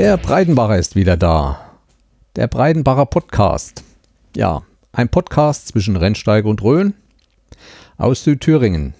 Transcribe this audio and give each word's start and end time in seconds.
Der 0.00 0.16
Breidenbacher 0.16 0.78
ist 0.78 0.96
wieder 0.96 1.18
da. 1.18 1.60
Der 2.34 2.46
Breidenbacher 2.46 3.04
Podcast. 3.04 3.84
Ja, 4.34 4.62
ein 4.92 5.10
Podcast 5.10 5.68
zwischen 5.68 5.94
Rennsteiger 5.94 6.48
und 6.48 6.62
Rhön 6.62 6.94
aus 7.98 8.24
Südthüringen. 8.24 8.94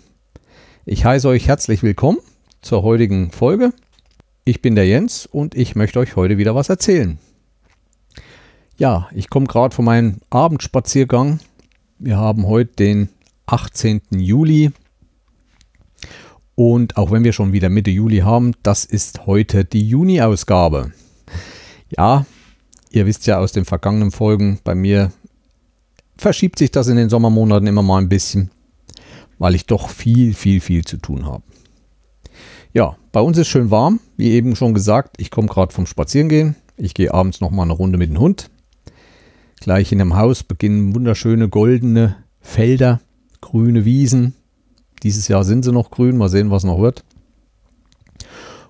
Ich 0.84 1.06
heiße 1.06 1.26
euch 1.26 1.48
herzlich 1.48 1.82
willkommen 1.82 2.18
zur 2.60 2.82
heutigen 2.82 3.30
Folge. 3.30 3.72
Ich 4.44 4.60
bin 4.60 4.74
der 4.74 4.86
Jens 4.86 5.24
und 5.24 5.54
ich 5.54 5.74
möchte 5.74 6.00
euch 6.00 6.16
heute 6.16 6.36
wieder 6.36 6.54
was 6.54 6.68
erzählen. 6.68 7.18
Ja, 8.76 9.08
ich 9.14 9.30
komme 9.30 9.46
gerade 9.46 9.74
von 9.74 9.86
meinem 9.86 10.18
Abendspaziergang. 10.28 11.40
Wir 11.98 12.18
haben 12.18 12.46
heute 12.46 12.74
den 12.74 13.08
18. 13.46 14.02
Juli. 14.10 14.70
Und 16.62 16.98
auch 16.98 17.10
wenn 17.10 17.24
wir 17.24 17.32
schon 17.32 17.54
wieder 17.54 17.70
Mitte 17.70 17.90
Juli 17.90 18.18
haben, 18.18 18.52
das 18.62 18.84
ist 18.84 19.24
heute 19.24 19.64
die 19.64 19.88
Juni-Ausgabe. 19.88 20.92
Ja, 21.96 22.26
ihr 22.90 23.06
wisst 23.06 23.26
ja 23.26 23.38
aus 23.38 23.52
den 23.52 23.64
vergangenen 23.64 24.10
Folgen, 24.10 24.60
bei 24.62 24.74
mir 24.74 25.10
verschiebt 26.18 26.58
sich 26.58 26.70
das 26.70 26.88
in 26.88 26.96
den 26.96 27.08
Sommermonaten 27.08 27.66
immer 27.66 27.82
mal 27.82 27.96
ein 27.96 28.10
bisschen, 28.10 28.50
weil 29.38 29.54
ich 29.54 29.64
doch 29.64 29.88
viel, 29.88 30.34
viel, 30.34 30.60
viel 30.60 30.84
zu 30.84 30.98
tun 30.98 31.24
habe. 31.24 31.44
Ja, 32.74 32.94
bei 33.10 33.22
uns 33.22 33.38
ist 33.38 33.48
schön 33.48 33.70
warm, 33.70 33.98
wie 34.18 34.32
eben 34.32 34.54
schon 34.54 34.74
gesagt. 34.74 35.16
Ich 35.16 35.30
komme 35.30 35.48
gerade 35.48 35.72
vom 35.72 35.86
Spazierengehen. 35.86 36.56
Ich 36.76 36.92
gehe 36.92 37.14
abends 37.14 37.40
noch 37.40 37.52
mal 37.52 37.62
eine 37.62 37.72
Runde 37.72 37.96
mit 37.96 38.10
dem 38.10 38.20
Hund. 38.20 38.50
Gleich 39.62 39.92
in 39.92 40.00
einem 40.02 40.14
Haus 40.14 40.42
beginnen 40.42 40.94
wunderschöne 40.94 41.48
goldene 41.48 42.16
Felder, 42.42 43.00
grüne 43.40 43.86
Wiesen. 43.86 44.34
Dieses 45.02 45.28
Jahr 45.28 45.44
sind 45.44 45.64
sie 45.64 45.72
noch 45.72 45.90
grün. 45.90 46.16
Mal 46.16 46.28
sehen, 46.28 46.50
was 46.50 46.64
noch 46.64 46.80
wird. 46.80 47.04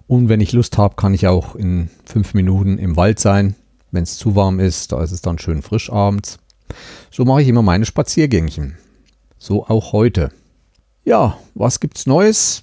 Und 0.06 0.28
wenn 0.28 0.40
ich 0.40 0.52
Lust 0.52 0.76
habe, 0.78 0.96
kann 0.96 1.14
ich 1.14 1.26
auch 1.28 1.54
in 1.54 1.88
fünf 2.04 2.34
Minuten 2.34 2.78
im 2.78 2.96
Wald 2.96 3.20
sein. 3.20 3.54
Wenn 3.92 4.02
es 4.02 4.16
zu 4.16 4.36
warm 4.36 4.60
ist, 4.60 4.92
da 4.92 5.02
ist 5.02 5.12
es 5.12 5.22
dann 5.22 5.38
schön 5.38 5.62
frisch 5.62 5.90
abends. 5.90 6.38
So 7.10 7.24
mache 7.24 7.42
ich 7.42 7.48
immer 7.48 7.62
meine 7.62 7.84
Spaziergängchen. 7.84 8.76
So 9.38 9.66
auch 9.66 9.92
heute. 9.92 10.30
Ja, 11.04 11.38
was 11.54 11.80
gibt's 11.80 12.06
Neues? 12.06 12.62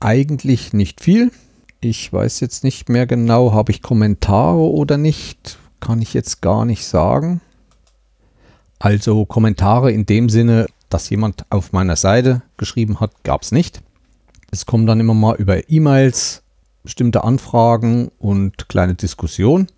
Eigentlich 0.00 0.72
nicht 0.72 1.00
viel. 1.00 1.30
Ich 1.80 2.12
weiß 2.12 2.40
jetzt 2.40 2.64
nicht 2.64 2.88
mehr 2.88 3.06
genau, 3.06 3.52
habe 3.52 3.70
ich 3.70 3.82
Kommentare 3.82 4.58
oder 4.58 4.96
nicht? 4.96 5.58
Kann 5.78 6.00
ich 6.00 6.14
jetzt 6.14 6.40
gar 6.40 6.64
nicht 6.64 6.84
sagen. 6.84 7.40
Also 8.78 9.24
Kommentare 9.24 9.92
in 9.92 10.06
dem 10.06 10.28
Sinne, 10.28 10.66
dass 10.96 11.10
jemand 11.10 11.44
auf 11.50 11.72
meiner 11.72 11.96
Seite 11.96 12.42
geschrieben 12.56 13.00
hat, 13.00 13.22
gab 13.22 13.42
es 13.42 13.52
nicht. 13.52 13.82
Es 14.50 14.66
kommen 14.66 14.86
dann 14.86 15.00
immer 15.00 15.14
mal 15.14 15.36
über 15.36 15.70
E-Mails 15.70 16.42
bestimmte 16.82 17.24
Anfragen 17.24 18.10
und 18.18 18.68
kleine 18.68 18.94
Diskussionen 18.94 19.68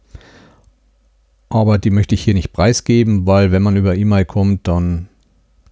aber 1.49 1.79
die 1.79 1.91
möchte 1.91 2.15
ich 2.15 2.23
hier 2.23 2.35
nicht 2.35 2.53
preisgeben, 2.53 3.27
weil 3.27 3.53
wenn 3.53 3.63
man 3.63 3.77
über 3.77 3.97
E-Mail 3.97 4.25
kommt, 4.25 4.69
dann 4.69 5.09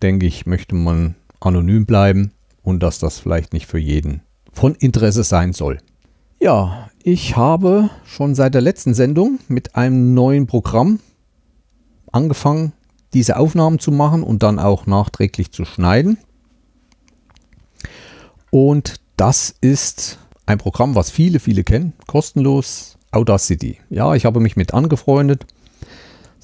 denke 0.03 0.27
ich, 0.27 0.47
möchte 0.47 0.75
man 0.75 1.15
anonym 1.41 1.87
bleiben 1.87 2.33
und 2.63 2.83
dass 2.83 2.99
das 2.99 3.19
vielleicht 3.19 3.53
nicht 3.53 3.67
für 3.67 3.79
jeden 3.79 4.23
von 4.53 4.75
Interesse 4.75 5.23
sein 5.23 5.53
soll. 5.53 5.79
Ja, 6.41 6.91
ich 7.03 7.37
habe 7.37 7.91
schon 8.05 8.35
seit 8.35 8.55
der 8.55 8.63
letzten 8.63 8.95
Sendung 8.95 9.39
mit 9.49 9.77
einem 9.77 10.15
neuen 10.15 10.47
Programm 10.47 11.01
angefangen, 12.11 12.73
diese 13.17 13.37
Aufnahmen 13.37 13.79
zu 13.79 13.91
machen 13.91 14.23
und 14.23 14.43
dann 14.43 14.59
auch 14.59 14.87
nachträglich 14.87 15.51
zu 15.53 15.65
schneiden. 15.65 16.19
Und 18.51 18.97
das 19.17 19.55
ist 19.61 20.19
ein 20.47 20.59
Programm, 20.59 20.95
was 20.95 21.11
viele, 21.11 21.41
viele 21.41 21.65
kennen, 21.65 21.93
kostenlos, 22.07 22.97
Audacity. 23.11 23.79
Ja, 23.91 24.15
ich 24.15 24.25
habe 24.25 24.41
mich 24.41 24.57
mit 24.57 24.75
angefreundet 24.75 25.47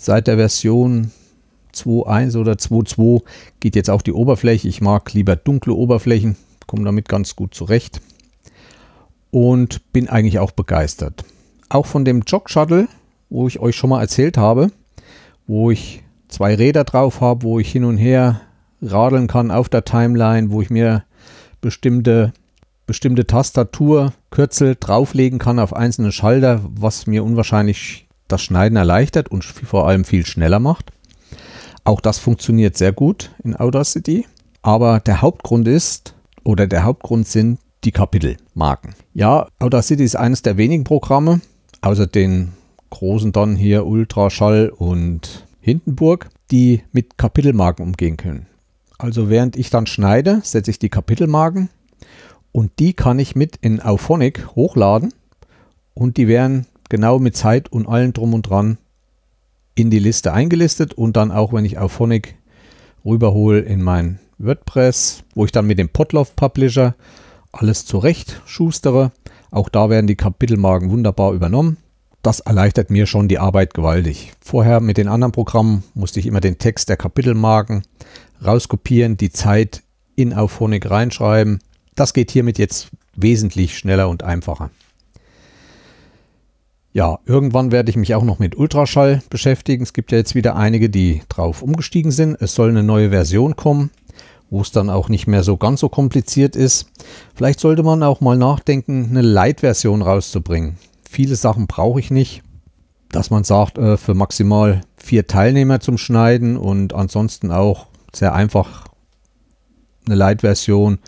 Seit 0.05 0.27
der 0.27 0.37
Version 0.37 1.13
2.1 1.77 2.37
oder 2.37 2.55
2.2 2.55 3.23
geht 3.61 3.77
jetzt 3.77 3.89
auch 3.89 4.03
die 4.03 4.13
Oberfläche. 4.13 4.67
Ich 4.67 4.81
mag 4.81 5.13
lieber 5.13 5.37
dunkle 5.37 5.75
Oberflächen, 5.75 6.35
komme 6.67 6.85
damit 6.85 7.09
ganz 7.09 7.37
gut 7.37 7.55
zurecht 7.55 8.01
und 9.31 9.93
bin 9.93 10.09
eigentlich 10.09 10.41
auch 10.41 10.51
begeistert. 10.51 11.25
Auch 11.69 11.87
von 11.87 12.05
dem 12.05 12.23
Jog 12.27 12.51
Shuttle, 12.51 12.89
wo 13.31 13.47
ich 13.47 13.61
euch 13.61 13.77
schon 13.77 13.91
mal 13.91 14.01
erzählt 14.01 14.37
habe, 14.37 14.73
wo 15.47 15.71
ich 15.71 16.03
zwei 16.33 16.55
Räder 16.55 16.85
drauf 16.85 17.21
habe, 17.21 17.43
wo 17.43 17.59
ich 17.59 17.71
hin 17.71 17.85
und 17.85 17.99
her 17.99 18.41
radeln 18.81 19.29
kann 19.29 19.51
auf 19.51 19.69
der 19.69 19.85
Timeline, 19.85 20.51
wo 20.51 20.63
ich 20.63 20.71
mir 20.71 21.05
bestimmte, 21.61 22.33
bestimmte 22.87 23.27
Tastaturkürzel 23.27 24.77
drauflegen 24.79 25.39
kann 25.39 25.59
auf 25.59 25.75
einzelne 25.75 26.11
Schalter, 26.11 26.61
was 26.65 27.07
mir 27.07 27.23
unwahrscheinlich 27.23 28.09
das 28.29 28.43
Schneiden 28.43 28.77
erleichtert 28.77 29.29
und 29.29 29.45
vor 29.45 29.87
allem 29.87 30.05
viel 30.05 30.27
schneller 30.27 30.59
macht. 30.59 30.91
Auch 31.85 32.01
das 32.01 32.19
funktioniert 32.19 32.77
sehr 32.77 32.93
gut 32.93 33.31
in 33.45 33.57
Audacity. 33.57 34.27
Aber 34.63 35.01
der 35.01 35.23
Hauptgrund 35.23 35.67
ist, 35.67 36.15
oder 36.45 36.67
der 36.67 36.85
Hauptgrund 36.85 37.27
sind 37.27 37.59
die 37.85 37.91
Kapitelmarken. 37.91 38.95
Ja, 39.13 39.49
Audacity 39.59 40.05
ist 40.05 40.17
eines 40.17 40.43
der 40.43 40.57
wenigen 40.57 40.85
Programme, 40.85 41.41
außer 41.81 42.07
den 42.07 42.53
großen 42.91 43.33
dann 43.33 43.57
hier 43.57 43.87
Ultraschall 43.87 44.69
und 44.69 45.47
Hindenburg, 45.63 46.29
die 46.51 46.83
mit 46.93 47.17
Kapitelmarken 47.17 47.85
umgehen 47.85 48.17
können. 48.17 48.47
Also 48.99 49.31
während 49.31 49.57
ich 49.57 49.71
dann 49.71 49.87
schneide, 49.87 50.41
setze 50.43 50.71
ich 50.73 50.79
die 50.79 50.89
Kapitelmarken 50.89 51.71
und 52.51 52.73
die 52.79 52.93
kann 52.93 53.19
ich 53.19 53.35
mit 53.35 53.57
in 53.61 53.81
Auphonic 53.81 54.55
hochladen 54.55 55.15
und 55.95 56.17
die 56.17 56.29
werden 56.29 56.67
genau 56.89 57.19
mit 57.19 57.37
Zeit 57.37 57.71
und 57.71 57.89
allem 57.89 58.13
drum 58.13 58.35
und 58.35 58.43
dran 58.43 58.77
in 59.75 59.91
die 59.91 60.01
Liste 60.01 60.33
eingelistet 60.33 60.95
und 60.95 61.17
dann 61.17 61.31
auch, 61.31 61.53
wenn 61.53 61.65
ich 61.65 61.79
auf 61.79 61.93
Phonic 61.93 62.35
rüberhole 63.05 63.61
in 63.61 63.83
mein 63.83 64.19
WordPress, 64.39 65.23
wo 65.35 65.45
ich 65.45 65.53
dann 65.53 65.67
mit 65.67 65.79
dem 65.79 65.89
Potloff 65.89 66.37
Publisher 66.37 66.95
alles 67.53 67.87
zurecht 67.87 68.43
schustere. 68.47 69.13
Auch 69.51 69.69
da 69.69 69.91
werden 69.91 70.07
die 70.07 70.17
Kapitelmarken 70.17 70.91
wunderbar 70.91 71.33
übernommen. 71.33 71.77
Das 72.23 72.39
erleichtert 72.39 72.91
mir 72.91 73.07
schon 73.07 73.27
die 73.27 73.41
Arbeit 73.41 73.75
gewaltig. 73.75 74.33
Vorher 74.41 74.81
mit 74.81 74.97
den 74.97 75.09
anderen 75.09 75.33
Programmen 75.33 75.83
musste 75.95 76.21
ich 76.21 76.27
immer 76.27 76.41
den 76.41 76.59
Text 76.59 76.89
der 76.89 76.97
Kapitelmarken 76.97 77.83
rauskopieren, 78.45 79.17
die 79.17 79.33
Zeit 79.33 79.83
in 80.15 80.33
Auphonic 80.33 80.89
reinschreiben. 80.89 81.59
Das 81.97 82.15
geht 82.15 82.31
hiermit 82.31 82.59
jetzt 82.59 82.91
wesentlich 83.17 83.77
schneller 83.77 84.09
und 84.09 84.23
einfacher. 84.23 84.71
Ja, 86.93 87.19
irgendwann 87.25 87.73
werde 87.73 87.91
ich 87.91 87.97
mich 87.97 88.15
auch 88.15 88.23
noch 88.23 88.39
mit 88.39 88.57
Ultraschall 88.57 89.23
beschäftigen. 89.31 89.83
Es 89.83 89.93
gibt 89.93 90.13
ja 90.13 90.19
jetzt 90.19 90.35
wieder 90.35 90.57
einige, 90.57 90.91
die 90.91 91.23
drauf 91.29 91.63
umgestiegen 91.63 92.13
sind. 92.13 92.37
Es 92.41 92.55
soll 92.55 92.69
eine 92.69 92.83
neue 92.83 93.11
Version 93.11 93.57
kommen, 93.57 93.91
wo 94.51 94.61
es 94.61 94.71
dann 94.71 94.91
auch 94.91 95.09
nicht 95.09 95.27
mehr 95.27 95.43
so 95.43 95.57
ganz 95.57 95.81
so 95.81 95.89
kompliziert 95.89 96.55
ist. 96.55 96.87
Vielleicht 97.35 97.61
sollte 97.61 97.83
man 97.83 98.03
auch 98.03 98.21
mal 98.21 98.37
nachdenken, 98.37 99.09
eine 99.11 99.23
Light-Version 99.23 100.03
rauszubringen. 100.03 100.77
Viele 101.13 101.37
Sachen 101.37 101.67
brauche 101.67 102.01
ich 102.01 102.11
nicht. 102.11 102.43
Dass 103.11 103.29
man 103.29 103.45
sagt, 103.45 103.77
äh, 103.77 103.99
für 103.99 104.15
maximal 104.15 104.81
vier 104.97 105.27
Teilnehmer 105.27 105.79
zum 105.81 105.99
Schneiden 105.99 106.57
und 106.57 106.95
ansonsten 106.95 107.53
auch 107.53 107.89
sehr 108.15 108.33
einfach 108.33 108.89
eine 110.07 110.15
Light-Version 110.15 111.01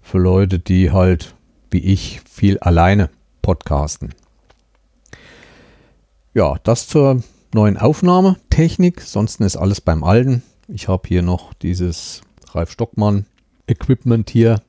für 0.00 0.18
Leute, 0.18 0.58
die 0.58 0.90
halt 0.90 1.36
wie 1.70 1.78
ich 1.78 2.22
viel 2.28 2.58
alleine 2.58 3.08
podcasten. 3.40 4.12
Ja, 6.34 6.56
das 6.64 6.88
zur 6.88 7.22
neuen 7.54 7.76
Aufnahmetechnik. 7.76 9.00
Sonst 9.02 9.40
ist 9.40 9.56
alles 9.56 9.80
beim 9.80 10.02
Alten. 10.02 10.42
Ich 10.66 10.88
habe 10.88 11.06
hier 11.06 11.22
noch 11.22 11.54
dieses 11.54 12.22
Ralf 12.50 12.72
Stockmann 12.72 13.26
Equipment 13.68 14.28
hier 14.28 14.60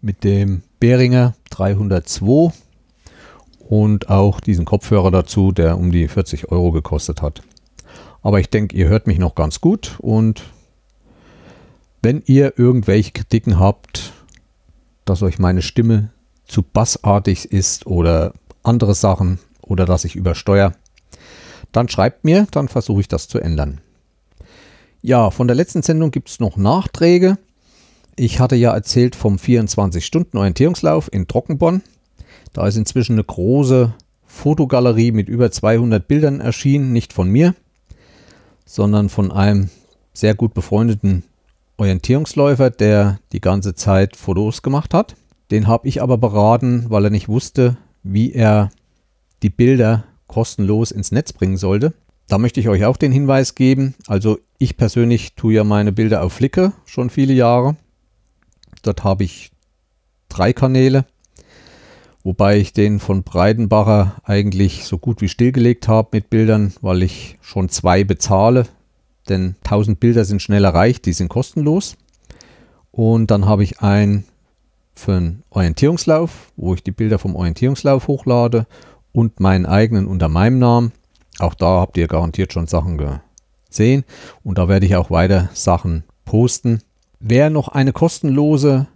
mit 0.00 0.24
dem 0.24 0.62
Behringer 0.80 1.36
302 1.50 2.52
und 3.70 4.10
auch 4.10 4.40
diesen 4.40 4.64
Kopfhörer 4.64 5.12
dazu, 5.12 5.52
der 5.52 5.78
um 5.78 5.92
die 5.92 6.08
40 6.08 6.50
Euro 6.50 6.72
gekostet 6.72 7.22
hat. 7.22 7.40
Aber 8.20 8.40
ich 8.40 8.50
denke, 8.50 8.76
ihr 8.76 8.88
hört 8.88 9.06
mich 9.06 9.20
noch 9.20 9.36
ganz 9.36 9.60
gut 9.60 9.96
und 10.00 10.42
wenn 12.02 12.20
ihr 12.26 12.58
irgendwelche 12.58 13.12
Kritiken 13.12 13.60
habt, 13.60 14.12
dass 15.04 15.22
euch 15.22 15.38
meine 15.38 15.62
Stimme 15.62 16.10
zu 16.48 16.62
bassartig 16.62 17.52
ist 17.52 17.86
oder 17.86 18.32
andere 18.64 18.94
Sachen, 18.96 19.38
oder 19.62 19.86
dass 19.86 20.04
ich 20.04 20.16
übersteuere, 20.16 20.72
dann 21.70 21.88
schreibt 21.88 22.24
mir, 22.24 22.48
dann 22.50 22.66
versuche 22.66 23.02
ich 23.02 23.08
das 23.08 23.28
zu 23.28 23.38
ändern. 23.38 23.80
Ja, 25.00 25.30
von 25.30 25.46
der 25.46 25.54
letzten 25.54 25.82
Sendung 25.82 26.10
gibt 26.10 26.28
es 26.28 26.40
noch 26.40 26.56
Nachträge. 26.56 27.38
Ich 28.16 28.40
hatte 28.40 28.56
ja 28.56 28.74
erzählt 28.74 29.14
vom 29.14 29.36
24-Stunden-Orientierungslauf 29.36 31.08
in 31.12 31.28
Trockenborn. 31.28 31.82
Da 32.52 32.66
ist 32.66 32.76
inzwischen 32.76 33.12
eine 33.12 33.24
große 33.24 33.94
Fotogalerie 34.26 35.12
mit 35.12 35.28
über 35.28 35.50
200 35.50 36.06
Bildern 36.06 36.40
erschienen, 36.40 36.92
nicht 36.92 37.12
von 37.12 37.28
mir, 37.28 37.54
sondern 38.64 39.08
von 39.08 39.32
einem 39.32 39.70
sehr 40.12 40.34
gut 40.34 40.54
befreundeten 40.54 41.24
Orientierungsläufer, 41.76 42.70
der 42.70 43.18
die 43.32 43.40
ganze 43.40 43.74
Zeit 43.74 44.16
Fotos 44.16 44.62
gemacht 44.62 44.94
hat. 44.94 45.16
Den 45.50 45.66
habe 45.66 45.88
ich 45.88 46.02
aber 46.02 46.18
beraten, 46.18 46.86
weil 46.88 47.04
er 47.04 47.10
nicht 47.10 47.28
wusste, 47.28 47.76
wie 48.02 48.32
er 48.32 48.70
die 49.42 49.50
Bilder 49.50 50.04
kostenlos 50.26 50.92
ins 50.92 51.10
Netz 51.10 51.32
bringen 51.32 51.56
sollte. 51.56 51.92
Da 52.28 52.38
möchte 52.38 52.60
ich 52.60 52.68
euch 52.68 52.84
auch 52.84 52.96
den 52.96 53.10
Hinweis 53.10 53.56
geben. 53.56 53.94
Also 54.06 54.38
ich 54.58 54.76
persönlich 54.76 55.34
tue 55.34 55.54
ja 55.54 55.64
meine 55.64 55.90
Bilder 55.90 56.22
auf 56.22 56.34
Flickr 56.34 56.72
schon 56.84 57.10
viele 57.10 57.32
Jahre. 57.32 57.76
Dort 58.82 59.02
habe 59.02 59.24
ich 59.24 59.50
drei 60.28 60.52
Kanäle, 60.52 61.06
wobei 62.22 62.58
ich 62.58 62.72
den 62.72 63.00
von 63.00 63.22
Breidenbacher 63.22 64.16
eigentlich 64.24 64.84
so 64.84 64.98
gut 64.98 65.20
wie 65.20 65.28
stillgelegt 65.28 65.88
habe 65.88 66.08
mit 66.12 66.30
Bildern, 66.30 66.72
weil 66.80 67.02
ich 67.02 67.38
schon 67.40 67.68
zwei 67.68 68.04
bezahle. 68.04 68.66
Denn 69.28 69.56
1000 69.64 70.00
Bilder 70.00 70.24
sind 70.24 70.42
schnell 70.42 70.64
erreicht, 70.64 71.06
die 71.06 71.12
sind 71.12 71.28
kostenlos. 71.28 71.96
Und 72.90 73.30
dann 73.30 73.46
habe 73.46 73.62
ich 73.62 73.80
ein 73.80 74.24
für 74.94 75.16
einen 75.16 75.42
Orientierungslauf, 75.50 76.52
wo 76.56 76.74
ich 76.74 76.82
die 76.82 76.90
Bilder 76.90 77.18
vom 77.18 77.34
Orientierungslauf 77.34 78.08
hochlade 78.08 78.66
und 79.12 79.40
meinen 79.40 79.66
eigenen 79.66 80.06
unter 80.06 80.28
meinem 80.28 80.58
Namen. 80.58 80.92
Auch 81.38 81.54
da 81.54 81.80
habt 81.80 81.96
ihr 81.96 82.06
garantiert 82.06 82.52
schon 82.52 82.66
Sachen 82.66 83.00
gesehen 83.68 84.04
und 84.44 84.58
da 84.58 84.68
werde 84.68 84.86
ich 84.86 84.96
auch 84.96 85.10
weiter 85.10 85.48
Sachen 85.54 86.04
posten. 86.24 86.82
Wer 87.18 87.50
noch 87.50 87.68
eine 87.68 87.92
kostenlose 87.92 88.88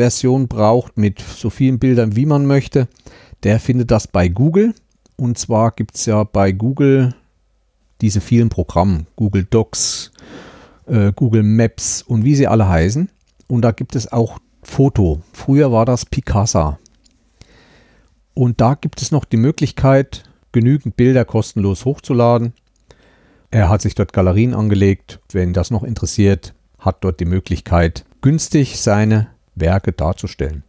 Version 0.00 0.48
braucht 0.48 0.96
mit 0.96 1.20
so 1.20 1.50
vielen 1.50 1.78
Bildern 1.78 2.16
wie 2.16 2.26
man 2.26 2.46
möchte, 2.46 2.88
der 3.42 3.60
findet 3.60 3.90
das 3.90 4.06
bei 4.06 4.28
Google. 4.28 4.74
Und 5.16 5.38
zwar 5.38 5.72
gibt 5.72 5.96
es 5.96 6.06
ja 6.06 6.24
bei 6.24 6.52
Google 6.52 7.14
diese 8.00 8.20
vielen 8.20 8.48
Programme, 8.48 9.06
Google 9.16 9.44
Docs, 9.44 10.10
äh, 10.86 11.12
Google 11.14 11.42
Maps 11.42 12.02
und 12.02 12.24
wie 12.24 12.34
sie 12.34 12.46
alle 12.46 12.68
heißen. 12.68 13.10
Und 13.46 13.62
da 13.62 13.72
gibt 13.72 13.94
es 13.94 14.10
auch 14.10 14.38
Foto. 14.62 15.20
Früher 15.32 15.72
war 15.72 15.84
das 15.84 16.06
Picasa. 16.06 16.78
Und 18.34 18.60
da 18.60 18.74
gibt 18.74 19.02
es 19.02 19.10
noch 19.10 19.24
die 19.24 19.36
Möglichkeit, 19.36 20.24
genügend 20.52 20.96
Bilder 20.96 21.24
kostenlos 21.24 21.84
hochzuladen. 21.84 22.54
Er 23.50 23.68
hat 23.68 23.82
sich 23.82 23.94
dort 23.94 24.12
Galerien 24.12 24.54
angelegt. 24.54 25.20
Wenn 25.32 25.52
das 25.52 25.70
noch 25.70 25.82
interessiert, 25.82 26.54
hat 26.78 27.04
dort 27.04 27.20
die 27.20 27.24
Möglichkeit, 27.26 28.04
günstig 28.22 28.80
seine 28.80 29.28
Werke 29.60 29.92
darzustellen. 29.92 30.62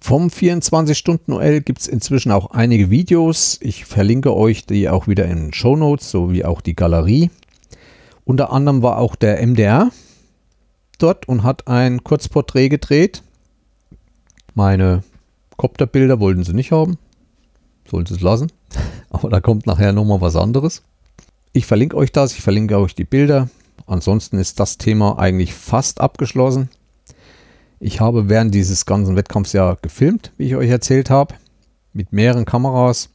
Vom 0.00 0.28
24-Stunden-OL 0.28 1.62
gibt 1.62 1.80
es 1.80 1.88
inzwischen 1.88 2.30
auch 2.30 2.50
einige 2.50 2.90
Videos. 2.90 3.58
Ich 3.62 3.86
verlinke 3.86 4.36
euch 4.36 4.66
die 4.66 4.90
auch 4.90 5.08
wieder 5.08 5.24
in 5.24 5.36
den 5.36 5.52
Show 5.54 5.76
Notes, 5.76 6.10
sowie 6.10 6.44
auch 6.44 6.60
die 6.60 6.76
Galerie. 6.76 7.30
Unter 8.26 8.52
anderem 8.52 8.82
war 8.82 8.98
auch 8.98 9.16
der 9.16 9.44
MDR 9.46 9.90
dort 10.98 11.26
und 11.26 11.42
hat 11.42 11.68
ein 11.68 12.04
Kurzporträt 12.04 12.68
gedreht. 12.68 13.22
Meine 14.54 15.02
Kopterbilder 15.56 16.20
wollten 16.20 16.44
sie 16.44 16.54
nicht 16.54 16.72
haben. 16.72 16.98
Sollen 17.90 18.06
sie 18.06 18.14
es 18.14 18.20
lassen. 18.20 18.52
Aber 19.10 19.30
da 19.30 19.40
kommt 19.40 19.66
nachher 19.66 19.92
nochmal 19.92 20.20
was 20.20 20.36
anderes. 20.36 20.82
Ich 21.52 21.66
verlinke 21.66 21.96
euch 21.96 22.12
das, 22.12 22.32
ich 22.34 22.42
verlinke 22.42 22.78
euch 22.78 22.94
die 22.94 23.04
Bilder. 23.04 23.48
Ansonsten 23.86 24.38
ist 24.38 24.60
das 24.60 24.78
Thema 24.78 25.18
eigentlich 25.18 25.54
fast 25.54 26.00
abgeschlossen. 26.00 26.68
Ich 27.84 28.00
habe 28.00 28.30
während 28.30 28.54
dieses 28.54 28.86
ganzen 28.86 29.14
Wettkampfs 29.14 29.52
ja 29.52 29.76
gefilmt, 29.82 30.32
wie 30.38 30.46
ich 30.46 30.56
euch 30.56 30.70
erzählt 30.70 31.10
habe, 31.10 31.34
mit 31.92 32.14
mehreren 32.14 32.46
Kameras. 32.46 33.10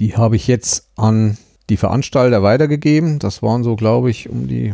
Die 0.00 0.16
habe 0.16 0.34
ich 0.34 0.46
jetzt 0.48 0.88
an 0.96 1.36
die 1.68 1.76
Veranstalter 1.76 2.42
weitergegeben. 2.42 3.18
Das 3.18 3.42
waren 3.42 3.64
so, 3.64 3.76
glaube 3.76 4.08
ich, 4.08 4.30
um 4.30 4.48
die 4.48 4.72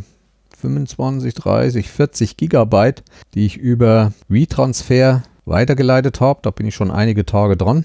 25, 0.56 1.34
30, 1.34 1.90
40 1.90 2.36
Gigabyte, 2.36 3.02
die 3.34 3.44
ich 3.44 3.56
über 3.56 4.12
WeTransfer 4.28 5.24
weitergeleitet 5.46 6.20
habe. 6.20 6.38
Da 6.44 6.52
bin 6.52 6.68
ich 6.68 6.76
schon 6.76 6.92
einige 6.92 7.26
Tage 7.26 7.56
dran. 7.56 7.84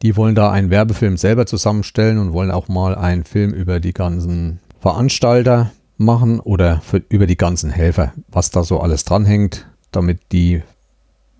Die 0.00 0.16
wollen 0.16 0.34
da 0.34 0.50
einen 0.50 0.70
Werbefilm 0.70 1.18
selber 1.18 1.44
zusammenstellen 1.44 2.16
und 2.16 2.32
wollen 2.32 2.50
auch 2.50 2.68
mal 2.68 2.94
einen 2.94 3.24
Film 3.24 3.52
über 3.52 3.80
die 3.80 3.92
ganzen 3.92 4.60
Veranstalter 4.80 5.72
machen 5.98 6.40
oder 6.40 6.80
für, 6.80 7.02
über 7.10 7.26
die 7.26 7.36
ganzen 7.36 7.68
Helfer, 7.68 8.14
was 8.28 8.50
da 8.50 8.64
so 8.64 8.80
alles 8.80 9.04
dranhängt, 9.04 9.66
damit 9.96 10.20
die 10.32 10.62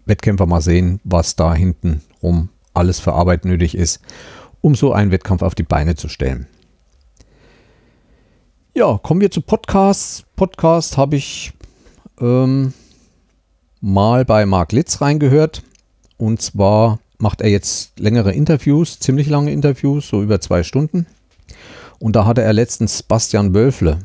Wettkämpfer 0.07 0.47
mal 0.47 0.61
sehen, 0.61 1.01
was 1.05 1.37
da 1.37 1.55
hinten 1.55 2.03
rum 2.23 2.49
alles 2.75 3.01
für 3.01 3.13
Arbeit 3.13 3.45
nötig 3.45 3.77
ist, 3.77 4.01
um 4.61 4.75
so 4.75 4.93
einen 4.93 5.11
Wettkampf 5.11 5.43
auf 5.43 5.55
die 5.55 5.63
Beine 5.63 5.95
zu 5.95 6.09
stellen. 6.09 6.47
Ja, 8.75 8.99
kommen 8.99 9.21
wir 9.21 9.31
zu 9.31 9.41
Podcasts. 9.41 10.25
Podcast 10.35 10.97
habe 10.97 11.17
ich 11.17 11.53
ähm, 12.21 12.73
mal 13.81 14.25
bei 14.25 14.47
Marc 14.47 14.73
Litz 14.73 15.01
reingehört. 15.01 15.63
Und 16.17 16.43
zwar 16.43 16.99
macht 17.19 17.41
er 17.41 17.51
jetzt 17.51 17.99
längere 18.01 18.33
Interviews, 18.33 18.99
ziemlich 18.99 19.29
lange 19.29 19.53
Interviews, 19.53 20.09
so 20.09 20.23
über 20.23 20.41
zwei 20.41 20.65
Stunden. 20.65 21.07
Und 22.01 22.17
da 22.17 22.27
hatte 22.27 22.43
er 22.43 22.53
letztens 22.53 23.03
Bastian 23.03 23.55
Wölfle. 23.55 24.01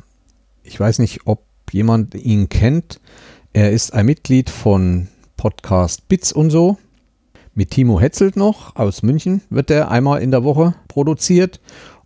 Ich 0.64 0.80
weiß 0.80 1.00
nicht, 1.00 1.22
ob 1.26 1.44
jemand 1.72 2.14
ihn 2.14 2.50
kennt. 2.50 3.00
Er 3.52 3.72
ist 3.72 3.96
ein 3.96 4.06
Mitglied 4.06 4.48
von 4.48 5.08
Podcast 5.36 6.08
Bits 6.08 6.32
und 6.32 6.52
so. 6.52 6.78
Mit 7.56 7.72
Timo 7.72 8.00
Hetzelt 8.00 8.36
noch 8.36 8.76
aus 8.76 9.02
München 9.02 9.42
wird 9.50 9.72
er 9.72 9.90
einmal 9.90 10.22
in 10.22 10.30
der 10.30 10.44
Woche 10.44 10.76
produziert. 10.88 11.60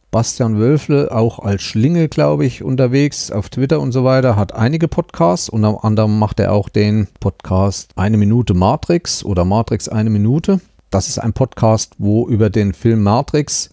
Bastian 0.09 0.57
Wölfle 0.57 1.11
auch 1.11 1.39
als 1.39 1.61
Schlinge, 1.61 2.07
glaube 2.07 2.45
ich, 2.45 2.63
unterwegs 2.63 3.29
auf 3.29 3.49
Twitter 3.49 3.81
und 3.81 3.91
so 3.91 4.05
weiter, 4.05 4.37
hat 4.37 4.55
einige 4.55 4.87
Podcasts. 4.87 5.49
Unter 5.49 5.83
anderem 5.83 6.17
macht 6.17 6.39
er 6.39 6.53
auch 6.53 6.69
den 6.69 7.07
Podcast 7.19 7.91
Eine 7.97 8.15
Minute 8.15 8.53
Matrix 8.53 9.25
oder 9.25 9.43
Matrix 9.43 9.89
eine 9.89 10.09
Minute. 10.09 10.61
Das 10.91 11.09
ist 11.09 11.19
ein 11.19 11.33
Podcast, 11.33 11.95
wo 11.97 12.25
über 12.25 12.49
den 12.49 12.73
Film 12.73 13.03
Matrix 13.03 13.69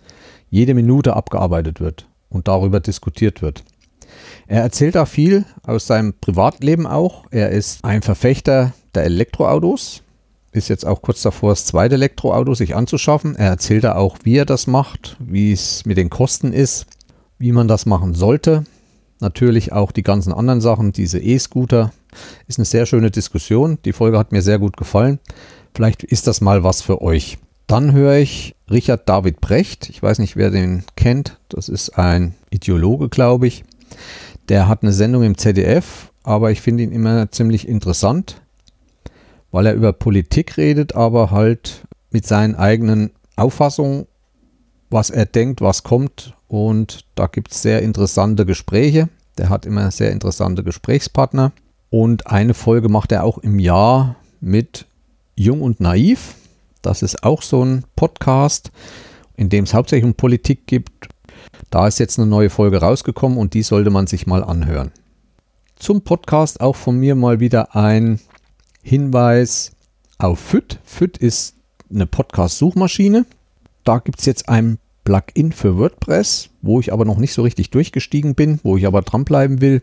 jede 0.48 0.74
Minute 0.74 1.14
abgearbeitet 1.14 1.78
wird 1.78 2.08
und 2.30 2.48
darüber 2.48 2.80
diskutiert 2.80 3.42
wird. 3.42 3.62
Er 4.50 4.62
erzählt 4.62 4.96
da 4.96 5.06
viel 5.06 5.44
aus 5.62 5.86
seinem 5.86 6.12
Privatleben 6.12 6.84
auch. 6.84 7.24
Er 7.30 7.50
ist 7.50 7.84
ein 7.84 8.02
Verfechter 8.02 8.72
der 8.96 9.04
Elektroautos, 9.04 10.02
ist 10.50 10.68
jetzt 10.68 10.84
auch 10.84 11.02
kurz 11.02 11.22
davor, 11.22 11.50
das 11.50 11.66
zweite 11.66 11.94
Elektroauto 11.94 12.54
sich 12.54 12.74
anzuschaffen. 12.74 13.36
Er 13.36 13.46
erzählt 13.46 13.84
da 13.84 13.94
auch, 13.94 14.18
wie 14.24 14.38
er 14.38 14.46
das 14.46 14.66
macht, 14.66 15.16
wie 15.20 15.52
es 15.52 15.86
mit 15.86 15.98
den 15.98 16.10
Kosten 16.10 16.52
ist, 16.52 16.86
wie 17.38 17.52
man 17.52 17.68
das 17.68 17.86
machen 17.86 18.14
sollte. 18.14 18.64
Natürlich 19.20 19.72
auch 19.72 19.92
die 19.92 20.02
ganzen 20.02 20.32
anderen 20.32 20.60
Sachen, 20.60 20.90
diese 20.90 21.20
E-Scooter. 21.20 21.92
Ist 22.48 22.58
eine 22.58 22.64
sehr 22.64 22.86
schöne 22.86 23.12
Diskussion. 23.12 23.78
Die 23.84 23.92
Folge 23.92 24.18
hat 24.18 24.32
mir 24.32 24.42
sehr 24.42 24.58
gut 24.58 24.76
gefallen. 24.76 25.20
Vielleicht 25.76 26.02
ist 26.02 26.26
das 26.26 26.40
mal 26.40 26.64
was 26.64 26.82
für 26.82 27.00
euch. 27.02 27.38
Dann 27.68 27.92
höre 27.92 28.16
ich 28.16 28.56
Richard 28.68 29.08
David 29.08 29.40
Brecht. 29.40 29.90
Ich 29.90 30.02
weiß 30.02 30.18
nicht, 30.18 30.34
wer 30.34 30.50
den 30.50 30.82
kennt. 30.96 31.38
Das 31.48 31.68
ist 31.68 31.90
ein 31.90 32.34
Ideologe, 32.50 33.08
glaube 33.08 33.46
ich. 33.46 33.62
Der 34.50 34.68
hat 34.68 34.82
eine 34.82 34.92
Sendung 34.92 35.22
im 35.22 35.38
ZDF, 35.38 36.12
aber 36.22 36.50
ich 36.50 36.60
finde 36.60 36.82
ihn 36.82 36.92
immer 36.92 37.30
ziemlich 37.30 37.66
interessant 37.66 38.42
weil 39.50 39.66
er 39.66 39.74
über 39.74 39.92
Politik 39.92 40.56
redet, 40.56 40.94
aber 40.94 41.30
halt 41.30 41.82
mit 42.10 42.26
seinen 42.26 42.54
eigenen 42.54 43.10
Auffassungen, 43.36 44.06
was 44.90 45.10
er 45.10 45.26
denkt, 45.26 45.60
was 45.60 45.82
kommt. 45.82 46.34
Und 46.48 47.04
da 47.14 47.26
gibt 47.26 47.52
es 47.52 47.62
sehr 47.62 47.82
interessante 47.82 48.46
Gespräche. 48.46 49.08
Der 49.38 49.48
hat 49.48 49.66
immer 49.66 49.90
sehr 49.90 50.10
interessante 50.10 50.64
Gesprächspartner. 50.64 51.52
Und 51.90 52.26
eine 52.26 52.54
Folge 52.54 52.88
macht 52.88 53.12
er 53.12 53.24
auch 53.24 53.38
im 53.38 53.58
Jahr 53.58 54.16
mit 54.40 54.86
Jung 55.36 55.62
und 55.62 55.80
Naiv. 55.80 56.34
Das 56.82 57.02
ist 57.02 57.22
auch 57.24 57.42
so 57.42 57.64
ein 57.64 57.84
Podcast, 57.96 58.70
in 59.36 59.48
dem 59.48 59.64
es 59.64 59.74
hauptsächlich 59.74 60.04
um 60.04 60.14
Politik 60.14 60.66
gibt. 60.66 61.08
Da 61.70 61.86
ist 61.86 62.00
jetzt 62.00 62.18
eine 62.18 62.26
neue 62.26 62.50
Folge 62.50 62.78
rausgekommen 62.78 63.38
und 63.38 63.54
die 63.54 63.62
sollte 63.62 63.90
man 63.90 64.08
sich 64.08 64.26
mal 64.26 64.42
anhören. 64.42 64.90
Zum 65.76 66.02
Podcast 66.02 66.60
auch 66.60 66.74
von 66.74 66.98
mir 66.98 67.14
mal 67.14 67.38
wieder 67.38 67.76
ein 67.76 68.18
Hinweis 68.82 69.70
auf 70.18 70.40
FIT. 70.40 70.80
FIT 70.84 71.16
ist 71.18 71.54
eine 71.88 72.06
Podcast-Suchmaschine. 72.06 73.24
Da 73.84 73.98
gibt 73.98 74.18
es 74.18 74.26
jetzt 74.26 74.48
ein 74.48 74.78
Plugin 75.04 75.52
für 75.52 75.78
WordPress, 75.78 76.50
wo 76.60 76.80
ich 76.80 76.92
aber 76.92 77.04
noch 77.04 77.18
nicht 77.18 77.32
so 77.32 77.42
richtig 77.42 77.70
durchgestiegen 77.70 78.34
bin, 78.34 78.58
wo 78.64 78.76
ich 78.76 78.86
aber 78.86 79.02
dranbleiben 79.02 79.60
will, 79.60 79.82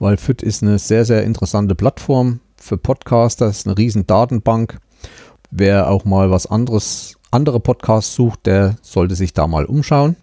weil 0.00 0.16
FIT 0.16 0.42
ist 0.42 0.62
eine 0.62 0.78
sehr, 0.78 1.04
sehr 1.04 1.22
interessante 1.22 1.76
Plattform 1.76 2.40
für 2.56 2.76
Podcaster, 2.76 3.48
ist 3.48 3.66
eine 3.66 3.78
riesen 3.78 4.06
Datenbank. 4.06 4.78
Wer 5.50 5.88
auch 5.88 6.04
mal 6.04 6.30
was 6.32 6.46
anderes, 6.46 7.16
andere 7.30 7.60
Podcasts 7.60 8.14
sucht, 8.14 8.44
der 8.46 8.76
sollte 8.82 9.14
sich 9.14 9.32
da 9.32 9.46
mal 9.46 9.64
umschauen. 9.64 10.16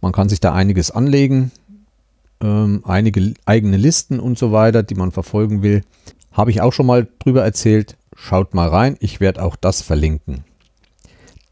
Man 0.00 0.12
kann 0.12 0.28
sich 0.28 0.40
da 0.40 0.52
einiges 0.52 0.90
anlegen, 0.90 1.50
ähm, 2.40 2.82
einige 2.84 3.34
eigene 3.46 3.76
Listen 3.76 4.20
und 4.20 4.38
so 4.38 4.52
weiter, 4.52 4.82
die 4.82 4.94
man 4.94 5.12
verfolgen 5.12 5.62
will. 5.62 5.82
Habe 6.32 6.50
ich 6.50 6.60
auch 6.60 6.72
schon 6.72 6.86
mal 6.86 7.08
drüber 7.18 7.42
erzählt. 7.42 7.96
Schaut 8.14 8.54
mal 8.54 8.68
rein. 8.68 8.96
Ich 9.00 9.20
werde 9.20 9.42
auch 9.42 9.56
das 9.56 9.82
verlinken. 9.82 10.44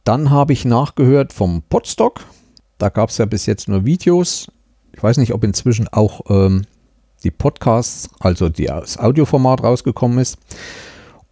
Dann 0.05 0.31
habe 0.31 0.53
ich 0.53 0.65
nachgehört 0.65 1.33
vom 1.33 1.62
Podstock. 1.62 2.21
Da 2.79 2.88
gab 2.88 3.11
es 3.11 3.19
ja 3.19 3.25
bis 3.25 3.47
jetzt 3.47 3.69
nur 3.69 3.85
Videos. 3.85 4.49
Ich 4.93 5.03
weiß 5.03 5.17
nicht, 5.19 5.35
ob 5.35 5.43
inzwischen 5.43 5.88
auch 5.88 6.21
ähm, 6.29 6.62
die 7.25 7.31
Podcasts, 7.31 8.09
also 8.21 8.49
die, 8.49 8.67
das 8.67 8.99
Audioformat 8.99 9.62
rausgekommen 9.62 10.19
ist. 10.19 10.38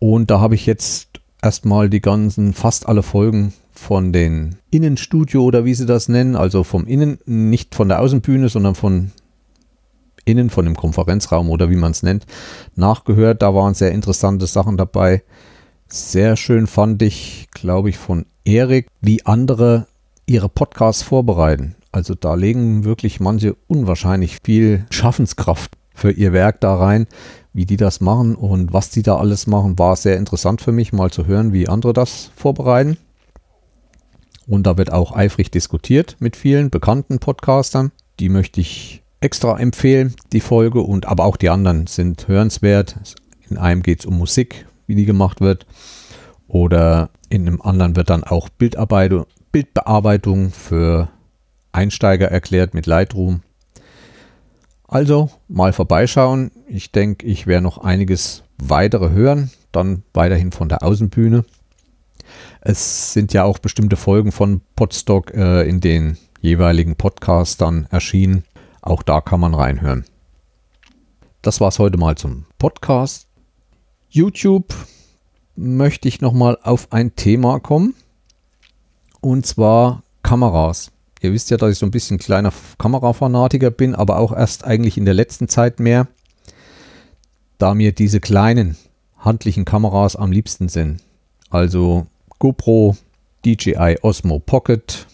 Und 0.00 0.30
da 0.30 0.40
habe 0.40 0.54
ich 0.54 0.66
jetzt 0.66 1.08
erstmal 1.40 1.88
die 1.88 2.00
ganzen, 2.00 2.52
fast 2.52 2.86
alle 2.88 3.02
Folgen 3.02 3.52
von 3.74 4.12
den 4.12 4.56
Innenstudio 4.70 5.42
oder 5.42 5.64
wie 5.64 5.74
sie 5.74 5.86
das 5.86 6.08
nennen, 6.08 6.36
also 6.36 6.64
vom 6.64 6.86
Innen, 6.86 7.18
nicht 7.26 7.74
von 7.74 7.88
der 7.88 8.00
Außenbühne, 8.00 8.48
sondern 8.48 8.74
von 8.74 9.12
innen, 10.24 10.50
von 10.50 10.64
dem 10.64 10.76
Konferenzraum 10.76 11.50
oder 11.50 11.70
wie 11.70 11.76
man 11.76 11.92
es 11.92 12.02
nennt, 12.02 12.26
nachgehört. 12.76 13.42
Da 13.42 13.54
waren 13.54 13.74
sehr 13.74 13.92
interessante 13.92 14.46
Sachen 14.46 14.76
dabei. 14.76 15.22
Sehr 15.88 16.36
schön 16.36 16.66
fand 16.66 17.02
ich, 17.02 17.48
glaube 17.52 17.90
ich, 17.90 17.98
von 17.98 18.26
Erik, 18.44 18.88
wie 19.00 19.24
andere 19.26 19.86
ihre 20.26 20.48
Podcasts 20.48 21.02
vorbereiten. 21.02 21.74
Also 21.92 22.14
da 22.14 22.34
legen 22.34 22.84
wirklich 22.84 23.20
manche 23.20 23.54
unwahrscheinlich 23.68 24.38
viel 24.42 24.86
Schaffenskraft 24.90 25.72
für 25.94 26.10
ihr 26.10 26.32
Werk 26.32 26.60
da 26.60 26.74
rein. 26.74 27.06
Wie 27.52 27.66
die 27.66 27.76
das 27.76 28.00
machen 28.00 28.34
und 28.34 28.72
was 28.72 28.90
die 28.90 29.02
da 29.02 29.16
alles 29.16 29.46
machen, 29.46 29.78
war 29.78 29.94
sehr 29.94 30.16
interessant 30.16 30.60
für 30.60 30.72
mich, 30.72 30.92
mal 30.92 31.10
zu 31.12 31.26
hören, 31.26 31.52
wie 31.52 31.68
andere 31.68 31.92
das 31.92 32.30
vorbereiten. 32.34 32.96
Und 34.46 34.66
da 34.66 34.76
wird 34.76 34.92
auch 34.92 35.14
eifrig 35.14 35.50
diskutiert 35.50 36.16
mit 36.18 36.36
vielen 36.36 36.70
bekannten 36.70 37.18
Podcastern. 37.18 37.92
Die 38.20 38.28
möchte 38.28 38.60
ich 38.60 39.02
extra 39.20 39.58
empfehlen, 39.58 40.14
die 40.32 40.40
Folge. 40.40 40.80
Und 40.80 41.06
aber 41.06 41.24
auch 41.24 41.36
die 41.36 41.48
anderen 41.48 41.86
sind 41.86 42.28
hörenswert. 42.28 42.96
In 43.48 43.56
einem 43.56 43.82
geht 43.82 44.00
es 44.00 44.06
um 44.06 44.18
Musik, 44.18 44.66
wie 44.86 44.94
die 44.94 45.06
gemacht 45.06 45.40
wird. 45.40 45.66
Oder 46.46 47.10
in 47.30 47.46
einem 47.46 47.62
anderen 47.62 47.96
wird 47.96 48.10
dann 48.10 48.22
auch 48.22 48.48
Bildbearbeitung 48.50 50.50
für 50.50 51.08
Einsteiger 51.72 52.30
erklärt 52.30 52.74
mit 52.74 52.86
Lightroom. 52.86 53.40
Also 54.86 55.30
mal 55.48 55.72
vorbeischauen. 55.72 56.50
Ich 56.68 56.92
denke, 56.92 57.26
ich 57.26 57.46
werde 57.46 57.64
noch 57.64 57.78
einiges 57.78 58.44
weitere 58.58 59.10
hören. 59.10 59.50
Dann 59.72 60.02
weiterhin 60.12 60.52
von 60.52 60.68
der 60.68 60.82
Außenbühne. 60.82 61.44
Es 62.66 63.12
sind 63.12 63.34
ja 63.34 63.44
auch 63.44 63.58
bestimmte 63.58 63.96
Folgen 63.96 64.32
von 64.32 64.62
Podstock 64.74 65.34
äh, 65.34 65.68
in 65.68 65.80
den 65.80 66.16
jeweiligen 66.40 66.96
Podcasts 66.96 67.58
dann 67.58 67.86
erschienen. 67.90 68.44
Auch 68.80 69.02
da 69.02 69.20
kann 69.20 69.38
man 69.38 69.52
reinhören. 69.52 70.06
Das 71.42 71.60
war 71.60 71.68
es 71.68 71.78
heute 71.78 71.98
mal 71.98 72.16
zum 72.16 72.46
Podcast. 72.56 73.28
YouTube 74.08 74.74
möchte 75.56 76.08
ich 76.08 76.22
nochmal 76.22 76.56
auf 76.62 76.90
ein 76.90 77.14
Thema 77.16 77.60
kommen. 77.60 77.94
Und 79.20 79.44
zwar 79.44 80.02
Kameras. 80.22 80.90
Ihr 81.20 81.34
wisst 81.34 81.50
ja, 81.50 81.58
dass 81.58 81.72
ich 81.72 81.78
so 81.78 81.84
ein 81.84 81.90
bisschen 81.90 82.16
kleiner 82.16 82.52
Kamerafanatiker 82.78 83.70
bin, 83.72 83.94
aber 83.94 84.18
auch 84.18 84.32
erst 84.32 84.64
eigentlich 84.64 84.96
in 84.96 85.04
der 85.04 85.12
letzten 85.12 85.48
Zeit 85.48 85.80
mehr, 85.80 86.08
da 87.58 87.74
mir 87.74 87.92
diese 87.92 88.20
kleinen 88.20 88.78
handlichen 89.18 89.66
Kameras 89.66 90.16
am 90.16 90.32
liebsten 90.32 90.70
sind. 90.70 91.02
Also 91.50 92.06
GoPro, 92.38 92.96
DJI 93.44 93.98
Osmo 94.02 94.38
Pocket 94.38 95.06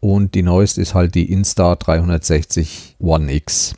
und 0.00 0.34
die 0.34 0.42
neueste 0.42 0.80
ist 0.80 0.94
halt 0.94 1.14
die 1.14 1.30
Insta 1.30 1.76
360 1.76 2.96
One 2.98 3.32
X. 3.32 3.74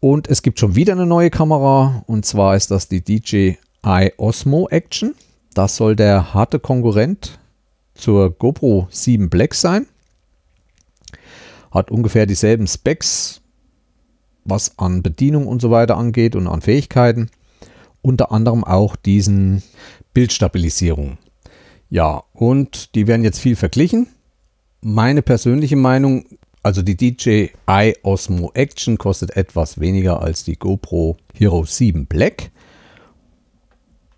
Und 0.00 0.28
es 0.28 0.42
gibt 0.42 0.58
schon 0.58 0.74
wieder 0.74 0.94
eine 0.94 1.06
neue 1.06 1.30
Kamera 1.30 2.02
und 2.06 2.24
zwar 2.26 2.56
ist 2.56 2.70
das 2.70 2.88
die 2.88 3.02
DJI 3.02 4.12
Osmo 4.16 4.68
Action. 4.68 5.14
Das 5.54 5.76
soll 5.76 5.94
der 5.94 6.34
harte 6.34 6.58
Konkurrent 6.58 7.38
zur 7.94 8.30
GoPro 8.30 8.88
7 8.90 9.30
Black 9.30 9.54
sein. 9.54 9.86
Hat 11.70 11.90
ungefähr 11.90 12.26
dieselben 12.26 12.66
Specs, 12.66 13.40
was 14.44 14.78
an 14.78 15.02
Bedienung 15.02 15.46
und 15.46 15.60
so 15.62 15.70
weiter 15.70 15.96
angeht 15.96 16.34
und 16.34 16.46
an 16.46 16.62
Fähigkeiten. 16.62 17.30
Unter 18.02 18.32
anderem 18.32 18.64
auch 18.64 18.96
diesen 18.96 19.62
Bildstabilisierung. 20.14 21.18
Ja, 21.88 22.22
und 22.32 22.94
die 22.94 23.06
werden 23.06 23.24
jetzt 23.24 23.40
viel 23.40 23.56
verglichen. 23.56 24.06
Meine 24.80 25.22
persönliche 25.22 25.76
Meinung, 25.76 26.24
also 26.62 26.82
die 26.82 26.96
DJI 26.96 27.96
Osmo 28.02 28.50
Action 28.54 28.98
kostet 28.98 29.36
etwas 29.36 29.80
weniger 29.80 30.22
als 30.22 30.44
die 30.44 30.56
GoPro 30.56 31.16
Hero 31.34 31.64
7 31.64 32.06
Black. 32.06 32.50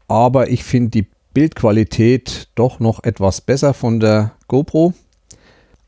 Aber 0.08 0.50
ich 0.50 0.64
finde 0.64 0.90
die 0.90 1.06
Bildqualität 1.32 2.48
doch 2.54 2.78
noch 2.78 3.02
etwas 3.04 3.40
besser 3.40 3.74
von 3.74 4.00
der 4.00 4.32
GoPro. 4.48 4.92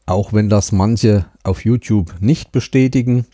Auch 0.06 0.32
wenn 0.32 0.48
das 0.48 0.72
manche 0.72 1.26
auf 1.42 1.64
YouTube 1.64 2.14
nicht 2.20 2.52
bestätigen, 2.52 3.26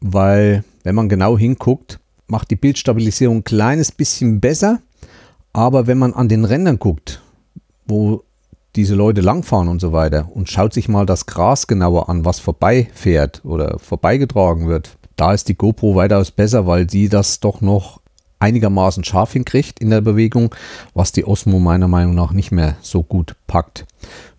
weil 0.00 0.64
wenn 0.82 0.94
man 0.94 1.08
genau 1.08 1.38
hinguckt, 1.38 2.00
macht 2.26 2.50
die 2.50 2.56
Bildstabilisierung 2.56 3.38
ein 3.38 3.44
kleines 3.44 3.92
bisschen 3.92 4.40
besser. 4.40 4.80
Aber 5.54 5.86
wenn 5.86 5.98
man 5.98 6.12
an 6.12 6.28
den 6.28 6.44
Rändern 6.44 6.78
guckt, 6.78 7.22
wo 7.86 8.24
diese 8.74 8.96
Leute 8.96 9.20
langfahren 9.20 9.68
und 9.68 9.80
so 9.80 9.92
weiter 9.92 10.28
und 10.34 10.50
schaut 10.50 10.74
sich 10.74 10.88
mal 10.88 11.06
das 11.06 11.26
Gras 11.26 11.68
genauer 11.68 12.08
an, 12.08 12.24
was 12.24 12.40
vorbeifährt 12.40 13.44
oder 13.44 13.78
vorbeigetragen 13.78 14.66
wird, 14.66 14.96
da 15.14 15.32
ist 15.32 15.48
die 15.48 15.54
GoPro 15.54 15.94
weitaus 15.94 16.32
besser, 16.32 16.66
weil 16.66 16.90
sie 16.90 17.08
das 17.08 17.38
doch 17.38 17.60
noch 17.60 18.00
einigermaßen 18.40 19.04
scharf 19.04 19.32
hinkriegt 19.32 19.78
in 19.78 19.90
der 19.90 20.00
Bewegung, 20.00 20.52
was 20.92 21.12
die 21.12 21.24
Osmo 21.24 21.60
meiner 21.60 21.86
Meinung 21.86 22.16
nach 22.16 22.32
nicht 22.32 22.50
mehr 22.50 22.76
so 22.80 23.04
gut 23.04 23.36
packt. 23.46 23.86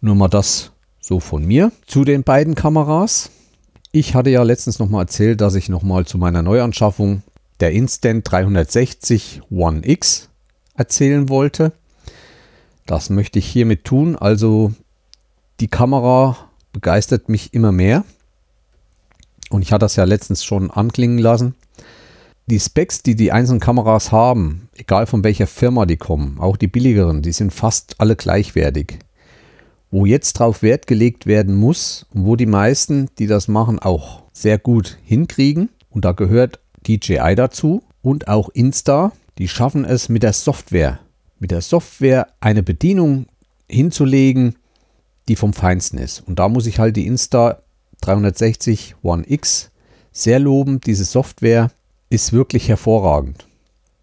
Nur 0.01 0.15
mal 0.15 0.27
das 0.27 0.71
so 0.99 1.21
von 1.21 1.45
mir 1.45 1.71
zu 1.87 2.03
den 2.03 2.23
beiden 2.23 2.55
Kameras. 2.55 3.31
Ich 3.93 4.15
hatte 4.15 4.31
ja 4.31 4.43
letztens 4.43 4.79
noch 4.79 4.89
mal 4.89 5.03
erzählt, 5.03 5.39
dass 5.39 5.55
ich 5.55 5.69
noch 5.69 5.81
mal 5.81 6.05
zu 6.05 6.17
meiner 6.17 6.41
Neuanschaffung 6.41 7.23
der 7.61 7.71
Instant 7.71 8.29
360 8.29 9.43
One 9.49 9.79
X 9.87 10.29
erzählen 10.75 11.29
wollte. 11.29 11.73
Das 12.85 13.09
möchte 13.09 13.39
ich 13.39 13.47
hiermit 13.47 13.83
tun. 13.83 14.15
Also 14.15 14.73
die 15.59 15.67
Kamera 15.67 16.37
begeistert 16.73 17.29
mich 17.29 17.53
immer 17.53 17.71
mehr. 17.71 18.03
Und 19.49 19.61
ich 19.61 19.71
hatte 19.71 19.85
das 19.85 19.95
ja 19.95 20.03
letztens 20.03 20.43
schon 20.43 20.71
anklingen 20.71 21.19
lassen 21.19 21.55
die 22.47 22.59
Specs, 22.59 23.01
die 23.01 23.15
die 23.15 23.31
einzelnen 23.31 23.59
Kameras 23.59 24.11
haben, 24.11 24.69
egal 24.75 25.07
von 25.07 25.23
welcher 25.23 25.47
Firma 25.47 25.85
die 25.85 25.97
kommen, 25.97 26.37
auch 26.39 26.57
die 26.57 26.67
billigeren, 26.67 27.21
die 27.21 27.31
sind 27.31 27.53
fast 27.53 27.95
alle 27.99 28.15
gleichwertig. 28.15 28.99
Wo 29.91 30.05
jetzt 30.05 30.33
drauf 30.33 30.61
Wert 30.61 30.87
gelegt 30.87 31.25
werden 31.25 31.55
muss 31.55 32.05
und 32.13 32.25
wo 32.25 32.35
die 32.35 32.45
meisten, 32.45 33.09
die 33.17 33.27
das 33.27 33.47
machen, 33.47 33.79
auch 33.79 34.23
sehr 34.33 34.57
gut 34.57 34.97
hinkriegen, 35.03 35.69
und 35.89 36.05
da 36.05 36.11
gehört 36.11 36.59
DJI 36.85 37.35
dazu 37.35 37.81
und 38.01 38.27
auch 38.27 38.49
Insta, 38.49 39.13
die 39.37 39.47
schaffen 39.47 39.85
es 39.85 40.09
mit 40.09 40.23
der 40.23 40.33
Software, 40.33 40.99
mit 41.39 41.51
der 41.51 41.61
Software 41.61 42.27
eine 42.39 42.63
Bedienung 42.63 43.27
hinzulegen, 43.69 44.55
die 45.27 45.35
vom 45.35 45.53
Feinsten 45.53 45.97
ist. 45.97 46.21
Und 46.25 46.39
da 46.39 46.49
muss 46.49 46.67
ich 46.67 46.79
halt 46.79 46.95
die 46.95 47.07
Insta 47.07 47.61
360 48.01 48.95
One 49.01 49.23
X 49.27 49.71
sehr 50.11 50.39
loben, 50.39 50.79
diese 50.79 51.03
Software 51.03 51.71
ist 52.09 52.31
wirklich 52.31 52.69
hervorragend, 52.69 53.47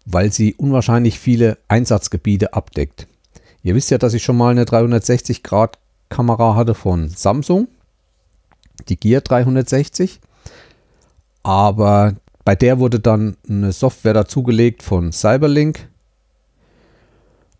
weil 0.05 0.31
sie 0.31 0.53
unwahrscheinlich 0.53 1.17
viele 1.17 1.57
Einsatzgebiete 1.67 2.53
abdeckt. 2.53 3.07
Ihr 3.63 3.75
wisst 3.75 3.89
ja, 3.91 3.97
dass 3.97 4.13
ich 4.13 4.23
schon 4.23 4.37
mal 4.37 4.51
eine 4.51 4.65
360-Grad-Kamera 4.65 6.55
hatte 6.55 6.75
von 6.75 7.09
Samsung, 7.09 7.67
die 8.89 8.99
Gear 8.99 9.21
360. 9.21 10.19
Aber 11.43 12.13
bei 12.45 12.55
der 12.55 12.79
wurde 12.79 12.99
dann 12.99 13.37
eine 13.47 13.71
Software 13.71 14.13
dazugelegt 14.13 14.83
von 14.83 15.11
Cyberlink. 15.11 15.87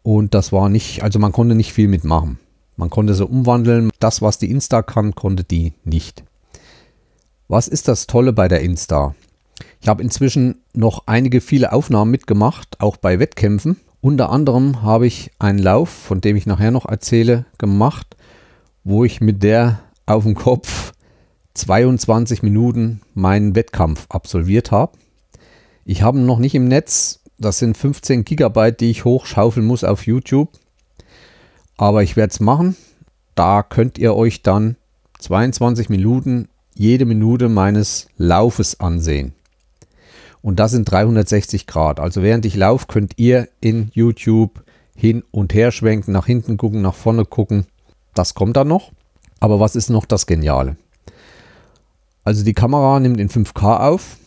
Und 0.01 0.33
das 0.33 0.51
war 0.51 0.69
nicht, 0.69 1.03
also 1.03 1.19
man 1.19 1.31
konnte 1.31 1.55
nicht 1.55 1.71
viel 1.71 1.87
mitmachen. 1.87 2.39
Man 2.75 2.89
konnte 2.89 3.13
sie 3.13 3.25
umwandeln. 3.25 3.91
Das, 3.99 4.21
was 4.21 4.39
die 4.39 4.51
Insta 4.51 4.81
kann, 4.81 5.15
konnte 5.15 5.43
die 5.43 5.73
nicht. 5.85 6.23
Was 7.47 7.67
ist 7.67 7.87
das 7.87 8.07
Tolle 8.07 8.33
bei 8.33 8.47
der 8.47 8.61
Insta? 8.61 9.15
Ich 9.79 9.87
habe 9.87 10.01
inzwischen 10.01 10.61
noch 10.73 11.03
einige 11.05 11.39
viele 11.39 11.71
Aufnahmen 11.71 12.11
mitgemacht, 12.11 12.79
auch 12.79 12.97
bei 12.97 13.19
Wettkämpfen. 13.19 13.79
Unter 14.01 14.31
anderem 14.31 14.81
habe 14.81 15.07
ich 15.07 15.31
einen 15.39 15.59
Lauf, 15.59 15.89
von 15.89 16.19
dem 16.19 16.35
ich 16.35 16.45
nachher 16.45 16.71
noch 16.71 16.85
erzähle, 16.85 17.45
gemacht, 17.57 18.17
wo 18.83 19.05
ich 19.05 19.21
mit 19.21 19.43
der 19.43 19.79
auf 20.05 20.23
dem 20.23 20.35
Kopf 20.35 20.92
22 21.53 22.41
Minuten 22.43 23.01
meinen 23.13 23.55
Wettkampf 23.55 24.07
absolviert 24.09 24.71
habe. 24.71 24.97
Ich 25.85 26.01
habe 26.01 26.19
noch 26.19 26.39
nicht 26.39 26.55
im 26.55 26.67
Netz, 26.67 27.19
das 27.37 27.59
sind 27.59 27.77
15 27.77 28.23
Gigabyte, 28.23 28.79
die 28.79 28.91
ich 28.91 29.05
hochschaufeln 29.05 29.65
muss 29.65 29.83
auf 29.83 30.07
YouTube. 30.07 30.49
Aber 31.77 32.03
ich 32.03 32.15
werde 32.15 32.31
es 32.31 32.39
machen. 32.39 32.75
Da 33.35 33.63
könnt 33.63 33.97
ihr 33.97 34.15
euch 34.15 34.41
dann 34.41 34.77
22 35.19 35.89
Minuten 35.89 36.47
jede 36.75 37.05
Minute 37.05 37.49
meines 37.49 38.07
Laufes 38.17 38.79
ansehen. 38.79 39.33
Und 40.41 40.59
das 40.59 40.71
sind 40.71 40.89
360 40.89 41.67
Grad. 41.67 41.99
Also 41.99 42.21
während 42.21 42.45
ich 42.45 42.55
laufe, 42.55 42.87
könnt 42.87 43.13
ihr 43.17 43.47
in 43.61 43.89
YouTube 43.93 44.63
hin 44.95 45.23
und 45.31 45.53
her 45.53 45.71
schwenken, 45.71 46.11
nach 46.11 46.25
hinten 46.25 46.57
gucken, 46.57 46.81
nach 46.81 46.95
vorne 46.95 47.25
gucken. 47.25 47.65
Das 48.13 48.33
kommt 48.33 48.57
dann 48.57 48.67
noch. 48.67 48.91
Aber 49.39 49.59
was 49.59 49.75
ist 49.75 49.89
noch 49.89 50.05
das 50.05 50.27
Geniale? 50.27 50.77
Also 52.23 52.43
die 52.43 52.53
Kamera 52.53 52.99
nimmt 52.99 53.19
in 53.19 53.29
5K 53.29 53.87
auf. 53.87 54.17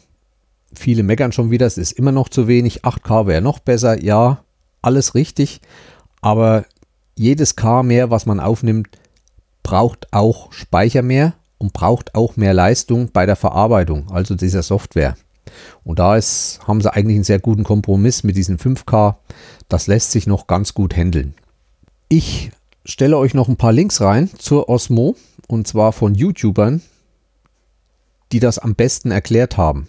Viele 0.75 1.03
meckern 1.03 1.33
schon 1.33 1.51
wieder, 1.51 1.67
es 1.67 1.79
ist 1.79 1.93
immer 1.93 2.13
noch 2.13 2.29
zu 2.29 2.49
wenig. 2.49 2.85
8K 2.85 3.27
wäre 3.27 3.41
noch 3.41 3.59
besser. 3.59 4.03
Ja, 4.03 4.43
alles 4.83 5.15
richtig. 5.15 5.61
Aber 6.21 6.65
jedes 7.17 7.57
K 7.57 7.83
mehr, 7.83 8.11
was 8.11 8.27
man 8.27 8.41
aufnimmt, 8.41 8.89
braucht 9.63 10.13
auch 10.13 10.53
Speicher 10.53 11.03
mehr 11.03 11.35
und 11.59 11.73
braucht 11.73 12.15
auch 12.15 12.37
mehr 12.37 12.55
Leistung 12.55 13.11
bei 13.13 13.27
der 13.27 13.37
Verarbeitung, 13.37 14.11
also 14.11 14.35
dieser 14.35 14.63
Software. 14.63 15.17
Und 15.85 15.99
da 15.99 16.17
ist, 16.17 16.61
haben 16.67 16.81
sie 16.81 16.93
eigentlich 16.93 17.17
einen 17.17 17.25
sehr 17.25 17.39
guten 17.39 17.65
Kompromiss 17.65 18.25
mit 18.25 18.37
diesen 18.37 18.59
5K. 18.59 19.15
Das 19.69 19.87
lässt 19.87 20.11
sich 20.11 20.27
noch 20.27 20.47
ganz 20.47 20.75
gut 20.75 20.97
handeln. 20.97 21.35
Ich 22.09 22.51
stelle 22.85 23.17
euch 23.17 23.35
noch 23.35 23.49
ein 23.49 23.57
paar 23.57 23.73
Links 23.73 24.01
rein 24.01 24.31
zur 24.39 24.69
Osmo 24.69 25.17
und 25.49 25.67
zwar 25.67 25.93
von 25.93 26.15
YouTubern, 26.15 26.83
die 28.33 28.41
das 28.41 28.59
am 28.59 28.75
besten 28.75 29.11
erklärt 29.11 29.57
haben, 29.57 29.89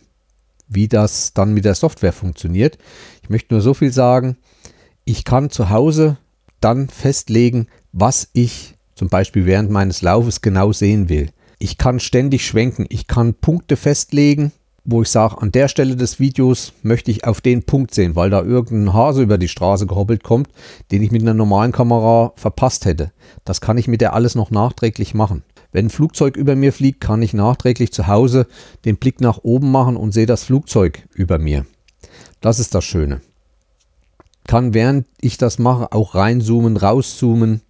wie 0.67 0.87
das 0.87 1.33
dann 1.33 1.53
mit 1.53 1.65
der 1.65 1.75
Software 1.75 2.13
funktioniert. 2.13 2.77
Ich 3.23 3.29
möchte 3.29 3.53
nur 3.53 3.61
so 3.61 3.73
viel 3.73 3.91
sagen, 3.91 4.37
ich 5.05 5.23
kann 5.23 5.49
zu 5.49 5.69
Hause 5.69 6.17
dann 6.59 6.89
festlegen, 6.89 7.67
was 7.91 8.29
ich 8.33 8.75
zum 8.95 9.09
Beispiel 9.09 9.45
während 9.45 9.69
meines 9.69 10.01
Laufes 10.01 10.41
genau 10.41 10.71
sehen 10.71 11.09
will. 11.09 11.29
Ich 11.59 11.77
kann 11.77 11.99
ständig 11.99 12.45
schwenken, 12.45 12.85
ich 12.89 13.07
kann 13.07 13.33
Punkte 13.33 13.77
festlegen, 13.77 14.51
wo 14.83 15.01
ich 15.01 15.09
sage, 15.09 15.41
an 15.41 15.51
der 15.51 15.67
Stelle 15.67 15.95
des 15.95 16.19
Videos 16.19 16.73
möchte 16.81 17.11
ich 17.11 17.25
auf 17.25 17.41
den 17.41 17.63
Punkt 17.63 17.93
sehen, 17.93 18.15
weil 18.15 18.29
da 18.29 18.41
irgendein 18.41 18.93
Hase 18.93 19.21
über 19.21 19.37
die 19.37 19.49
Straße 19.49 19.85
gehoppelt 19.85 20.23
kommt, 20.23 20.49
den 20.91 21.03
ich 21.03 21.11
mit 21.11 21.21
einer 21.21 21.33
normalen 21.33 21.73
Kamera 21.73 22.31
verpasst 22.35 22.85
hätte. 22.85 23.11
Das 23.43 23.59
kann 23.59 23.77
ich 23.77 23.87
mit 23.87 24.01
der 24.01 24.13
alles 24.13 24.33
noch 24.33 24.49
nachträglich 24.49 25.13
machen. 25.13 25.43
Wenn 25.71 25.87
ein 25.87 25.89
Flugzeug 25.89 26.37
über 26.37 26.55
mir 26.55 26.73
fliegt, 26.73 27.01
kann 27.01 27.21
ich 27.21 27.33
nachträglich 27.33 27.91
zu 27.91 28.07
Hause 28.07 28.47
den 28.85 28.97
Blick 28.97 29.21
nach 29.21 29.39
oben 29.43 29.71
machen 29.71 29.97
und 29.97 30.13
sehe 30.13 30.25
das 30.25 30.43
Flugzeug 30.43 31.07
über 31.13 31.37
mir. 31.37 31.65
Das 32.41 32.59
ist 32.59 32.73
das 32.75 32.85
Schöne. 32.85 33.21
Kann 34.47 34.73
während 34.73 35.07
ich 35.19 35.37
das 35.37 35.59
mache 35.59 35.91
auch 35.91 36.15
reinzoomen, 36.15 36.77
rauszoomen. 36.77 37.61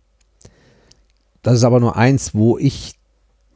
Das 1.42 1.56
ist 1.56 1.63
aber 1.63 1.80
nur 1.80 1.96
eins, 1.96 2.36
wo 2.36 2.58
ich 2.58 2.96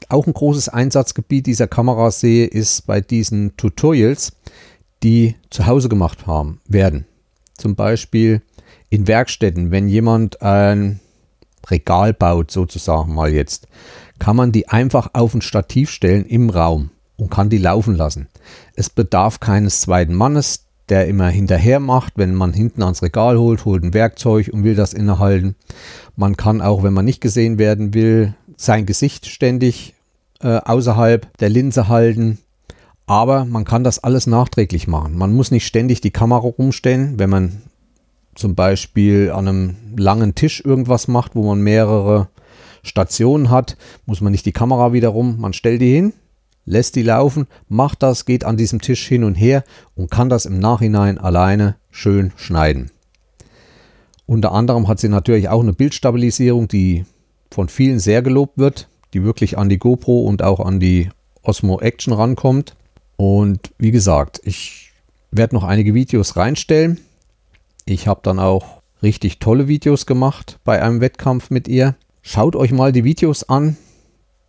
auch 0.09 0.27
ein 0.27 0.33
großes 0.33 0.69
Einsatzgebiet 0.69 1.45
dieser 1.45 1.67
Kamera 1.67 2.09
sehe, 2.11 2.47
ist 2.47 2.87
bei 2.87 3.01
diesen 3.01 3.55
Tutorials, 3.57 4.33
die 5.03 5.35
zu 5.49 5.67
Hause 5.67 5.89
gemacht 5.89 6.25
haben, 6.27 6.59
werden. 6.67 7.05
Zum 7.57 7.75
Beispiel 7.75 8.41
in 8.89 9.07
Werkstätten, 9.07 9.71
wenn 9.71 9.87
jemand 9.87 10.41
ein 10.41 10.99
Regal 11.69 12.13
baut, 12.13 12.51
sozusagen 12.51 13.13
mal 13.13 13.31
jetzt, 13.31 13.67
kann 14.21 14.35
man 14.35 14.51
die 14.51 14.69
einfach 14.69 15.09
auf 15.13 15.33
ein 15.33 15.41
Stativ 15.41 15.89
stellen 15.89 16.25
im 16.27 16.51
Raum 16.51 16.91
und 17.17 17.31
kann 17.31 17.49
die 17.49 17.57
laufen 17.57 17.95
lassen. 17.95 18.27
Es 18.75 18.87
bedarf 18.91 19.39
keines 19.39 19.81
zweiten 19.81 20.13
Mannes, 20.13 20.65
der 20.89 21.07
immer 21.07 21.27
hinterher 21.29 21.79
macht, 21.79 22.13
wenn 22.17 22.35
man 22.35 22.53
hinten 22.53 22.83
ans 22.83 23.01
Regal 23.01 23.39
holt, 23.39 23.65
holt 23.65 23.83
ein 23.83 23.95
Werkzeug 23.95 24.51
und 24.53 24.63
will 24.63 24.75
das 24.75 24.93
innehalten. 24.93 25.55
Man 26.15 26.37
kann 26.37 26.61
auch, 26.61 26.83
wenn 26.83 26.93
man 26.93 27.03
nicht 27.03 27.19
gesehen 27.19 27.57
werden 27.57 27.95
will, 27.95 28.35
sein 28.57 28.85
Gesicht 28.85 29.25
ständig 29.25 29.95
äh, 30.41 30.57
außerhalb 30.57 31.35
der 31.39 31.49
Linse 31.49 31.87
halten. 31.87 32.37
Aber 33.07 33.45
man 33.45 33.65
kann 33.65 33.83
das 33.83 34.03
alles 34.03 34.27
nachträglich 34.27 34.87
machen. 34.87 35.17
Man 35.17 35.33
muss 35.33 35.49
nicht 35.49 35.65
ständig 35.65 35.99
die 35.99 36.11
Kamera 36.11 36.41
rumstellen, 36.41 37.17
wenn 37.17 37.31
man 37.31 37.63
zum 38.35 38.53
Beispiel 38.53 39.31
an 39.31 39.47
einem 39.47 39.75
langen 39.97 40.35
Tisch 40.35 40.63
irgendwas 40.63 41.07
macht, 41.07 41.35
wo 41.35 41.43
man 41.43 41.61
mehrere 41.61 42.27
Stationen 42.83 43.49
hat, 43.49 43.77
muss 44.05 44.21
man 44.21 44.31
nicht 44.31 44.45
die 44.45 44.51
Kamera 44.51 44.93
wieder 44.93 45.09
rum. 45.09 45.39
Man 45.39 45.53
stellt 45.53 45.81
die 45.81 45.93
hin, 45.93 46.13
lässt 46.65 46.95
die 46.95 47.03
laufen, 47.03 47.47
macht 47.67 48.03
das, 48.03 48.25
geht 48.25 48.43
an 48.43 48.57
diesem 48.57 48.81
Tisch 48.81 49.07
hin 49.07 49.23
und 49.23 49.35
her 49.35 49.63
und 49.95 50.11
kann 50.11 50.29
das 50.29 50.45
im 50.45 50.59
Nachhinein 50.59 51.17
alleine 51.17 51.75
schön 51.89 52.31
schneiden. 52.35 52.91
Unter 54.25 54.51
anderem 54.51 54.87
hat 54.87 54.99
sie 54.99 55.09
natürlich 55.09 55.49
auch 55.49 55.61
eine 55.61 55.73
Bildstabilisierung, 55.73 56.67
die 56.67 57.05
von 57.49 57.67
vielen 57.67 57.99
sehr 57.99 58.21
gelobt 58.21 58.57
wird 58.57 58.87
die 59.13 59.23
wirklich 59.23 59.57
an 59.57 59.69
die 59.69 59.77
GoPro 59.77 60.21
und 60.21 60.43
auch 60.43 60.59
an 60.59 60.79
die 60.79 61.09
Osmo 61.43 61.79
Action 61.79 62.13
rankommt. 62.13 62.75
Und 63.17 63.71
wie 63.77 63.91
gesagt, 63.91 64.41
ich 64.43 64.91
werde 65.31 65.55
noch 65.55 65.63
einige 65.63 65.93
Videos 65.93 66.35
reinstellen. 66.35 66.99
Ich 67.85 68.07
habe 68.07 68.21
dann 68.23 68.39
auch 68.39 68.81
richtig 69.03 69.39
tolle 69.39 69.67
Videos 69.67 70.05
gemacht 70.05 70.59
bei 70.63 70.81
einem 70.81 71.01
Wettkampf 71.01 71.49
mit 71.49 71.67
ihr. 71.67 71.95
Schaut 72.21 72.55
euch 72.55 72.71
mal 72.71 72.91
die 72.91 73.03
Videos 73.03 73.43
an. 73.49 73.77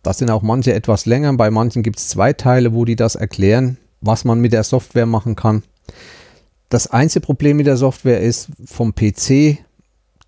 Das 0.03 0.19
sind 0.19 0.29
auch 0.29 0.41
manche 0.41 0.73
etwas 0.73 1.05
länger. 1.05 1.33
Bei 1.33 1.49
manchen 1.49 1.81
gibt 1.81 1.97
es 1.97 2.09
zwei 2.09 2.33
Teile, 2.33 2.73
wo 2.73 2.85
die 2.85 2.95
das 2.95 3.15
erklären, 3.15 3.77
was 4.01 4.25
man 4.25 4.39
mit 4.39 4.53
der 4.53 4.63
Software 4.63 5.05
machen 5.05 5.35
kann. 5.35 5.63
Das 6.69 6.87
einzige 6.87 7.25
Problem 7.25 7.57
mit 7.57 7.67
der 7.67 7.77
Software 7.77 8.19
ist 8.19 8.49
vom 8.65 8.93
PC, 8.93 9.57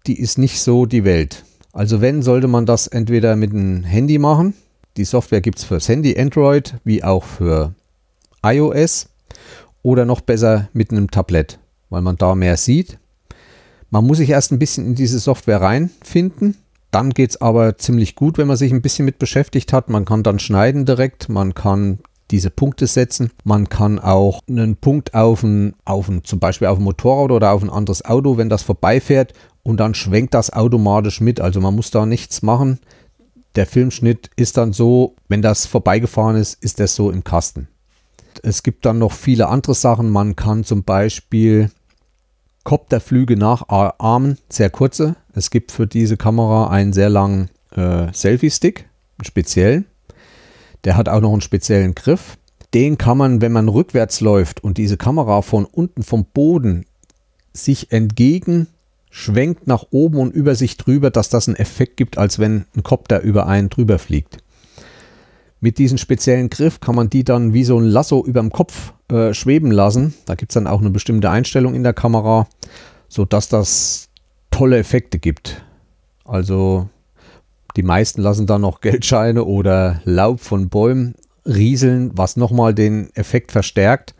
die 0.08 0.20
ist 0.20 0.38
nicht 0.38 0.62
so 0.62 0.86
die 0.86 1.04
Welt. 1.04 1.44
Also 1.72 2.02
wenn, 2.02 2.22
sollte 2.22 2.48
man 2.48 2.66
das 2.66 2.88
entweder 2.88 3.36
mit 3.36 3.52
einem 3.52 3.84
Handy 3.84 4.18
machen. 4.18 4.54
Die 4.98 5.06
Software 5.06 5.42
gibt 5.42 5.60
es 5.60 5.66
fürs 5.66 5.90
Handy 5.90 6.18
Android 6.18 6.76
wie 6.84 7.04
auch 7.04 7.24
für 7.24 7.74
iOS. 8.44 9.10
Oder 9.84 10.06
noch 10.06 10.22
besser 10.22 10.70
mit 10.74 10.92
einem 10.92 11.12
Tablet, 11.12 11.60
weil 11.90 12.02
man 12.02 12.16
da 12.16 12.34
mehr 12.34 12.58
sieht. 12.58 12.98
Man 13.92 14.08
muss 14.08 14.18
sich 14.18 14.30
erst 14.30 14.52
ein 14.52 14.60
bisschen 14.60 14.86
in 14.86 14.96
diese 14.96 15.20
Software 15.20 15.62
reinfinden. 15.62 16.56
Dann 16.92 17.10
geht 17.10 17.32
es 17.32 17.42
aber 17.42 17.78
ziemlich 17.78 18.16
gut, 18.16 18.38
wenn 18.38 18.48
man 18.48 18.58
sich 18.58 18.72
ein 18.72 18.82
bisschen 18.82 19.06
mit 19.06 19.20
beschäftigt 19.20 19.74
hat. 19.74 19.90
Man 19.90 20.06
kann 20.06 20.24
dann 20.24 20.40
schneiden 20.40 20.86
direkt, 20.86 21.30
man 21.30 21.54
kann 21.54 22.00
diese 22.32 22.50
Punkte 22.50 22.88
setzen. 22.88 23.32
Man 23.44 23.70
kann 23.70 24.00
auch 24.00 24.42
einen 24.50 24.78
Punkt 24.78 25.14
auf 25.14 25.44
ein, 25.44 25.76
auf 25.86 26.10
ein, 26.10 26.24
zum 26.24 26.40
Beispiel 26.40 26.68
auf 26.68 26.80
ein 26.80 26.84
Motorrad 26.84 27.32
oder 27.32 27.52
auf 27.52 27.62
ein 27.62 27.70
anderes 27.70 28.04
Auto, 28.04 28.38
wenn 28.38 28.50
das 28.50 28.64
vorbeifährt 28.64 29.34
und 29.64 29.80
dann 29.80 29.94
schwenkt 29.94 30.34
das 30.34 30.52
automatisch 30.52 31.22
mit. 31.22 31.40
Also 31.40 31.60
man 31.60 31.76
muss 31.76 31.92
da 31.92 32.06
nichts 32.06 32.42
machen. 32.42 32.80
Der 33.56 33.66
Filmschnitt 33.66 34.30
ist 34.36 34.58
dann 34.58 34.74
so, 34.74 35.16
wenn 35.28 35.42
das 35.42 35.66
vorbeigefahren 35.66 36.36
ist, 36.36 36.62
ist 36.64 36.80
das 36.80 36.96
so 36.96 37.10
im 37.10 37.24
Kasten. 37.24 37.68
Es 38.44 38.64
gibt 38.64 38.86
dann 38.86 39.00
noch 39.00 39.14
viele 39.14 39.48
andere 39.48 39.74
Sachen. 39.76 40.10
Man 40.10 40.36
kann 40.36 40.64
zum 40.64 40.84
Beispiel 40.84 41.72
Kopterflüge 42.64 43.38
nachahmen, 43.38 44.38
sehr 44.50 44.70
kurze. 44.70 45.16
Es 45.36 45.50
gibt 45.50 45.72
für 45.72 45.86
diese 45.86 46.18
Kamera 46.18 46.70
einen 46.70 46.94
sehr 46.94 47.10
langen 47.10 47.50
äh, 47.76 48.12
Selfie-Stick, 48.14 48.86
einen 49.18 49.26
speziellen. 49.26 49.86
Der 50.86 50.98
hat 50.98 51.10
auch 51.10 51.22
noch 51.22 51.34
einen 51.34 51.42
speziellen 51.42 51.94
Griff. 51.94 52.38
Den 52.74 52.98
kann 52.98 53.18
man, 53.18 53.42
wenn 53.42 53.52
man 53.52 53.68
rückwärts 53.68 54.22
läuft 54.22 54.64
und 54.64 54.78
diese 54.78 54.98
Kamera 54.98 55.42
von 55.42 55.66
unten 55.66 56.04
vom 56.04 56.26
Boden 56.26 56.86
sich 57.54 57.92
entgegen 57.92 58.68
schwenkt 59.16 59.66
nach 59.66 59.86
oben 59.92 60.18
und 60.18 60.36
über 60.36 60.56
sich 60.56 60.76
drüber, 60.76 61.10
dass 61.10 61.30
das 61.30 61.48
einen 61.48 61.56
Effekt 61.56 61.96
gibt, 61.96 62.18
als 62.18 62.38
wenn 62.38 62.66
ein 62.76 62.84
Kopter 62.84 63.22
über 63.22 63.48
einen 63.48 63.70
drüber 63.70 63.98
fliegt. 63.98 64.40
Mit 65.62 65.78
diesem 65.78 65.98
speziellen 65.98 66.50
Griff 66.50 66.82
kann 66.82 66.96
man 66.96 67.10
die 67.10 67.24
dann 67.24 67.54
wie 67.54 67.64
so 67.64 67.80
ein 67.80 67.86
Lasso 67.86 68.26
über 68.26 68.42
dem 68.42 68.52
Kopf 68.52 68.92
äh, 69.08 69.34
schweben 69.34 69.72
lassen. 69.72 70.14
Da 70.26 70.36
gibt 70.36 70.52
es 70.52 70.56
dann 70.56 70.68
auch 70.68 70.82
eine 70.82 70.90
bestimmte 70.90 71.30
Einstellung 71.30 71.76
in 71.76 71.84
der 71.84 71.94
Kamera, 71.94 72.48
sodass 73.08 73.48
das 73.48 74.10
tolle 74.56 74.78
Effekte 74.78 75.20
gibt. 75.20 75.66
Also 76.24 76.88
die 77.76 77.84
meisten 77.84 78.22
lassen 78.22 78.48
dann 78.48 78.62
noch 78.62 78.80
Geldscheine 78.80 79.44
oder 79.44 80.02
Laub 80.06 80.40
von 80.40 80.70
Bäumen 80.70 81.16
rieseln, 81.46 82.12
was 82.18 82.38
nochmal 82.38 82.74
den 82.74 83.14
Effekt 83.16 83.52
verstärkt. 83.52 84.16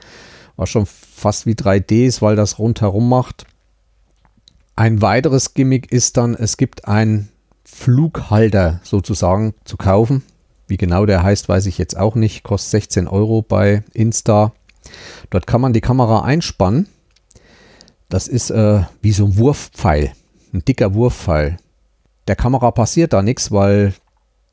Was 0.58 0.70
schon 0.70 0.86
fast 0.86 1.46
wie 1.46 1.54
3D 1.54 2.06
ist, 2.06 2.22
weil 2.22 2.36
das 2.36 2.60
rundherum 2.60 3.08
macht. 3.08 3.46
Ein 4.76 5.02
weiteres 5.02 5.54
Gimmick 5.54 5.92
ist 5.92 6.18
dann, 6.18 6.36
es 6.36 6.58
gibt 6.58 6.86
einen 6.86 7.30
Flughalter 7.64 8.82
sozusagen 8.84 9.54
zu 9.64 9.78
kaufen. 9.78 10.24
Wie 10.68 10.78
genau 10.78 11.06
der 11.06 11.24
heißt, 11.24 11.48
weiß 11.48 11.66
ich 11.68 11.78
jetzt 11.78 11.96
auch 11.96 12.16
nicht. 12.16 12.44
Kostet 12.44 12.72
16 12.72 13.08
Euro 13.08 13.42
bei 13.42 13.84
Insta. 13.94 14.52
Dort 15.30 15.48
kann 15.48 15.62
man 15.62 15.72
die 15.72 15.82
Kamera 15.82 16.24
einspannen. 16.24 16.88
Das 18.10 18.28
ist 18.28 18.50
äh, 18.50 18.82
wie 19.02 19.14
so 19.14 19.26
ein 19.26 19.38
Wurfpfeil, 19.38 20.12
ein 20.56 20.66
dicker 20.66 20.94
Wurfpfeil. 20.94 21.58
Der 22.28 22.36
Kamera 22.36 22.72
passiert 22.72 23.14
da 23.14 23.22
nichts, 23.22 23.52
weil 23.52 23.94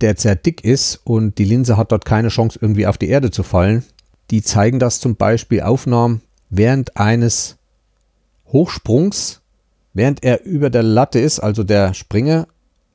der 0.00 0.16
sehr 0.16 0.36
dick 0.36 0.64
ist 0.64 1.00
und 1.04 1.38
die 1.38 1.44
Linse 1.44 1.76
hat 1.76 1.92
dort 1.92 2.04
keine 2.04 2.28
Chance, 2.28 2.58
irgendwie 2.60 2.86
auf 2.86 2.98
die 2.98 3.08
Erde 3.08 3.30
zu 3.30 3.42
fallen. 3.42 3.84
Die 4.30 4.42
zeigen 4.42 4.78
das 4.78 5.00
zum 5.00 5.16
Beispiel 5.16 5.62
Aufnahmen 5.62 6.20
während 6.50 6.96
eines 6.96 7.56
Hochsprungs 8.48 9.42
Während 9.94 10.24
er 10.24 10.44
über 10.44 10.70
der 10.70 10.82
Latte 10.82 11.18
ist, 11.18 11.40
also 11.40 11.64
der 11.64 11.94
Springer, 11.94 12.46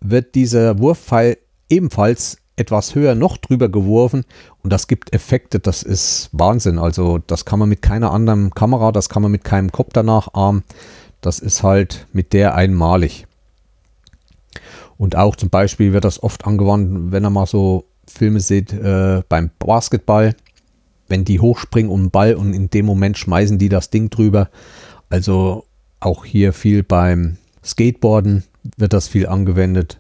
wird 0.02 0.36
dieser 0.36 0.80
Wurfpfeil 0.80 1.38
ebenfalls 1.70 2.38
etwas 2.56 2.96
höher 2.96 3.14
noch 3.14 3.38
drüber 3.38 3.70
geworfen 3.70 4.26
und 4.64 4.74
das 4.74 4.88
gibt 4.88 5.14
Effekte, 5.14 5.60
das 5.60 5.84
ist 5.84 6.30
Wahnsinn. 6.32 6.80
Also 6.80 7.20
das 7.20 7.46
kann 7.46 7.60
man 7.60 7.70
mit 7.70 7.84
keiner 7.84 8.12
anderen 8.12 8.50
Kamera, 8.52 8.92
das 8.92 9.10
kann 9.10 9.22
man 9.22 9.32
mit 9.32 9.44
keinem 9.44 9.72
Kopter 9.72 10.02
nachahmen. 10.02 10.64
Das 11.22 11.40
ist 11.40 11.64
halt 11.64 12.08
mit 12.14 12.34
der 12.34 12.56
einmalig. 12.56 13.26
Und 14.98 15.16
auch 15.16 15.36
zum 15.36 15.50
Beispiel 15.50 15.94
wird 15.94 16.06
das 16.06 16.22
oft 16.22 16.46
angewandt, 16.46 17.12
wenn 17.12 17.26
ihr 17.26 17.30
mal 17.30 17.46
so 17.46 17.86
Filme 18.08 18.40
seht 18.40 18.74
äh, 18.74 19.22
beim 19.30 19.52
Basketball, 19.60 20.36
wenn 21.08 21.26
die 21.26 21.40
hochspringen 21.40 21.92
um 21.92 22.06
den 22.06 22.12
Ball 22.12 22.34
und 22.36 22.54
in 22.54 22.70
dem 22.70 22.86
Moment 22.86 23.18
schmeißen 23.18 23.58
die 23.58 23.70
das 23.70 23.90
Ding 23.90 24.10
drüber. 24.10 24.50
Also 25.10 25.66
auch 26.00 26.26
hier 26.26 26.54
viel 26.54 26.84
beim 26.84 27.38
Skateboarden, 27.64 28.44
wird 28.78 28.94
das 28.94 29.08
viel 29.08 29.28
angewendet. 29.28 30.00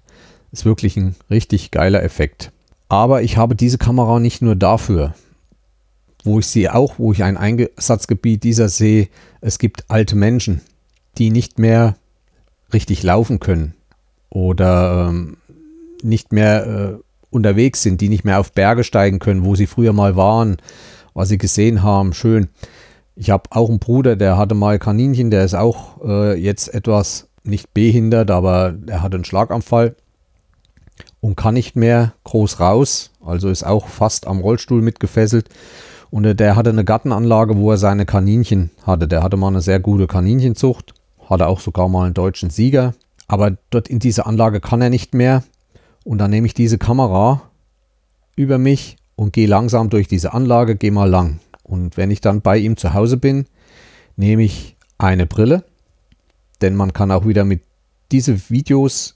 Ist 0.51 0.65
wirklich 0.65 0.97
ein 0.97 1.15
richtig 1.29 1.71
geiler 1.71 2.03
Effekt. 2.03 2.51
Aber 2.89 3.21
ich 3.21 3.37
habe 3.37 3.55
diese 3.55 3.77
Kamera 3.77 4.19
nicht 4.19 4.41
nur 4.41 4.55
dafür, 4.55 5.13
wo 6.23 6.39
ich 6.39 6.47
sie 6.47 6.69
auch, 6.69 6.97
wo 6.97 7.11
ich 7.11 7.23
ein 7.23 7.37
Einsatzgebiet 7.37 8.43
dieser 8.43 8.69
sehe, 8.69 9.09
es 9.41 9.59
gibt 9.59 9.89
alte 9.89 10.15
Menschen, 10.15 10.61
die 11.17 11.29
nicht 11.29 11.59
mehr 11.59 11.95
richtig 12.73 13.03
laufen 13.03 13.39
können 13.39 13.73
oder 14.29 15.07
ähm, 15.09 15.37
nicht 16.03 16.31
mehr 16.31 16.65
äh, 16.67 17.03
unterwegs 17.29 17.81
sind, 17.81 18.01
die 18.01 18.09
nicht 18.09 18.23
mehr 18.23 18.39
auf 18.39 18.51
Berge 18.51 18.83
steigen 18.83 19.19
können, 19.19 19.45
wo 19.45 19.55
sie 19.55 19.67
früher 19.67 19.93
mal 19.93 20.15
waren, 20.15 20.57
was 21.13 21.29
sie 21.29 21.37
gesehen 21.37 21.83
haben. 21.83 22.13
Schön. 22.13 22.49
Ich 23.15 23.29
habe 23.29 23.49
auch 23.49 23.69
einen 23.69 23.79
Bruder, 23.79 24.15
der 24.15 24.37
hatte 24.37 24.55
mal 24.55 24.79
Kaninchen, 24.79 25.31
der 25.31 25.43
ist 25.43 25.55
auch 25.55 26.01
äh, 26.03 26.39
jetzt 26.39 26.73
etwas 26.73 27.27
nicht 27.43 27.73
behindert, 27.73 28.29
aber 28.29 28.75
er 28.87 29.01
hat 29.01 29.15
einen 29.15 29.25
Schlaganfall 29.25 29.95
und 31.19 31.35
kann 31.35 31.55
nicht 31.55 31.75
mehr 31.75 32.13
groß 32.25 32.59
raus, 32.59 33.11
also 33.25 33.49
ist 33.49 33.63
auch 33.63 33.87
fast 33.87 34.27
am 34.27 34.39
Rollstuhl 34.39 34.81
mitgefesselt. 34.81 35.49
Und 36.09 36.23
der 36.39 36.55
hatte 36.55 36.69
eine 36.69 36.85
Gartenanlage, 36.85 37.57
wo 37.57 37.71
er 37.71 37.77
seine 37.77 38.05
Kaninchen 38.05 38.71
hatte. 38.85 39.09
Der 39.09 39.23
hatte 39.23 39.35
mal 39.35 39.49
eine 39.49 39.59
sehr 39.61 39.81
gute 39.81 40.07
Kaninchenzucht, 40.07 40.93
hatte 41.29 41.47
auch 41.47 41.59
sogar 41.59 41.87
mal 41.89 42.05
einen 42.05 42.13
deutschen 42.13 42.49
Sieger. 42.49 42.93
Aber 43.27 43.57
dort 43.69 43.87
in 43.87 43.99
dieser 43.99 44.27
Anlage 44.27 44.59
kann 44.61 44.81
er 44.81 44.89
nicht 44.89 45.13
mehr. 45.13 45.43
Und 46.03 46.19
dann 46.19 46.31
nehme 46.31 46.47
ich 46.47 46.53
diese 46.53 46.77
Kamera 46.77 47.41
über 48.35 48.57
mich 48.57 48.97
und 49.15 49.33
gehe 49.33 49.47
langsam 49.47 49.89
durch 49.89 50.07
diese 50.07 50.33
Anlage, 50.33 50.75
gehe 50.75 50.91
mal 50.91 51.09
lang. 51.09 51.39
Und 51.63 51.97
wenn 51.97 52.11
ich 52.11 52.21
dann 52.21 52.41
bei 52.41 52.57
ihm 52.57 52.77
zu 52.77 52.93
Hause 52.93 53.17
bin, 53.17 53.45
nehme 54.15 54.43
ich 54.43 54.77
eine 54.97 55.25
Brille, 55.25 55.63
denn 56.61 56.75
man 56.75 56.93
kann 56.93 57.11
auch 57.11 57.25
wieder 57.25 57.43
mit 57.43 57.61
diese 58.11 58.49
Videos 58.49 59.15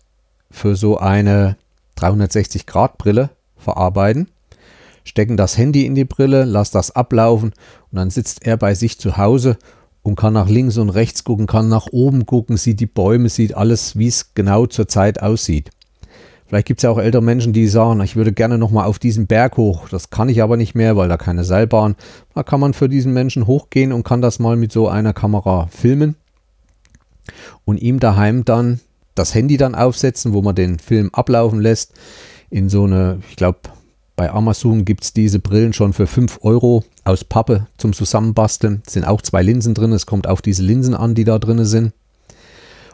für 0.50 0.76
so 0.76 0.98
eine 0.98 1.56
360 1.96 2.66
Grad 2.66 2.98
Brille 2.98 3.30
verarbeiten, 3.56 4.30
stecken 5.06 5.38
das 5.38 5.58
Handy 5.58 5.86
in 5.86 5.96
die 5.96 6.06
Brille, 6.06 6.44
lass 6.44 6.72
das 6.72 6.92
ablaufen 6.92 7.54
und 7.92 7.96
dann 7.96 8.10
sitzt 8.10 8.46
er 8.46 8.58
bei 8.58 8.76
sich 8.76 9.00
zu 9.00 9.18
Hause 9.18 9.58
und 10.04 10.16
kann 10.16 10.34
nach 10.34 10.50
links 10.50 10.78
und 10.78 10.90
rechts 10.90 11.24
gucken, 11.24 11.48
kann 11.48 11.70
nach 11.70 11.88
oben 11.92 12.26
gucken, 12.26 12.58
sieht 12.58 12.80
die 12.80 12.88
Bäume, 12.88 13.30
sieht 13.30 13.56
alles, 13.56 13.98
wie 13.98 14.08
es 14.08 14.34
genau 14.34 14.66
zur 14.66 14.88
Zeit 14.88 15.22
aussieht. 15.22 15.70
Vielleicht 16.48 16.68
gibt 16.68 16.80
es 16.80 16.84
ja 16.84 16.90
auch 16.90 16.98
ältere 16.98 17.24
Menschen, 17.24 17.54
die 17.54 17.68
sagen, 17.68 18.02
ich 18.02 18.18
würde 18.18 18.34
gerne 18.34 18.58
nochmal 18.58 18.86
auf 18.86 19.00
diesen 19.00 19.26
Berg 19.26 19.56
hoch. 19.56 19.88
Das 19.88 20.10
kann 20.10 20.28
ich 20.28 20.42
aber 20.42 20.58
nicht 20.58 20.76
mehr, 20.76 20.98
weil 20.98 21.08
da 21.08 21.16
keine 21.16 21.46
Seilbahn. 21.46 21.96
Da 22.36 22.44
kann 22.44 22.60
man 22.60 22.74
für 22.74 22.90
diesen 22.90 23.14
Menschen 23.14 23.48
hochgehen 23.48 23.94
und 23.94 24.04
kann 24.04 24.22
das 24.22 24.38
mal 24.38 24.58
mit 24.58 24.74
so 24.74 24.90
einer 24.90 25.14
Kamera 25.14 25.68
filmen 25.72 26.16
und 27.64 27.82
ihm 27.82 28.02
daheim 28.02 28.44
dann 28.44 28.82
das 29.16 29.34
Handy 29.34 29.56
dann 29.56 29.76
aufsetzen, 29.76 30.34
wo 30.34 30.42
man 30.42 30.56
den 30.56 30.80
Film 30.80 31.10
ablaufen 31.14 31.62
lässt. 31.62 31.94
In 32.50 32.68
so 32.68 32.84
eine, 32.84 33.20
ich 33.30 33.38
glaube, 33.38 33.60
bei 34.16 34.32
Amazon 34.32 34.86
gibt 34.86 35.04
es 35.04 35.14
diese 35.14 35.40
Brillen 35.40 35.74
schon 35.74 35.94
für 35.94 36.08
5 36.08 36.40
Euro 36.44 36.84
aus 37.04 37.24
Pappe 37.24 37.68
zum 37.78 37.94
Zusammenbasteln. 37.94 38.84
Sind 38.88 39.06
auch 39.06 39.22
zwei 39.22 39.42
Linsen 39.42 39.74
drin. 39.74 39.92
Es 39.94 40.06
kommt 40.06 40.28
auf 40.28 40.42
diese 40.42 40.64
Linsen 40.64 40.94
an, 40.94 41.16
die 41.16 41.24
da 41.24 41.40
drin 41.40 41.66
sind. 41.66 41.94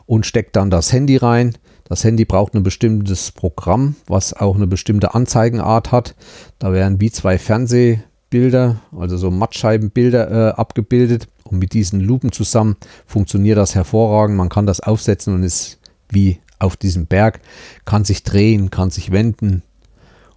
Und 0.05 0.25
steckt 0.25 0.55
dann 0.55 0.69
das 0.69 0.93
Handy 0.93 1.17
rein. 1.17 1.57
Das 1.83 2.03
Handy 2.03 2.25
braucht 2.25 2.53
ein 2.53 2.63
bestimmtes 2.63 3.31
Programm, 3.31 3.95
was 4.07 4.33
auch 4.33 4.55
eine 4.55 4.67
bestimmte 4.67 5.15
Anzeigenart 5.15 5.91
hat. 5.91 6.15
Da 6.59 6.71
werden 6.71 6.99
wie 7.01 7.11
zwei 7.11 7.37
Fernsehbilder, 7.37 8.81
also 8.97 9.17
so 9.17 9.31
Mattscheibenbilder 9.31 10.31
äh, 10.31 10.51
abgebildet. 10.51 11.27
Und 11.43 11.59
mit 11.59 11.73
diesen 11.73 12.01
Lupen 12.01 12.31
zusammen 12.31 12.75
funktioniert 13.05 13.57
das 13.57 13.75
hervorragend. 13.75 14.37
Man 14.37 14.49
kann 14.49 14.65
das 14.65 14.81
aufsetzen 14.81 15.33
und 15.33 15.43
ist 15.43 15.79
wie 16.09 16.39
auf 16.59 16.75
diesem 16.75 17.05
Berg, 17.05 17.39
kann 17.85 18.03
sich 18.03 18.23
drehen, 18.23 18.71
kann 18.71 18.89
sich 18.89 19.11
wenden. 19.11 19.63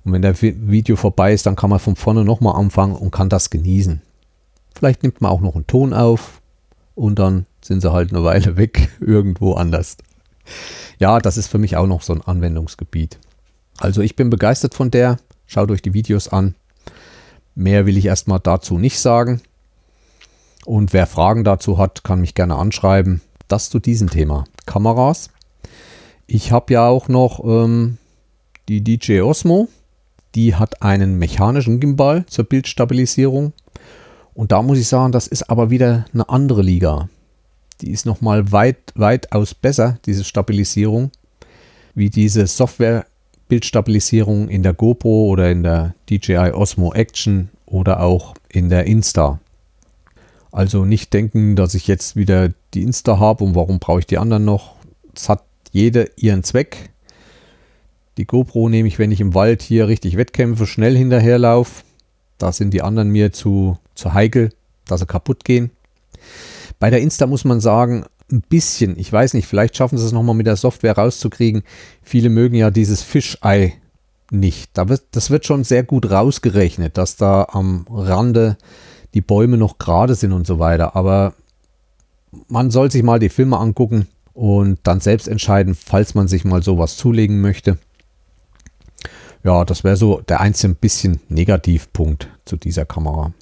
Und 0.05 0.13
wenn 0.13 0.23
der 0.23 0.41
Video 0.41 0.97
vorbei 0.97 1.33
ist, 1.33 1.47
dann 1.47 1.57
kann 1.57 1.71
man 1.71 1.79
von 1.79 1.97
vorne 1.97 2.25
nochmal 2.25 2.57
anfangen 2.57 2.97
und 2.97 3.11
kann 3.11 3.29
das 3.29 3.51
genießen. 3.51 4.01
Vielleicht 4.75 5.03
nimmt 5.03 5.21
man 5.21 5.31
auch 5.31 5.41
noch 5.41 5.55
einen 5.55 5.67
Ton 5.67 5.93
auf 5.93 6.41
und 6.95 7.19
dann 7.19 7.47
sind 7.63 7.83
sie 7.83 7.93
halt 7.93 8.11
eine 8.13 8.25
Weile 8.25 8.57
weg, 8.57 8.89
irgendwo 9.01 9.55
anders. 9.55 9.97
Ja, 10.99 11.19
das 11.19 11.37
ist 11.37 11.49
für 11.49 11.59
mich 11.59 11.77
auch 11.77 11.87
noch 11.87 12.03
so 12.03 12.15
ein 12.15 12.23
Anwendungsgebiet. 12.23 13.19
Also 13.79 14.01
ich 14.01 14.17
bin 14.17 14.31
begeistert 14.31 14.75
von 14.75 14.91
der. 14.91 15.19
Schaut 15.47 15.71
euch 15.71 15.83
die 15.83 15.95
Videos 15.95 16.29
an. 16.29 16.55
Mehr 17.55 17.87
will 17.87 17.97
ich 17.97 18.07
erstmal 18.07 18.41
dazu 18.41 18.79
nicht 18.79 19.01
sagen. 19.01 19.41
Und 20.65 20.93
wer 20.93 21.07
Fragen 21.07 21.45
dazu 21.45 21.79
hat, 21.79 22.05
kann 22.05 22.21
mich 22.21 22.35
gerne 22.35 22.57
anschreiben. 22.57 23.23
Das 23.49 23.71
zu 23.71 23.81
diesem 23.81 24.11
Thema. 24.11 24.45
Kameras. 24.67 25.31
Ich 26.27 26.53
habe 26.53 26.73
ja 26.73 26.87
auch 26.87 27.09
noch 27.09 27.43
ähm, 27.45 27.99
die 28.69 28.83
DJ 28.83 29.23
Osmo. 29.23 29.69
Die 30.35 30.55
hat 30.55 30.83
einen 30.83 31.19
mechanischen 31.19 31.81
Gimbal 31.81 32.27
zur 32.27 32.45
Bildstabilisierung. 32.45 33.53
Und 34.35 34.53
da 34.53 34.63
muss 34.63 34.79
ich 34.79 34.89
sagen, 34.89 35.13
das 35.13 35.27
ist 35.27 35.51
aber 35.51 35.71
wieder 35.71 36.07
eine 36.13 36.29
andere 36.29 36.63
Liga. 36.63 37.09
Die 37.81 37.91
ist 37.91 38.07
nochmal 38.07 38.53
weit, 38.53 38.79
weitaus 38.95 39.55
besser, 39.55 39.99
diese 40.07 40.25
Stabilisierung, 40.25 41.11
wie 41.95 42.11
diese 42.11 42.47
Software-Bildstabilisierung 42.47 44.49
in 44.49 44.63
der 44.63 44.75
GoPro 44.75 45.29
oder 45.29 45.51
in 45.51 45.63
der 45.63 45.95
DJI 46.09 46.53
Osmo 46.53 46.93
Action 46.93 47.49
oder 47.67 48.01
auch 48.01 48.35
in 48.49 48.69
der 48.69 48.87
Insta. 48.87 49.41
Also 50.53 50.85
nicht 50.85 51.13
denken, 51.13 51.57
dass 51.57 51.75
ich 51.75 51.87
jetzt 51.87 52.17
wieder 52.17 52.51
die 52.75 52.83
Insta 52.83 53.19
habe 53.19 53.45
und 53.45 53.55
warum 53.55 53.79
brauche 53.79 54.01
ich 54.01 54.07
die 54.07 54.19
anderen 54.19 54.45
noch. 54.45 54.77
Es 55.15 55.29
hat 55.29 55.45
jede 55.71 56.11
ihren 56.17 56.43
Zweck. 56.43 56.91
Die 58.17 58.27
GoPro 58.27 58.69
nehme 58.69 58.89
ich, 58.89 58.99
wenn 58.99 59.13
ich 59.13 59.21
im 59.21 59.35
Wald 59.35 59.63
hier 59.63 59.89
richtig 59.89 60.17
Wettkämpfe 60.17 60.67
schnell 60.67 60.97
hinterherlaufe. 60.97 61.85
Da 62.39 62.53
sind 62.53 62.73
die 62.73 62.83
anderen 62.83 63.11
mir 63.11 63.33
zu, 63.33 63.79
zu 63.95 64.15
heikel, 64.15 64.51
dass 64.87 65.01
sie 65.01 65.07
kaputt 65.07 65.45
gehen. 65.45 65.71
Bei 66.79 66.91
der 66.91 67.01
Insta 67.01 67.27
muss 67.27 67.45
man 67.45 67.61
sagen, 67.61 68.05
ein 68.31 68.43
bisschen, 68.43 68.99
ich 68.99 69.13
weiß 69.13 69.35
nicht, 69.35 69.47
vielleicht 69.47 69.77
schaffen 69.77 69.99
sie 69.99 70.05
es 70.05 70.13
nochmal 70.13 70.35
mit 70.35 70.47
der 70.47 70.57
Software 70.57 70.97
rauszukriegen. 70.97 71.63
Viele 72.03 72.31
mögen 72.31 72.55
ja 72.55 72.71
dieses 72.71 73.03
Fischei 73.03 73.75
nicht. 74.31 74.71
Da 74.75 74.89
wird, 74.89 75.03
das 75.13 75.31
wird 75.31 75.45
schon 75.45 75.65
sehr 75.65 75.83
gut 75.83 76.11
rausgerechnet, 76.11 76.97
dass 76.97 77.17
da 77.17 77.49
am 77.51 77.87
Rande 77.91 78.57
die 79.15 79.21
Bäume 79.21 79.57
noch 79.57 79.79
gerade 79.79 80.15
sind 80.15 80.33
und 80.33 80.47
so 80.47 80.59
weiter. 80.59 80.95
Aber 80.97 81.35
man 82.49 82.71
soll 82.71 82.91
sich 82.91 83.03
mal 83.03 83.19
die 83.19 83.29
Filme 83.29 83.59
angucken 83.59 84.07
und 84.33 84.79
dann 84.85 85.01
selbst 85.01 85.29
entscheiden, 85.29 85.75
falls 85.75 86.15
man 86.15 86.29
sich 86.29 86.45
mal 86.45 86.63
sowas 86.63 86.97
zulegen 86.97 87.41
möchte. 87.41 87.79
Ja, 89.43 89.65
das 89.65 89.85
wäre 89.85 89.97
so 89.97 90.21
der 90.21 90.41
einzige 90.41 90.75
bisschen 90.75 91.21
Negativpunkt 91.29 92.29
zu 92.45 92.57
dieser 92.57 92.85
Kamera. 92.85 93.33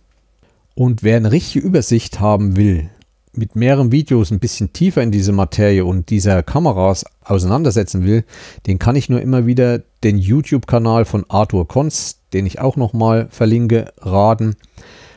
Und 0.75 1.03
wer 1.03 1.17
eine 1.17 1.33
richtige 1.33 1.67
Übersicht 1.67 2.21
haben 2.21 2.57
will, 2.57 2.89
mit 3.33 3.57
mehreren 3.57 3.93
Videos 3.93 4.31
ein 4.31 4.39
bisschen 4.39 4.73
tiefer 4.73 5.03
in 5.03 5.11
diese 5.11 5.33
Materie 5.33 5.85
und 5.85 6.11
dieser 6.11 6.43
Kameras 6.43 7.05
auseinandersetzen 7.25 8.05
will, 8.05 8.25
den 8.67 8.79
kann 8.79 8.97
ich 8.97 9.09
nur 9.09 9.21
immer 9.21 9.47
wieder 9.47 9.81
den 10.05 10.19
YouTube-Kanal 10.19 11.05
von 11.05 11.25
Arthur 11.29 11.67
Konz, 11.67 12.21
den 12.33 12.47
ich 12.47 12.61
auch 12.61 12.77
nochmal 12.77 13.29
verlinke, 13.31 13.93
raten, 13.99 14.57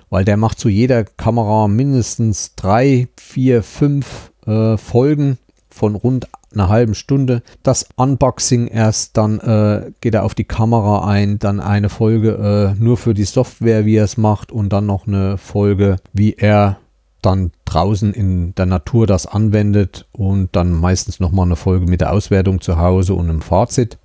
weil 0.10 0.26
der 0.26 0.38
macht 0.38 0.60
zu 0.60 0.70
jeder 0.70 1.04
Kamera 1.04 1.68
mindestens 1.68 2.56
drei, 2.56 3.08
vier, 3.20 3.64
fünf 3.64 4.32
äh, 4.46 4.78
Folgen 4.78 5.38
von 5.70 5.96
rund 5.96 6.28
einer 6.54 6.70
halben 6.70 6.96
Stunde. 6.96 7.44
Das 7.64 7.88
Unboxing 7.96 8.68
erst, 8.68 9.18
dann 9.18 9.40
äh, 9.40 9.92
geht 10.02 10.14
er 10.14 10.24
auf 10.24 10.36
die 10.36 10.44
Kamera 10.44 11.08
ein, 11.08 11.40
dann 11.40 11.60
eine 11.60 11.90
Folge 11.90 12.76
äh, 12.78 12.82
nur 12.82 12.98
für 12.98 13.14
die 13.14 13.24
Software, 13.24 13.86
wie 13.86 13.96
er 13.96 14.06
es 14.06 14.18
macht 14.18 14.52
und 14.52 14.70
dann 14.70 14.86
noch 14.86 15.08
eine 15.08 15.38
Folge, 15.38 15.98
wie 16.14 16.34
er 16.34 16.78
dann 17.22 17.52
draußen 17.66 18.14
in 18.14 18.56
der 18.56 18.66
Natur 18.66 19.08
das 19.08 19.28
anwendet 19.28 20.08
und 20.12 20.56
dann 20.56 20.72
meistens 20.72 21.20
nochmal 21.20 21.46
eine 21.46 21.56
Folge 21.56 21.86
mit 21.86 22.02
der 22.02 22.12
Auswertung 22.12 22.62
zu 22.62 22.78
Hause 22.78 23.14
und 23.14 23.30
einem 23.30 23.42
Fazit. 23.42 23.98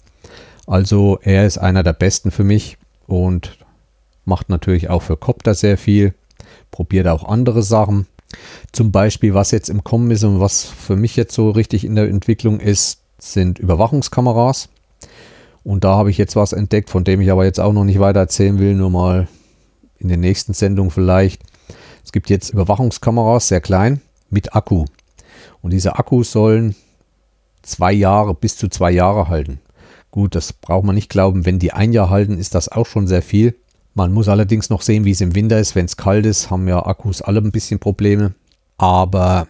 Also 0.66 1.18
er 1.22 1.46
ist 1.46 1.58
einer 1.58 1.82
der 1.82 1.92
besten 1.92 2.30
für 2.30 2.44
mich 2.44 2.76
und 3.06 3.58
macht 4.24 4.48
natürlich 4.48 4.90
auch 4.90 5.02
für 5.02 5.16
Copter 5.16 5.54
sehr 5.54 5.78
viel, 5.78 6.14
probiert 6.70 7.06
auch 7.08 7.24
andere 7.24 7.62
Sachen. 7.62 8.06
Zum 8.72 8.92
Beispiel, 8.92 9.34
was 9.34 9.50
jetzt 9.50 9.68
im 9.68 9.84
Kommen 9.84 10.10
ist 10.10 10.24
und 10.24 10.40
was 10.40 10.64
für 10.64 10.96
mich 10.96 11.16
jetzt 11.16 11.34
so 11.34 11.50
richtig 11.50 11.84
in 11.84 11.94
der 11.94 12.08
Entwicklung 12.08 12.60
ist, 12.60 13.00
sind 13.18 13.58
Überwachungskameras. 13.58 14.68
Und 15.64 15.84
da 15.84 15.96
habe 15.96 16.10
ich 16.10 16.18
jetzt 16.18 16.36
was 16.36 16.52
entdeckt, 16.52 16.90
von 16.90 17.04
dem 17.04 17.20
ich 17.20 17.30
aber 17.30 17.44
jetzt 17.44 17.60
auch 17.60 17.72
noch 17.72 17.84
nicht 17.84 17.98
weiter 17.98 18.20
erzählen 18.20 18.58
will, 18.58 18.74
nur 18.74 18.90
mal 18.90 19.28
in 19.98 20.08
den 20.08 20.20
nächsten 20.20 20.52
Sendungen 20.52 20.90
vielleicht. 20.90 21.42
Es 22.04 22.12
gibt 22.12 22.30
jetzt 22.30 22.50
Überwachungskameras, 22.50 23.48
sehr 23.48 23.60
klein, 23.60 24.00
mit 24.30 24.54
Akku. 24.54 24.84
Und 25.62 25.72
diese 25.72 25.98
Akkus 25.98 26.30
sollen 26.30 26.76
zwei 27.62 27.92
Jahre, 27.92 28.34
bis 28.34 28.56
zu 28.56 28.68
zwei 28.68 28.92
Jahre 28.92 29.28
halten. 29.28 29.60
Gut, 30.12 30.34
das 30.34 30.52
braucht 30.52 30.84
man 30.84 30.94
nicht 30.94 31.10
glauben. 31.10 31.44
Wenn 31.44 31.58
die 31.58 31.72
ein 31.72 31.92
Jahr 31.92 32.10
halten, 32.10 32.38
ist 32.38 32.54
das 32.54 32.68
auch 32.68 32.86
schon 32.86 33.06
sehr 33.06 33.22
viel. 33.22 33.56
Man 33.96 34.12
muss 34.12 34.28
allerdings 34.28 34.68
noch 34.68 34.82
sehen, 34.82 35.06
wie 35.06 35.12
es 35.12 35.22
im 35.22 35.34
Winter 35.34 35.58
ist. 35.58 35.74
Wenn 35.74 35.86
es 35.86 35.96
kalt 35.96 36.26
ist, 36.26 36.50
haben 36.50 36.68
ja 36.68 36.84
Akkus 36.84 37.22
alle 37.22 37.40
ein 37.40 37.50
bisschen 37.50 37.78
Probleme. 37.78 38.34
Aber 38.76 39.48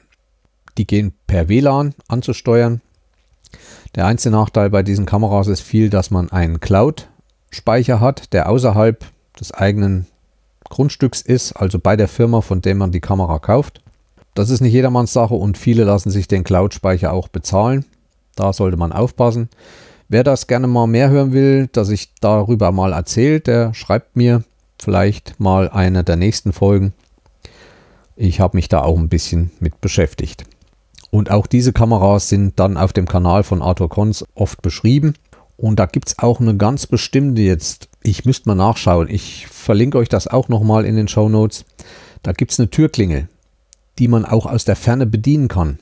die 0.78 0.86
gehen 0.86 1.12
per 1.26 1.48
WLAN 1.48 1.94
anzusteuern. 2.06 2.80
Der 3.96 4.06
einzige 4.06 4.36
Nachteil 4.36 4.70
bei 4.70 4.84
diesen 4.84 5.04
Kameras 5.04 5.48
ist 5.48 5.62
viel, 5.62 5.90
dass 5.90 6.12
man 6.12 6.30
einen 6.30 6.60
Cloud-Speicher 6.60 7.98
hat, 7.98 8.32
der 8.32 8.48
außerhalb 8.48 9.04
des 9.40 9.52
eigenen 9.52 10.06
Grundstücks 10.62 11.22
ist, 11.22 11.54
also 11.54 11.80
bei 11.80 11.96
der 11.96 12.06
Firma, 12.06 12.40
von 12.40 12.60
der 12.60 12.76
man 12.76 12.92
die 12.92 13.00
Kamera 13.00 13.40
kauft. 13.40 13.82
Das 14.34 14.50
ist 14.50 14.60
nicht 14.60 14.74
jedermanns 14.74 15.12
Sache 15.12 15.34
und 15.34 15.58
viele 15.58 15.82
lassen 15.82 16.10
sich 16.10 16.28
den 16.28 16.44
Cloud-Speicher 16.44 17.12
auch 17.12 17.26
bezahlen. 17.26 17.84
Da 18.36 18.52
sollte 18.52 18.76
man 18.76 18.92
aufpassen. 18.92 19.48
Wer 20.08 20.22
das 20.22 20.46
gerne 20.46 20.68
mal 20.68 20.86
mehr 20.86 21.10
hören 21.10 21.32
will, 21.32 21.68
dass 21.72 21.88
ich 21.88 22.14
darüber 22.20 22.70
mal 22.70 22.92
erzähle, 22.92 23.40
der 23.40 23.74
schreibt 23.74 24.14
mir 24.14 24.44
vielleicht 24.80 25.40
mal 25.40 25.68
eine 25.68 26.04
der 26.04 26.14
nächsten 26.14 26.52
Folgen. 26.52 26.92
Ich 28.14 28.40
habe 28.40 28.56
mich 28.56 28.68
da 28.68 28.82
auch 28.82 28.98
ein 28.98 29.08
bisschen 29.08 29.50
mit 29.58 29.80
beschäftigt. 29.80 30.44
Und 31.10 31.30
auch 31.30 31.46
diese 31.46 31.72
Kameras 31.72 32.28
sind 32.28 32.58
dann 32.60 32.76
auf 32.76 32.92
dem 32.92 33.06
Kanal 33.06 33.42
von 33.42 33.62
Arthur 33.62 33.88
Kons 33.88 34.24
oft 34.34 34.62
beschrieben. 34.62 35.14
Und 35.56 35.80
da 35.80 35.86
gibt 35.86 36.08
es 36.08 36.18
auch 36.18 36.40
eine 36.40 36.56
ganz 36.56 36.86
bestimmte 36.86 37.42
jetzt. 37.42 37.88
Ich 38.02 38.24
müsste 38.24 38.48
mal 38.48 38.54
nachschauen. 38.54 39.08
Ich 39.08 39.46
verlinke 39.48 39.98
euch 39.98 40.08
das 40.08 40.28
auch 40.28 40.48
nochmal 40.48 40.84
in 40.84 40.94
den 40.94 41.08
Show 41.08 41.28
Notes. 41.28 41.64
Da 42.22 42.32
gibt 42.32 42.52
es 42.52 42.60
eine 42.60 42.70
Türklingel, 42.70 43.28
die 43.98 44.08
man 44.08 44.24
auch 44.24 44.46
aus 44.46 44.64
der 44.64 44.76
Ferne 44.76 45.06
bedienen 45.06 45.48
kann. 45.48 45.80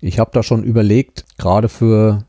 Ich 0.00 0.18
habe 0.18 0.30
da 0.34 0.42
schon 0.42 0.64
überlegt, 0.64 1.24
gerade 1.38 1.68
für 1.68 2.24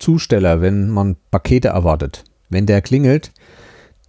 Zusteller, 0.00 0.60
wenn 0.60 0.88
man 0.90 1.16
Pakete 1.30 1.68
erwartet, 1.68 2.24
wenn 2.48 2.66
der 2.66 2.82
klingelt, 2.82 3.32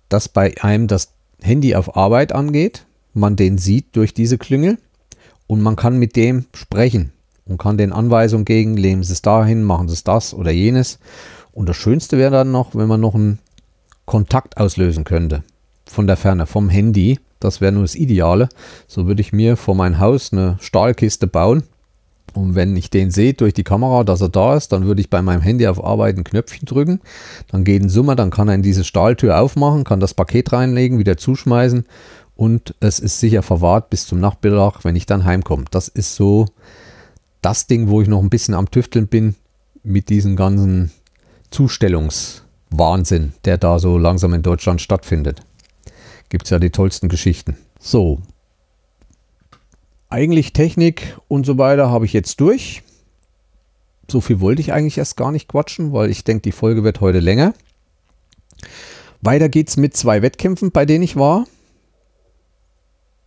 dass 0.10 0.28
bei 0.28 0.54
einem 0.62 0.88
das 0.88 1.14
Handy 1.42 1.76
auf 1.76 1.96
Arbeit 1.96 2.34
angeht, 2.34 2.86
man 3.14 3.36
den 3.36 3.58
sieht 3.58 3.96
durch 3.96 4.14
diese 4.14 4.38
Klingel 4.38 4.78
und 5.48 5.62
man 5.62 5.76
kann 5.76 5.98
mit 5.98 6.16
dem 6.16 6.46
sprechen 6.54 7.12
und 7.46 7.58
kann 7.58 7.78
den 7.78 7.94
Anweisungen 7.94 8.46
geben, 8.46 8.78
legen 8.78 9.04
Sie 9.04 9.14
es 9.14 9.22
dahin, 9.22 9.64
machen 9.64 9.88
Sie 9.88 9.94
es 9.94 10.04
das 10.04 10.34
oder 10.34 10.52
jenes. 10.52 11.00
Und 11.52 11.68
das 11.68 11.78
Schönste 11.78 12.18
wäre 12.18 12.32
dann 12.32 12.52
noch, 12.52 12.76
wenn 12.76 12.88
man 12.88 13.02
noch 13.02 13.16
einen 13.16 13.40
Kontakt 14.06 14.58
auslösen 14.58 15.04
könnte 15.04 15.44
von 15.86 16.08
der 16.08 16.18
Ferne, 16.18 16.46
vom 16.46 16.70
Handy. 16.70 17.20
Das 17.40 17.60
wäre 17.60 17.72
nur 17.72 17.84
das 17.84 17.96
Ideale. 17.96 18.50
So 18.88 19.08
würde 19.08 19.22
ich 19.22 19.34
mir 19.34 19.58
vor 19.58 19.76
mein 19.76 20.00
Haus 20.00 20.32
eine 20.32 20.58
Stahlkiste 20.62 21.28
bauen 21.28 21.64
und 22.34 22.56
wenn 22.56 22.76
ich 22.78 22.90
den 22.90 23.12
sehe 23.12 23.34
durch 23.34 23.54
die 23.54 23.64
Kamera, 23.64 24.04
dass 24.04 24.22
er 24.22 24.30
da 24.30 24.56
ist, 24.56 24.72
dann 24.72 24.86
würde 24.86 25.02
ich 25.02 25.10
bei 25.10 25.22
meinem 25.22 25.42
Handy 25.42 25.68
auf 25.68 25.84
Arbeit 25.84 26.18
ein 26.18 26.24
Knöpfchen 26.24 26.66
drücken. 26.66 27.02
Dann 27.50 27.64
geht 27.64 27.82
ein 27.82 27.90
Summer, 27.90 28.16
dann 28.16 28.30
kann 28.30 28.48
er 28.48 28.56
in 28.56 28.62
diese 28.62 28.84
Stahltür 28.84 29.40
aufmachen, 29.40 29.84
kann 29.84 30.00
das 30.00 30.14
Paket 30.14 30.54
reinlegen, 30.54 30.98
wieder 30.98 31.18
zuschmeißen 31.18 31.86
und 32.36 32.74
es 32.80 33.00
ist 33.00 33.20
sicher 33.20 33.44
verwahrt 33.44 33.90
bis 33.90 34.08
zum 34.08 34.20
Nachtmittag, 34.20 34.84
wenn 34.84 34.96
ich 34.96 35.06
dann 35.06 35.26
heimkomme. 35.26 35.66
Das 35.70 35.88
ist 35.88 36.16
so 36.16 36.48
das 37.42 37.68
Ding, 37.68 37.90
wo 37.90 38.02
ich 38.02 38.08
noch 38.08 38.22
ein 38.22 38.30
bisschen 38.30 38.54
am 38.54 38.72
Tüfteln 38.72 39.08
bin 39.08 39.36
mit 39.84 40.10
diesem 40.10 40.36
ganzen 40.36 40.92
Zustellungswahnsinn, 41.50 43.34
der 43.46 43.58
da 43.58 43.78
so 43.78 43.98
langsam 43.98 44.34
in 44.34 44.42
Deutschland 44.42 44.82
stattfindet. 44.82 45.42
Gibt 46.30 46.46
es 46.46 46.50
ja 46.50 46.60
die 46.60 46.70
tollsten 46.70 47.10
Geschichten. 47.10 47.58
So, 47.80 48.22
eigentlich 50.12 50.54
Technik 50.54 51.18
und 51.28 51.46
so 51.46 51.58
weiter 51.58 51.90
habe 51.90 52.06
ich 52.06 52.14
jetzt 52.14 52.40
durch. 52.40 52.84
So 54.10 54.20
viel 54.20 54.42
wollte 54.42 54.62
ich 54.62 54.74
eigentlich 54.74 54.98
erst 54.98 55.16
gar 55.16 55.32
nicht 55.32 55.48
quatschen, 55.48 55.94
weil 55.94 56.10
ich 56.10 56.24
denke, 56.24 56.42
die 56.42 56.52
Folge 56.52 56.84
wird 56.84 57.02
heute 57.02 57.20
länger. 57.20 57.54
Weiter 59.22 59.50
geht's 59.50 59.78
mit 59.78 59.96
zwei 59.96 60.22
Wettkämpfen, 60.22 60.72
bei 60.72 60.86
denen 60.86 61.04
ich 61.04 61.16
war. 61.16 61.46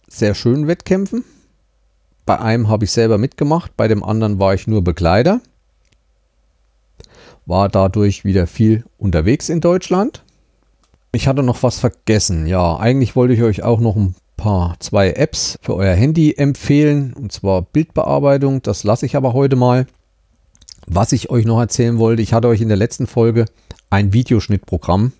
Sehr 0.09 0.35
schönen 0.35 0.66
Wettkämpfen. 0.66 1.25
Bei 2.27 2.38
einem 2.38 2.68
habe 2.68 2.85
ich 2.85 2.92
selber 2.92 3.18
mitgemacht, 3.18 3.77
bei 3.77 3.88
dem 3.88 4.05
anderen 4.05 4.38
war 4.38 4.55
ich 4.55 4.66
nur 4.66 4.85
Begleiter. 4.85 5.40
War 7.47 7.68
dadurch 7.68 8.25
wieder 8.25 8.47
viel 8.47 8.85
unterwegs 8.99 9.49
in 9.49 9.61
Deutschland. 9.61 10.23
Ich 11.12 11.29
hatte 11.29 11.42
noch 11.42 11.62
was 11.62 11.79
vergessen. 11.79 12.47
Ja, 12.47 12.77
eigentlich 12.77 13.16
wollte 13.16 13.35
ich 13.35 13.42
euch 13.42 13.62
auch 13.62 13.81
noch 13.81 13.97
ein 13.97 14.14
paar 14.37 14.77
zwei 14.81 15.12
Apps 15.12 15.59
für 15.62 15.75
euer 15.75 15.94
Handy 15.94 16.35
empfehlen, 16.37 17.12
und 17.14 17.33
zwar 17.33 17.62
Bildbearbeitung. 17.62 18.62
Das 18.62 18.85
lasse 18.85 19.07
ich 19.07 19.16
aber 19.16 19.33
heute 19.33 19.57
mal. 19.57 19.87
Was 20.87 21.12
ich 21.12 21.31
euch 21.31 21.44
noch 21.47 21.61
erzählen 21.61 21.99
wollte, 21.99 22.23
ich 22.23 22.33
hatte 22.33 22.49
euch 22.49 22.61
in 22.61 22.68
der 22.68 22.77
letzten 22.77 23.07
Folge 23.07 23.47
ein 23.90 24.12
Videoschnittprogramm, 24.12 25.12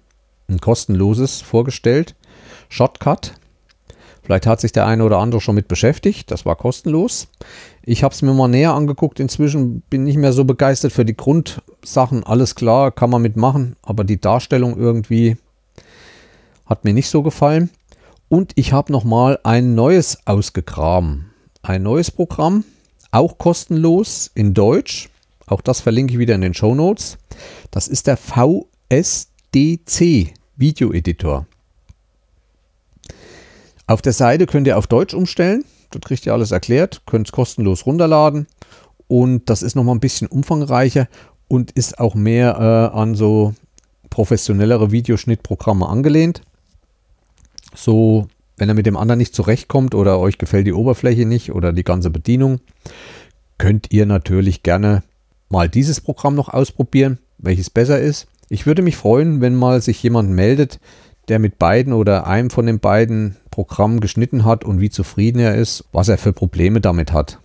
ein 0.49 0.61
kostenloses, 0.61 1.41
vorgestellt. 1.41 2.15
Shotcut. 2.69 3.35
Vielleicht 4.23 4.47
hat 4.47 4.61
sich 4.61 4.73
der 4.73 4.87
eine 4.87 5.05
oder 5.05 5.19
andere 5.19 5.41
schon 5.41 5.55
mit 5.55 5.69
beschäftigt. 5.69 6.31
Das 6.31 6.47
war 6.47 6.57
kostenlos. 6.57 7.29
Ich 7.83 8.03
habe 8.03 8.15
es 8.15 8.23
mir 8.23 8.33
mal 8.33 8.49
näher 8.49 8.73
angeguckt. 8.73 9.21
Inzwischen 9.21 9.83
bin 9.83 10.03
ich 10.03 10.15
nicht 10.15 10.21
mehr 10.21 10.33
so 10.33 10.45
begeistert 10.45 10.93
für 10.93 11.05
die 11.05 11.17
Grundsachen. 11.17 12.25
Alles 12.25 12.55
klar, 12.55 12.91
kann 12.91 13.11
man 13.11 13.23
mitmachen. 13.23 13.77
Aber 13.83 14.03
die 14.03 14.21
Darstellung 14.21 14.79
irgendwie 14.79 15.37
hat 16.67 16.85
mir 16.85 16.95
nicht 16.95 17.09
so 17.11 17.23
gefallen. 17.23 17.71
Und 18.29 18.53
ich 18.57 18.73
habe 18.73 18.93
nochmal 18.93 19.39
ein 19.43 19.75
neues 19.75 20.27
ausgegraben. 20.27 21.31
Ein 21.63 21.83
neues 21.83 22.11
Programm, 22.11 22.65
auch 23.11 23.39
kostenlos 23.39 24.31
in 24.35 24.55
Deutsch. 24.55 25.09
Auch 25.47 25.61
das 25.61 25.81
verlinke 25.81 26.15
ich 26.15 26.19
wieder 26.19 26.35
in 26.35 26.41
den 26.41 26.55
Show 26.55 26.75
Notes. 26.75 27.19
Das 27.71 27.89
ist 27.89 28.07
der 28.07 28.17
VSDC 28.17 28.65
Video 30.57 30.93
Editor. 30.93 31.47
Auf 33.87 34.01
der 34.03 34.13
Seite 34.13 34.47
könnt 34.47 34.67
ihr 34.67 34.79
auf 34.79 34.87
Deutsch 34.87 35.15
umstellen. 35.15 35.65
Dort 35.91 36.07
kriegt 36.07 36.25
ihr 36.27 36.33
alles 36.33 36.51
erklärt. 36.51 37.03
Könnt 37.07 37.29
es 37.29 37.33
kostenlos 37.33 37.87
runterladen. 37.87 38.47
Und 39.07 39.51
das 39.51 39.63
ist 39.63 39.77
nochmal 39.77 39.95
ein 39.95 40.01
bisschen 40.01 40.29
umfangreicher 40.29 41.09
und 41.49 41.71
ist 41.73 41.99
auch 41.99 42.15
mehr 42.15 42.57
äh, 42.59 42.97
an 42.99 43.15
so 43.15 43.55
professionellere 44.09 44.91
Videoschnittprogramme 44.91 45.87
angelehnt. 45.89 46.43
So, 47.75 48.29
wenn 48.57 48.69
er 48.69 48.75
mit 48.75 48.87
dem 48.87 48.97
anderen 48.97 49.19
nicht 49.19 49.35
zurechtkommt 49.35 49.95
oder 49.95 50.19
euch 50.19 50.39
gefällt 50.39 50.67
die 50.67 50.73
Oberfläche 50.73 51.27
nicht 51.27 51.53
oder 51.53 51.73
die 51.73 51.85
ganze 51.85 52.11
Bedienung, 52.11 52.61
könnt 53.59 53.93
ihr 53.93 54.07
natürlich 54.07 54.63
gerne 54.63 55.03
mal 55.49 55.69
dieses 55.69 56.01
Programm 56.01 56.35
noch 56.35 56.49
ausprobieren, 56.49 57.19
welches 57.39 57.71
besser 57.71 58.01
ist. 58.01 58.27
Ich 58.49 58.67
würde 58.67 58.83
mich 58.83 58.97
freuen, 58.97 59.41
wenn 59.41 59.55
mal 59.55 59.81
sich 59.81 60.03
jemand 60.03 60.31
meldet, 60.31 60.81
der 61.29 61.39
mit 61.39 61.59
beiden 61.59 61.93
oder 61.93 62.27
einem 62.27 62.51
von 62.51 62.67
den 62.67 62.81
beiden 62.81 63.37
Programmen 63.51 64.01
geschnitten 64.01 64.45
hat 64.45 64.65
und 64.65 64.81
wie 64.81 64.91
zufrieden 64.91 65.39
er 65.39 65.55
ist, 65.55 65.85
was 65.93 66.09
er 66.09 66.19
für 66.19 66.33
Probleme 66.33 66.81
damit 66.81 67.13
hat. 67.13 67.39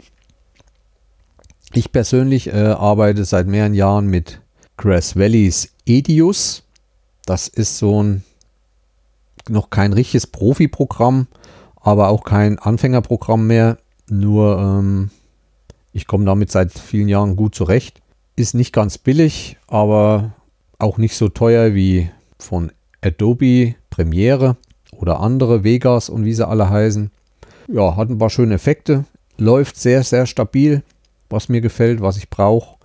Ich 1.73 1.91
persönlich 1.91 2.47
äh, 2.47 2.51
arbeite 2.51 3.25
seit 3.25 3.47
mehreren 3.47 3.75
Jahren 3.75 4.07
mit 4.07 4.41
Grass 4.75 5.15
Valleys 5.15 5.71
Edius. 5.85 6.63
Das 7.25 7.47
ist 7.47 7.77
so 7.77 8.01
ein 8.01 8.23
noch 9.47 9.69
kein 9.69 9.93
richtiges 9.93 10.28
Profi-Programm, 10.28 11.28
aber 11.80 12.10
auch 12.10 12.23
kein 12.23 12.60
Anfängerprogramm 12.60 13.47
mehr. 13.47 13.78
Nur 14.10 14.60
ähm, 14.60 15.12
ich 15.93 16.08
komme 16.08 16.25
damit 16.25 16.52
seit 16.52 16.73
vielen 16.73 17.08
Jahren 17.08 17.36
gut 17.36 17.56
zurecht. 17.56 18.02
Ist 18.36 18.54
nicht 18.54 18.73
ganz 18.73 18.97
billig, 18.97 19.58
aber 19.67 20.34
auch 20.78 20.97
nicht 20.97 21.15
so 21.15 21.30
teuer 21.30 21.73
wie 21.73 22.10
von 22.39 22.71
Adobe 23.02 23.75
Premiere 23.89 24.58
oder 24.91 25.19
andere 25.19 25.63
Vegas 25.63 26.10
und 26.10 26.25
wie 26.25 26.34
sie 26.34 26.47
alle 26.47 26.69
heißen. 26.69 27.12
Ja, 27.67 27.95
hat 27.95 28.10
ein 28.10 28.17
paar 28.17 28.30
schöne 28.30 28.56
Effekte, 28.56 29.06
läuft 29.38 29.78
sehr, 29.78 30.04
sehr 30.04 30.25
stabil, 30.25 30.84
was 31.30 31.49
mir 31.49 31.62
gefällt, 31.62 32.02
was 32.02 32.17
ich 32.17 32.30
brauche. 32.30 32.78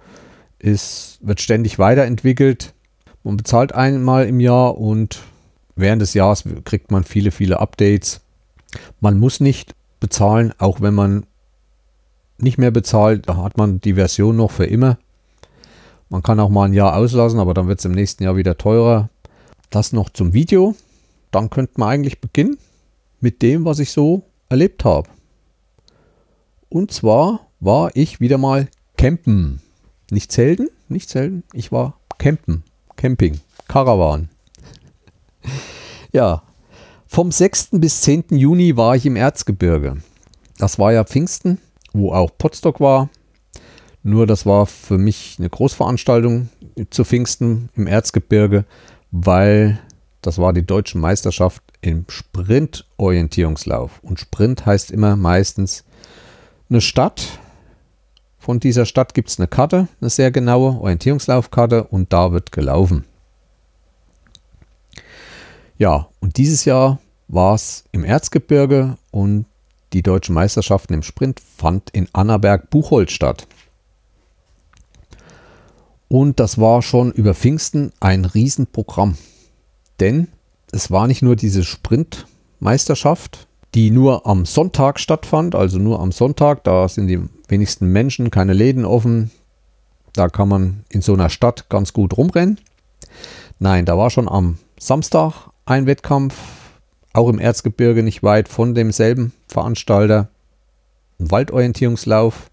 Es 0.58 1.18
wird 1.22 1.40
ständig 1.40 1.78
weiterentwickelt. 1.78 2.74
Man 3.22 3.36
bezahlt 3.36 3.74
einmal 3.74 4.26
im 4.26 4.40
Jahr 4.40 4.76
und 4.76 5.22
während 5.76 6.02
des 6.02 6.14
Jahres 6.14 6.44
kriegt 6.64 6.90
man 6.90 7.04
viele, 7.04 7.30
viele 7.30 7.60
Updates. 7.60 8.20
Man 9.00 9.18
muss 9.18 9.40
nicht 9.40 9.74
bezahlen, 10.00 10.52
auch 10.58 10.80
wenn 10.80 10.94
man 10.94 11.26
nicht 12.38 12.58
mehr 12.58 12.70
bezahlt, 12.70 13.28
da 13.28 13.36
hat 13.36 13.56
man 13.56 13.80
die 13.80 13.94
Version 13.94 14.36
noch 14.36 14.50
für 14.50 14.66
immer. 14.66 14.98
Man 16.08 16.22
kann 16.22 16.40
auch 16.40 16.48
mal 16.48 16.66
ein 16.66 16.74
Jahr 16.74 16.96
auslassen, 16.96 17.38
aber 17.38 17.54
dann 17.54 17.68
wird 17.68 17.78
es 17.78 17.84
im 17.84 17.92
nächsten 17.92 18.24
Jahr 18.24 18.36
wieder 18.36 18.58
teurer. 18.58 19.08
Das 19.70 19.92
noch 19.92 20.10
zum 20.10 20.32
Video. 20.32 20.74
Dann 21.30 21.50
könnte 21.50 21.74
man 21.76 21.88
eigentlich 21.88 22.20
beginnen 22.20 22.58
mit 23.20 23.42
dem, 23.42 23.64
was 23.64 23.78
ich 23.78 23.90
so 23.90 24.22
erlebt 24.48 24.84
habe. 24.84 25.08
Und 26.68 26.92
zwar 26.92 27.46
war 27.60 27.90
ich 27.94 28.20
wieder 28.20 28.38
mal 28.38 28.68
campen. 28.96 29.60
Nicht 30.10 30.30
selten, 30.32 30.68
nicht 30.88 31.08
selten. 31.08 31.42
Ich 31.52 31.72
war 31.72 31.98
campen, 32.18 32.62
Camping, 32.96 33.40
Caravan. 33.68 34.28
Ja, 36.12 36.42
vom 37.08 37.32
6. 37.32 37.70
bis 37.72 38.02
10. 38.02 38.26
Juni 38.30 38.76
war 38.76 38.94
ich 38.94 39.04
im 39.04 39.16
Erzgebirge. 39.16 39.96
Das 40.58 40.78
war 40.78 40.92
ja 40.92 41.02
Pfingsten, 41.02 41.58
wo 41.92 42.12
auch 42.12 42.30
Potsdok 42.38 42.78
war. 42.78 43.08
Nur 44.04 44.28
das 44.28 44.46
war 44.46 44.66
für 44.66 44.96
mich 44.96 45.34
eine 45.40 45.50
Großveranstaltung 45.50 46.50
zu 46.90 47.04
Pfingsten 47.04 47.68
im 47.74 47.88
Erzgebirge, 47.88 48.64
weil 49.10 49.80
das 50.22 50.38
war 50.38 50.52
die 50.52 50.64
deutsche 50.64 50.98
Meisterschaft 50.98 51.64
im 51.80 52.04
Sprintorientierungslauf. 52.08 53.98
Und 54.02 54.20
Sprint 54.20 54.66
heißt 54.66 54.92
immer 54.92 55.16
meistens 55.16 55.82
eine 56.70 56.80
Stadt 56.80 57.40
von 58.44 58.60
dieser 58.60 58.84
Stadt 58.84 59.14
gibt 59.14 59.30
es 59.30 59.38
eine 59.38 59.48
Karte, 59.48 59.88
eine 60.02 60.10
sehr 60.10 60.30
genaue 60.30 60.78
Orientierungslaufkarte 60.78 61.84
und 61.84 62.12
da 62.12 62.30
wird 62.30 62.52
gelaufen. 62.52 63.06
Ja, 65.78 66.08
und 66.20 66.36
dieses 66.36 66.64
Jahr 66.64 66.98
war 67.28 67.54
es 67.54 67.84
im 67.92 68.04
Erzgebirge 68.04 68.96
und 69.10 69.46
die 69.92 70.02
deutschen 70.02 70.34
Meisterschaften 70.34 70.94
im 70.94 71.02
Sprint 71.02 71.40
fand 71.40 71.90
in 71.90 72.08
Annaberg-Buchholz 72.12 73.12
statt. 73.12 73.46
Und 76.08 76.38
das 76.38 76.58
war 76.58 76.82
schon 76.82 77.12
über 77.12 77.34
Pfingsten 77.34 77.92
ein 78.00 78.24
Riesenprogramm. 78.24 79.16
Denn 80.00 80.28
es 80.70 80.90
war 80.90 81.06
nicht 81.06 81.22
nur 81.22 81.36
diese 81.36 81.64
Sprintmeisterschaft, 81.64 83.48
die 83.74 83.90
nur 83.90 84.26
am 84.26 84.46
Sonntag 84.46 85.00
stattfand, 85.00 85.54
also 85.54 85.78
nur 85.78 86.00
am 86.00 86.12
Sonntag, 86.12 86.62
da 86.64 86.88
sind 86.88 87.08
die 87.08 87.20
wenigsten 87.48 87.88
Menschen, 87.88 88.30
keine 88.30 88.52
Läden 88.52 88.84
offen, 88.84 89.30
da 90.12 90.28
kann 90.28 90.48
man 90.48 90.84
in 90.88 91.02
so 91.02 91.14
einer 91.14 91.30
Stadt 91.30 91.68
ganz 91.68 91.92
gut 91.92 92.16
rumrennen. 92.16 92.60
Nein, 93.58 93.84
da 93.84 93.98
war 93.98 94.10
schon 94.10 94.28
am 94.28 94.58
Samstag 94.78 95.50
ein 95.66 95.86
Wettkampf, 95.86 96.34
auch 97.12 97.28
im 97.28 97.38
Erzgebirge 97.38 98.02
nicht 98.02 98.22
weit 98.22 98.48
von 98.48 98.74
demselben 98.74 99.32
Veranstalter, 99.48 100.28
ein 101.18 101.30
Waldorientierungslauf. 101.30 102.50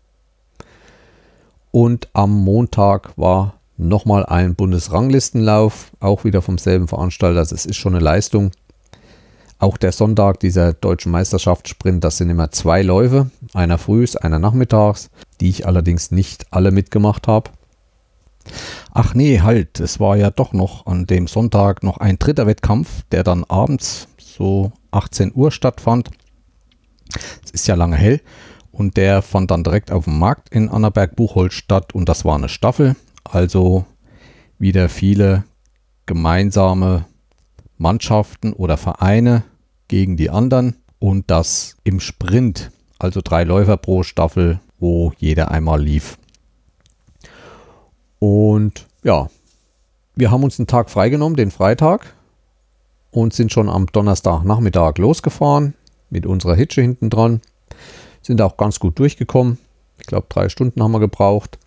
Und 1.71 2.09
am 2.13 2.31
Montag 2.31 3.17
war 3.17 3.55
nochmal 3.77 4.25
ein 4.25 4.55
Bundesranglistenlauf, 4.55 5.91
auch 5.99 6.23
wieder 6.23 6.41
vom 6.41 6.57
selben 6.57 6.87
Veranstalter. 6.87 7.39
Das 7.39 7.51
ist 7.51 7.75
schon 7.75 7.95
eine 7.95 8.03
Leistung. 8.03 8.51
Auch 9.59 9.77
der 9.77 9.91
Sonntag, 9.91 10.39
dieser 10.39 10.73
deutschen 10.73 11.11
Meisterschaftssprint, 11.11 12.03
das 12.03 12.17
sind 12.17 12.29
immer 12.29 12.51
zwei 12.51 12.81
Läufe, 12.81 13.29
einer 13.53 13.77
frühs, 13.77 14.15
einer 14.15 14.39
nachmittags, 14.39 15.09
die 15.39 15.49
ich 15.49 15.67
allerdings 15.67 16.11
nicht 16.11 16.47
alle 16.51 16.71
mitgemacht 16.71 17.27
habe. 17.27 17.51
Ach 18.93 19.13
nee, 19.13 19.39
halt, 19.39 19.79
es 19.79 19.99
war 19.99 20.17
ja 20.17 20.31
doch 20.31 20.53
noch 20.53 20.85
an 20.85 21.05
dem 21.05 21.27
Sonntag 21.27 21.83
noch 21.83 21.97
ein 21.97 22.19
dritter 22.19 22.47
Wettkampf, 22.47 23.03
der 23.11 23.23
dann 23.23 23.43
abends 23.45 24.07
so 24.17 24.71
18 24.91 25.31
Uhr 25.33 25.51
stattfand. 25.51 26.09
Es 27.43 27.51
ist 27.51 27.67
ja 27.67 27.75
lange 27.75 27.95
hell. 27.95 28.21
Und 28.71 28.97
der 28.97 29.21
fand 29.21 29.51
dann 29.51 29.63
direkt 29.63 29.91
auf 29.91 30.05
dem 30.05 30.17
Markt 30.17 30.49
in 30.49 30.69
Annaberg-Buchholz 30.69 31.53
statt. 31.53 31.93
Und 31.93 32.07
das 32.07 32.25
war 32.25 32.35
eine 32.35 32.49
Staffel, 32.49 32.95
also 33.23 33.85
wieder 34.57 34.89
viele 34.89 35.43
gemeinsame 36.05 37.05
Mannschaften 37.77 38.53
oder 38.53 38.77
Vereine 38.77 39.43
gegen 39.87 40.17
die 40.17 40.29
anderen. 40.29 40.75
Und 40.99 41.29
das 41.29 41.77
im 41.83 41.99
Sprint, 41.99 42.71
also 42.99 43.21
drei 43.23 43.43
Läufer 43.43 43.77
pro 43.77 44.03
Staffel, 44.03 44.59
wo 44.79 45.13
jeder 45.17 45.51
einmal 45.51 45.81
lief. 45.81 46.17
Und 48.21 48.85
ja, 49.03 49.29
wir 50.15 50.29
haben 50.29 50.43
uns 50.43 50.59
einen 50.59 50.67
Tag 50.67 50.91
freigenommen, 50.91 51.35
den 51.35 51.49
Freitag, 51.49 52.13
und 53.09 53.33
sind 53.33 53.51
schon 53.51 53.67
am 53.67 53.87
Donnerstagnachmittag 53.87 54.99
losgefahren 54.99 55.73
mit 56.11 56.27
unserer 56.27 56.53
Hitsche 56.53 56.81
hinten 56.81 57.09
dran. 57.09 57.41
Sind 58.21 58.39
auch 58.43 58.57
ganz 58.57 58.79
gut 58.79 58.99
durchgekommen. 58.99 59.57
Ich 59.99 60.05
glaube, 60.05 60.27
drei 60.29 60.49
Stunden 60.49 60.83
haben 60.83 60.91
wir 60.91 60.99
gebraucht. 60.99 61.57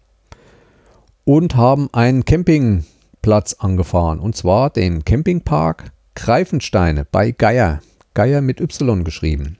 Und 1.24 1.56
haben 1.56 1.88
einen 1.92 2.24
Campingplatz 2.24 3.54
angefahren. 3.54 4.20
Und 4.20 4.36
zwar 4.36 4.70
den 4.70 5.04
Campingpark 5.04 5.90
Greifensteine 6.14 7.04
bei 7.10 7.32
Geier. 7.32 7.80
Geier 8.14 8.40
mit 8.40 8.60
Y 8.60 9.02
geschrieben. 9.02 9.58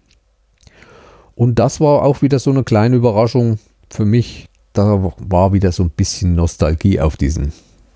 Und 1.35 1.59
das 1.59 1.80
war 1.80 2.02
auch 2.02 2.22
wieder 2.22 2.38
so 2.38 2.50
eine 2.50 2.62
kleine 2.62 2.94
Überraschung 2.94 3.59
für 3.90 4.04
mich. 4.04 4.48
Da 4.75 5.13
war 5.19 5.53
wieder 5.53 5.71
so 5.71 5.85
ein 5.85 5.91
bisschen 5.91 6.35
Nostalgie 6.35 6.99
auf 6.99 7.17
diesem 7.17 7.53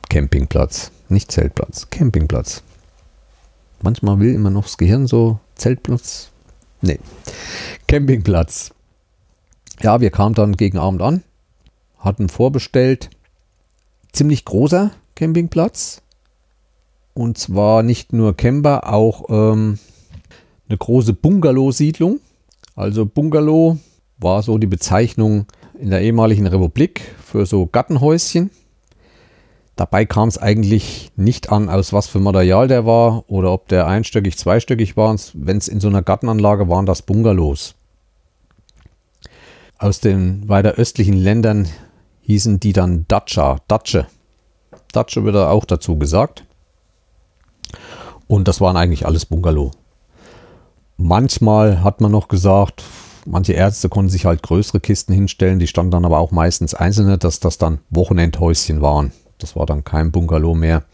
Campingplatz. 0.09 0.93
Nicht 1.09 1.33
Zeltplatz, 1.33 1.91
Campingplatz. 1.91 2.63
Manchmal 3.83 4.21
will 4.21 4.33
immer 4.33 4.51
noch 4.51 4.63
das 4.63 4.79
Gehirn 4.79 5.09
so 5.09 5.41
Zeltplatz. 5.57 6.31
Nee, 6.81 7.01
Campingplatz. 7.89 8.71
Ja, 9.83 10.01
wir 10.01 10.11
kamen 10.11 10.37
dann 10.37 10.57
gegen 10.57 10.79
Abend 10.79 11.03
an, 11.03 11.25
hatten 11.99 12.29
vorbestellt. 12.29 13.11
Ziemlich 14.13 14.45
großer 14.45 14.93
Campingplatz. 15.17 16.03
Und 17.13 17.39
zwar 17.39 17.83
nicht 17.83 18.13
nur 18.13 18.37
Camper, 18.37 18.93
auch 18.93 19.25
ähm, 19.31 19.81
eine 20.69 20.79
große 20.79 21.13
Bungalow-Siedlung. 21.13 22.21
Also 22.77 23.05
Bungalow 23.05 23.79
war 24.19 24.45
so 24.45 24.59
die 24.59 24.69
Bezeichnung 24.69 25.47
in 25.79 25.91
der 25.91 26.01
ehemaligen 26.03 26.47
Republik 26.47 27.03
für 27.25 27.47
so 27.47 27.67
Gartenhäuschen. 27.67 28.51
Dabei 29.77 30.05
kam 30.07 30.29
es 30.29 30.39
eigentlich 30.39 31.13
nicht 31.15 31.53
an, 31.53 31.69
aus 31.69 31.93
was 31.93 32.09
für 32.09 32.19
Material 32.19 32.67
der 32.67 32.85
war 32.85 33.25
oder 33.29 33.53
ob 33.53 33.69
der 33.69 33.87
einstöckig, 33.87 34.37
zweistöckig 34.37 34.97
war. 34.97 35.17
Wenn 35.35 35.57
es 35.57 35.69
in 35.69 35.81
so 35.81 35.89
einer 35.89 36.03
Gartenanlage 36.03 36.69
waren, 36.69 36.85
das 36.85 37.03
Bungalows. 37.03 37.77
Aus 39.79 40.01
den 40.01 40.49
weiter 40.49 40.73
östlichen 40.73 41.15
Ländern 41.15 41.69
hießen 42.23 42.59
die 42.59 42.73
dann 42.73 43.05
Datscha, 43.07 43.59
Datsche. 43.69 44.07
Datsche 44.93 45.23
wird 45.23 45.37
auch 45.37 45.65
dazu 45.65 45.97
gesagt. 45.97 46.45
Und 48.27 48.49
das 48.49 48.61
waren 48.61 48.77
eigentlich 48.77 49.07
alles 49.07 49.27
Bungalow. 49.27 49.71
Manchmal 50.97 51.85
hat 51.85 52.01
man 52.01 52.11
noch 52.11 52.27
gesagt, 52.27 52.83
manche 53.29 53.53
Ärzte 53.53 53.89
konnten 53.89 54.11
sich 54.11 54.25
halt 54.25 54.43
größere 54.43 54.81
Kisten 54.81 55.13
hinstellen, 55.13 55.59
die 55.59 55.67
standen 55.67 55.91
dann 55.93 56.05
aber 56.05 56.19
auch 56.19 56.31
meistens 56.31 56.75
einzelne, 56.75 57.19
dass 57.19 57.41
das 57.41 57.59
dann 57.59 57.79
Wochenendhäuschen 57.91 58.81
waren. 58.81 59.13
Das 59.39 59.55
war 59.55 59.67
dann 59.67 59.85
kein 59.85 60.11
Bungalow 60.11 60.55
mehr. 60.55 60.85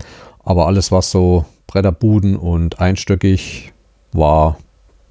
Aber 0.42 0.66
alles, 0.66 0.92
was 0.92 1.11
so 1.11 1.44
Bretterbuden 1.66 2.37
und 2.37 2.81
einstöckig 2.81 3.73
war, 4.12 4.59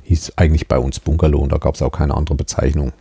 hieß 0.03 0.33
eigentlich 0.35 0.67
bei 0.67 0.77
uns 0.77 0.99
Bungalow 0.99 1.39
und 1.39 1.51
da 1.51 1.57
gab 1.57 1.75
es 1.75 1.81
auch 1.81 1.91
keine 1.91 2.15
andere 2.15 2.35
Bezeichnung. 2.35 2.91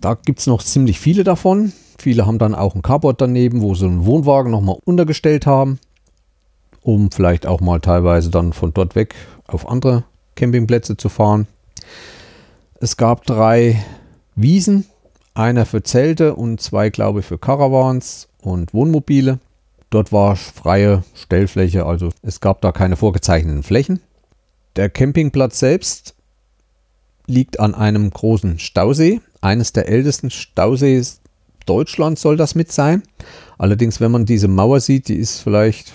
Da 0.00 0.14
gibt 0.14 0.40
es 0.40 0.46
noch 0.46 0.62
ziemlich 0.62 0.98
viele 0.98 1.24
davon. 1.24 1.72
Viele 1.98 2.26
haben 2.26 2.38
dann 2.38 2.54
auch 2.54 2.74
ein 2.74 2.82
Carport 2.82 3.20
daneben, 3.20 3.62
wo 3.62 3.74
sie 3.74 3.86
einen 3.86 4.04
Wohnwagen 4.04 4.50
nochmal 4.50 4.78
untergestellt 4.84 5.46
haben, 5.46 5.78
um 6.82 7.10
vielleicht 7.10 7.46
auch 7.46 7.60
mal 7.60 7.80
teilweise 7.80 8.30
dann 8.30 8.52
von 8.52 8.74
dort 8.74 8.96
weg 8.96 9.14
auf 9.46 9.68
andere 9.68 10.04
Campingplätze 10.34 10.96
zu 10.96 11.08
fahren. 11.08 11.46
Es 12.82 12.96
gab 12.96 13.24
drei 13.26 13.80
Wiesen, 14.34 14.86
einer 15.34 15.66
für 15.66 15.84
Zelte 15.84 16.34
und 16.34 16.60
zwei, 16.60 16.90
glaube 16.90 17.20
ich, 17.20 17.26
für 17.26 17.38
Caravans 17.38 18.26
und 18.40 18.74
Wohnmobile. 18.74 19.38
Dort 19.90 20.10
war 20.10 20.34
freie 20.34 21.04
Stellfläche, 21.14 21.86
also 21.86 22.10
es 22.22 22.40
gab 22.40 22.60
da 22.60 22.72
keine 22.72 22.96
vorgezeichneten 22.96 23.62
Flächen. 23.62 24.00
Der 24.74 24.90
Campingplatz 24.90 25.60
selbst 25.60 26.16
liegt 27.28 27.60
an 27.60 27.76
einem 27.76 28.10
großen 28.10 28.58
Stausee. 28.58 29.20
Eines 29.40 29.72
der 29.72 29.88
ältesten 29.88 30.30
Stausees 30.30 31.20
Deutschlands 31.66 32.20
soll 32.20 32.36
das 32.36 32.56
mit 32.56 32.72
sein. 32.72 33.04
Allerdings, 33.58 34.00
wenn 34.00 34.10
man 34.10 34.26
diese 34.26 34.48
Mauer 34.48 34.80
sieht, 34.80 35.06
die 35.06 35.18
ist 35.18 35.38
vielleicht, 35.38 35.92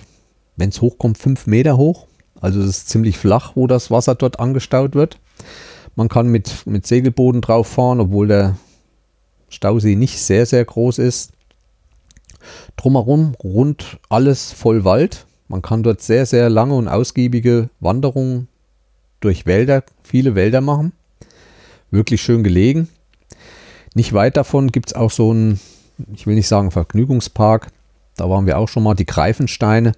wenn 0.56 0.69
es 0.69 0.80
hochkommt, 0.80 1.17
fünf 1.17 1.47
Meter 1.47 1.76
hoch. 1.76 2.08
Also 2.39 2.62
es 2.62 2.69
ist 2.69 2.89
ziemlich 2.89 3.17
flach, 3.17 3.58
wo 3.58 3.67
das 3.67 3.91
Wasser 3.91 4.15
dort 4.15 4.39
angestaut 4.39 4.95
wird. 4.95 5.19
Man 5.97 6.10
kann 6.10 6.27
mit, 6.27 6.67
mit 6.67 6.86
Segelbooten 6.86 7.41
drauf 7.41 7.65
fahren, 7.65 7.99
obwohl 7.99 8.27
der 8.27 8.55
Stausee 9.49 9.95
nicht 9.95 10.19
sehr, 10.19 10.45
sehr 10.45 10.63
groß 10.63 10.99
ist. 10.99 11.31
Drumherum 12.75 13.33
rund 13.43 13.98
alles 14.08 14.52
voll 14.52 14.85
Wald. 14.85 15.25
Man 15.48 15.63
kann 15.63 15.81
dort 15.81 16.04
sehr, 16.04 16.27
sehr 16.27 16.52
lange 16.52 16.75
und 16.75 16.87
ausgiebige 16.87 17.71
Wanderungen 17.79 18.48
durch 19.21 19.48
Wälder, 19.48 19.83
viele 20.04 20.35
Wälder 20.35 20.62
machen. 20.62 20.91
Wirklich 21.89 22.21
schön 22.21 22.43
gelegen. 22.43 22.89
Nicht 23.95 24.13
weit 24.13 24.37
davon 24.37 24.71
gibt 24.71 24.89
es 24.89 24.93
auch 24.93 25.10
so 25.10 25.31
einen, 25.31 25.60
ich 26.13 26.27
will 26.27 26.35
nicht 26.35 26.48
sagen 26.48 26.69
Vergnügungspark. 26.69 27.69
Da 28.17 28.29
waren 28.29 28.45
wir 28.45 28.60
auch 28.60 28.69
schon 28.69 28.83
mal, 28.83 28.93
die 28.93 29.08
Greifensteine. 29.08 29.93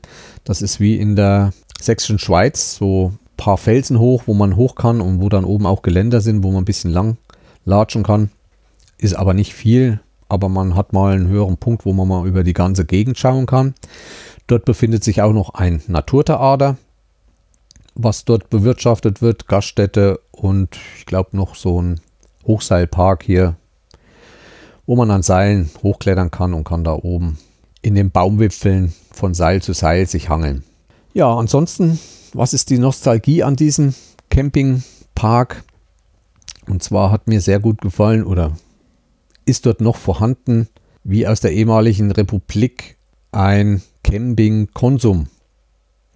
Das 0.45 0.61
ist 0.61 0.79
wie 0.79 0.95
in 0.95 1.17
der 1.17 1.51
sächsischen 1.77 2.19
Schweiz, 2.19 2.77
so 2.77 3.11
paar 3.39 3.57
Felsen 3.57 3.99
hoch, 3.99 4.23
wo 4.25 4.33
man 4.33 4.57
hoch 4.57 4.75
kann 4.75 5.01
und 5.01 5.21
wo 5.21 5.29
dann 5.29 5.45
oben 5.45 5.65
auch 5.65 5.81
Geländer 5.81 6.19
sind, 6.21 6.43
wo 6.43 6.49
man 6.51 6.61
ein 6.61 6.65
bisschen 6.65 6.91
lang 6.91 7.17
latschen 7.65 8.03
kann. 8.03 8.29
Ist 8.97 9.15
aber 9.15 9.33
nicht 9.33 9.53
viel, 9.53 10.01
aber 10.27 10.49
man 10.49 10.75
hat 10.75 10.91
mal 10.91 11.13
einen 11.13 11.29
höheren 11.29 11.57
Punkt, 11.57 11.85
wo 11.85 11.93
man 11.93 12.07
mal 12.07 12.27
über 12.27 12.43
die 12.43 12.53
ganze 12.53 12.85
Gegend 12.85 13.17
schauen 13.17 13.45
kann. 13.45 13.73
Dort 14.47 14.65
befindet 14.65 15.03
sich 15.03 15.21
auch 15.21 15.31
noch 15.31 15.53
ein 15.53 15.81
Naturtheater, 15.87 16.77
was 17.95 18.25
dort 18.25 18.49
bewirtschaftet 18.49 19.21
wird, 19.21 19.47
Gaststätte 19.47 20.19
und 20.31 20.77
ich 20.97 21.05
glaube 21.05 21.37
noch 21.37 21.55
so 21.55 21.81
ein 21.81 22.01
Hochseilpark 22.45 23.23
hier, 23.23 23.55
wo 24.85 24.95
man 24.95 25.11
an 25.11 25.21
Seilen 25.21 25.69
hochklettern 25.81 26.29
kann 26.29 26.53
und 26.53 26.65
kann 26.65 26.83
da 26.83 26.93
oben 26.93 27.37
in 27.81 27.95
den 27.95 28.11
Baumwipfeln 28.11 28.93
von 29.11 29.33
Seil 29.33 29.61
zu 29.61 29.73
Seil 29.73 30.07
sich 30.07 30.27
hangeln. 30.27 30.63
Ja, 31.13 31.33
ansonsten, 31.33 31.99
was 32.33 32.53
ist 32.53 32.69
die 32.69 32.77
Nostalgie 32.77 33.43
an 33.43 33.55
diesem 33.55 33.93
Campingpark? 34.29 35.63
Und 36.67 36.83
zwar 36.83 37.11
hat 37.11 37.27
mir 37.27 37.41
sehr 37.41 37.59
gut 37.59 37.81
gefallen 37.81 38.23
oder 38.23 38.51
ist 39.45 39.65
dort 39.65 39.81
noch 39.81 39.95
vorhanden, 39.95 40.67
wie 41.03 41.27
aus 41.27 41.41
der 41.41 41.51
ehemaligen 41.51 42.11
Republik, 42.11 42.97
ein 43.31 43.81
Camping-Konsum. 44.03 45.27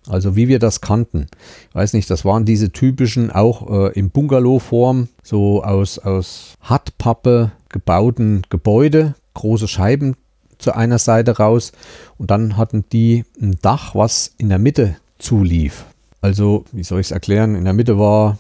Also 0.08 0.36
wie 0.36 0.48
wir 0.48 0.60
das 0.60 0.82
kannten. 0.82 1.28
Ich 1.70 1.76
weiß 1.76 1.94
nicht, 1.94 2.10
das 2.10 2.26
waren 2.26 2.46
diese 2.46 2.72
typischen, 2.72 3.32
auch 3.32 3.70
äh, 3.70 3.94
in 3.98 4.10
Bungalow-Form, 4.10 5.08
so 5.24 5.64
aus, 5.64 5.98
aus 5.98 6.56
Hartpappe 6.62 7.52
gebauten 7.70 8.42
Gebäude, 8.50 9.16
große 9.34 9.68
Scheiben 9.68 10.16
zu 10.58 10.76
einer 10.76 11.00
Seite 11.00 11.38
raus 11.38 11.72
und 12.18 12.32
dann 12.32 12.58
hatten 12.58 12.86
die 12.92 13.26
ein 13.42 13.58
Dach, 13.62 13.96
was 13.96 14.34
in 14.38 14.50
der 14.50 14.60
Mitte 14.60 14.98
zulief. 15.20 15.86
Also, 16.24 16.64
wie 16.72 16.84
soll 16.84 17.02
ich 17.02 17.08
es 17.08 17.12
erklären? 17.12 17.54
In 17.54 17.66
der 17.66 17.74
Mitte 17.74 18.00
war 18.00 18.38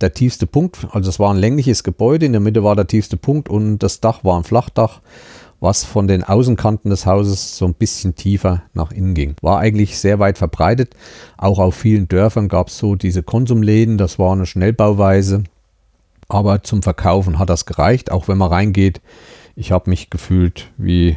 der 0.00 0.14
tiefste 0.14 0.48
Punkt, 0.48 0.88
also 0.90 1.08
es 1.08 1.20
war 1.20 1.32
ein 1.32 1.38
längliches 1.38 1.84
Gebäude, 1.84 2.26
in 2.26 2.32
der 2.32 2.40
Mitte 2.40 2.64
war 2.64 2.74
der 2.74 2.88
tiefste 2.88 3.16
Punkt 3.16 3.48
und 3.48 3.78
das 3.78 4.00
Dach 4.00 4.24
war 4.24 4.36
ein 4.36 4.42
Flachdach, 4.42 5.00
was 5.60 5.84
von 5.84 6.08
den 6.08 6.24
Außenkanten 6.24 6.90
des 6.90 7.06
Hauses 7.06 7.56
so 7.56 7.66
ein 7.66 7.74
bisschen 7.74 8.16
tiefer 8.16 8.64
nach 8.72 8.90
innen 8.90 9.14
ging. 9.14 9.36
War 9.42 9.60
eigentlich 9.60 9.96
sehr 9.96 10.18
weit 10.18 10.38
verbreitet. 10.38 10.96
Auch 11.36 11.60
auf 11.60 11.76
vielen 11.76 12.08
Dörfern 12.08 12.48
gab 12.48 12.66
es 12.66 12.78
so 12.78 12.96
diese 12.96 13.22
Konsumläden, 13.22 13.96
das 13.96 14.18
war 14.18 14.32
eine 14.32 14.44
Schnellbauweise. 14.44 15.44
Aber 16.26 16.64
zum 16.64 16.82
Verkaufen 16.82 17.38
hat 17.38 17.48
das 17.48 17.64
gereicht, 17.64 18.10
auch 18.10 18.26
wenn 18.26 18.38
man 18.38 18.50
reingeht. 18.50 19.00
Ich 19.54 19.70
habe 19.70 19.88
mich 19.88 20.10
gefühlt 20.10 20.72
wie 20.78 21.16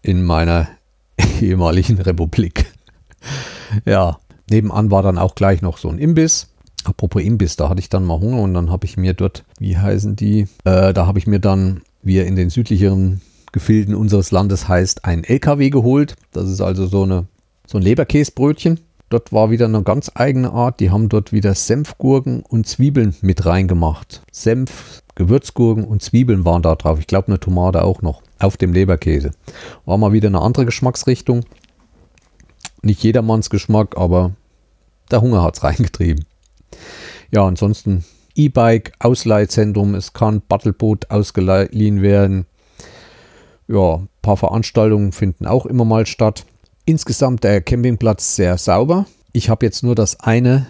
in 0.00 0.22
meiner 0.22 0.68
ehemaligen 1.40 2.00
Republik. 2.00 2.72
ja, 3.84 4.20
nebenan 4.50 4.90
war 4.90 5.02
dann 5.02 5.18
auch 5.18 5.34
gleich 5.34 5.62
noch 5.62 5.78
so 5.78 5.88
ein 5.88 5.98
Imbiss. 5.98 6.48
Apropos 6.84 7.22
Imbiss, 7.22 7.56
da 7.56 7.68
hatte 7.68 7.80
ich 7.80 7.88
dann 7.88 8.04
mal 8.04 8.20
Hunger 8.20 8.42
und 8.42 8.54
dann 8.54 8.70
habe 8.70 8.84
ich 8.84 8.96
mir 8.96 9.14
dort, 9.14 9.44
wie 9.58 9.78
heißen 9.78 10.16
die? 10.16 10.46
Äh, 10.64 10.92
da 10.92 11.06
habe 11.06 11.18
ich 11.18 11.26
mir 11.26 11.40
dann, 11.40 11.82
wie 12.02 12.18
er 12.18 12.26
in 12.26 12.36
den 12.36 12.50
südlicheren 12.50 13.22
Gefilden 13.52 13.94
unseres 13.94 14.30
Landes 14.32 14.68
heißt, 14.68 15.04
ein 15.04 15.24
LKW 15.24 15.70
geholt. 15.70 16.16
Das 16.32 16.48
ist 16.48 16.60
also 16.60 16.86
so, 16.86 17.04
eine, 17.04 17.26
so 17.66 17.78
ein 17.78 17.82
Leberkäsbrötchen. 17.82 18.80
Dort 19.10 19.32
war 19.32 19.50
wieder 19.50 19.66
eine 19.66 19.82
ganz 19.82 20.10
eigene 20.14 20.50
Art. 20.52 20.80
Die 20.80 20.90
haben 20.90 21.08
dort 21.08 21.32
wieder 21.32 21.54
Senfgurken 21.54 22.42
und 22.42 22.66
Zwiebeln 22.66 23.14
mit 23.22 23.46
reingemacht. 23.46 24.22
Senf, 24.32 25.02
Gewürzgurken 25.14 25.84
und 25.84 26.02
Zwiebeln 26.02 26.44
waren 26.44 26.62
da 26.62 26.74
drauf. 26.74 26.98
Ich 26.98 27.06
glaube 27.06 27.28
eine 27.28 27.38
Tomate 27.38 27.84
auch 27.84 28.02
noch 28.02 28.22
auf 28.40 28.56
dem 28.56 28.72
Leberkäse. 28.72 29.30
War 29.84 29.98
mal 29.98 30.12
wieder 30.12 30.28
eine 30.28 30.40
andere 30.40 30.64
Geschmacksrichtung. 30.66 31.44
Nicht 32.82 33.02
jedermanns 33.02 33.50
Geschmack, 33.50 33.96
aber 33.96 34.32
der 35.10 35.20
Hunger 35.20 35.42
hat 35.42 35.56
es 35.56 35.62
reingetrieben. 35.64 36.24
Ja, 37.30 37.46
ansonsten 37.46 38.04
E-Bike, 38.36 38.92
Ausleihzentrum, 38.98 39.94
es 39.94 40.12
kann 40.12 40.42
Battleboot 40.48 41.10
ausgeliehen 41.10 42.02
werden. 42.02 42.46
Ja, 43.68 43.96
ein 43.96 44.08
paar 44.22 44.36
Veranstaltungen 44.36 45.12
finden 45.12 45.46
auch 45.46 45.66
immer 45.66 45.84
mal 45.84 46.06
statt. 46.06 46.44
Insgesamt 46.84 47.44
der 47.44 47.62
Campingplatz 47.62 48.36
sehr 48.36 48.58
sauber. 48.58 49.06
Ich 49.32 49.48
habe 49.48 49.64
jetzt 49.64 49.82
nur 49.82 49.94
das 49.94 50.20
eine 50.20 50.66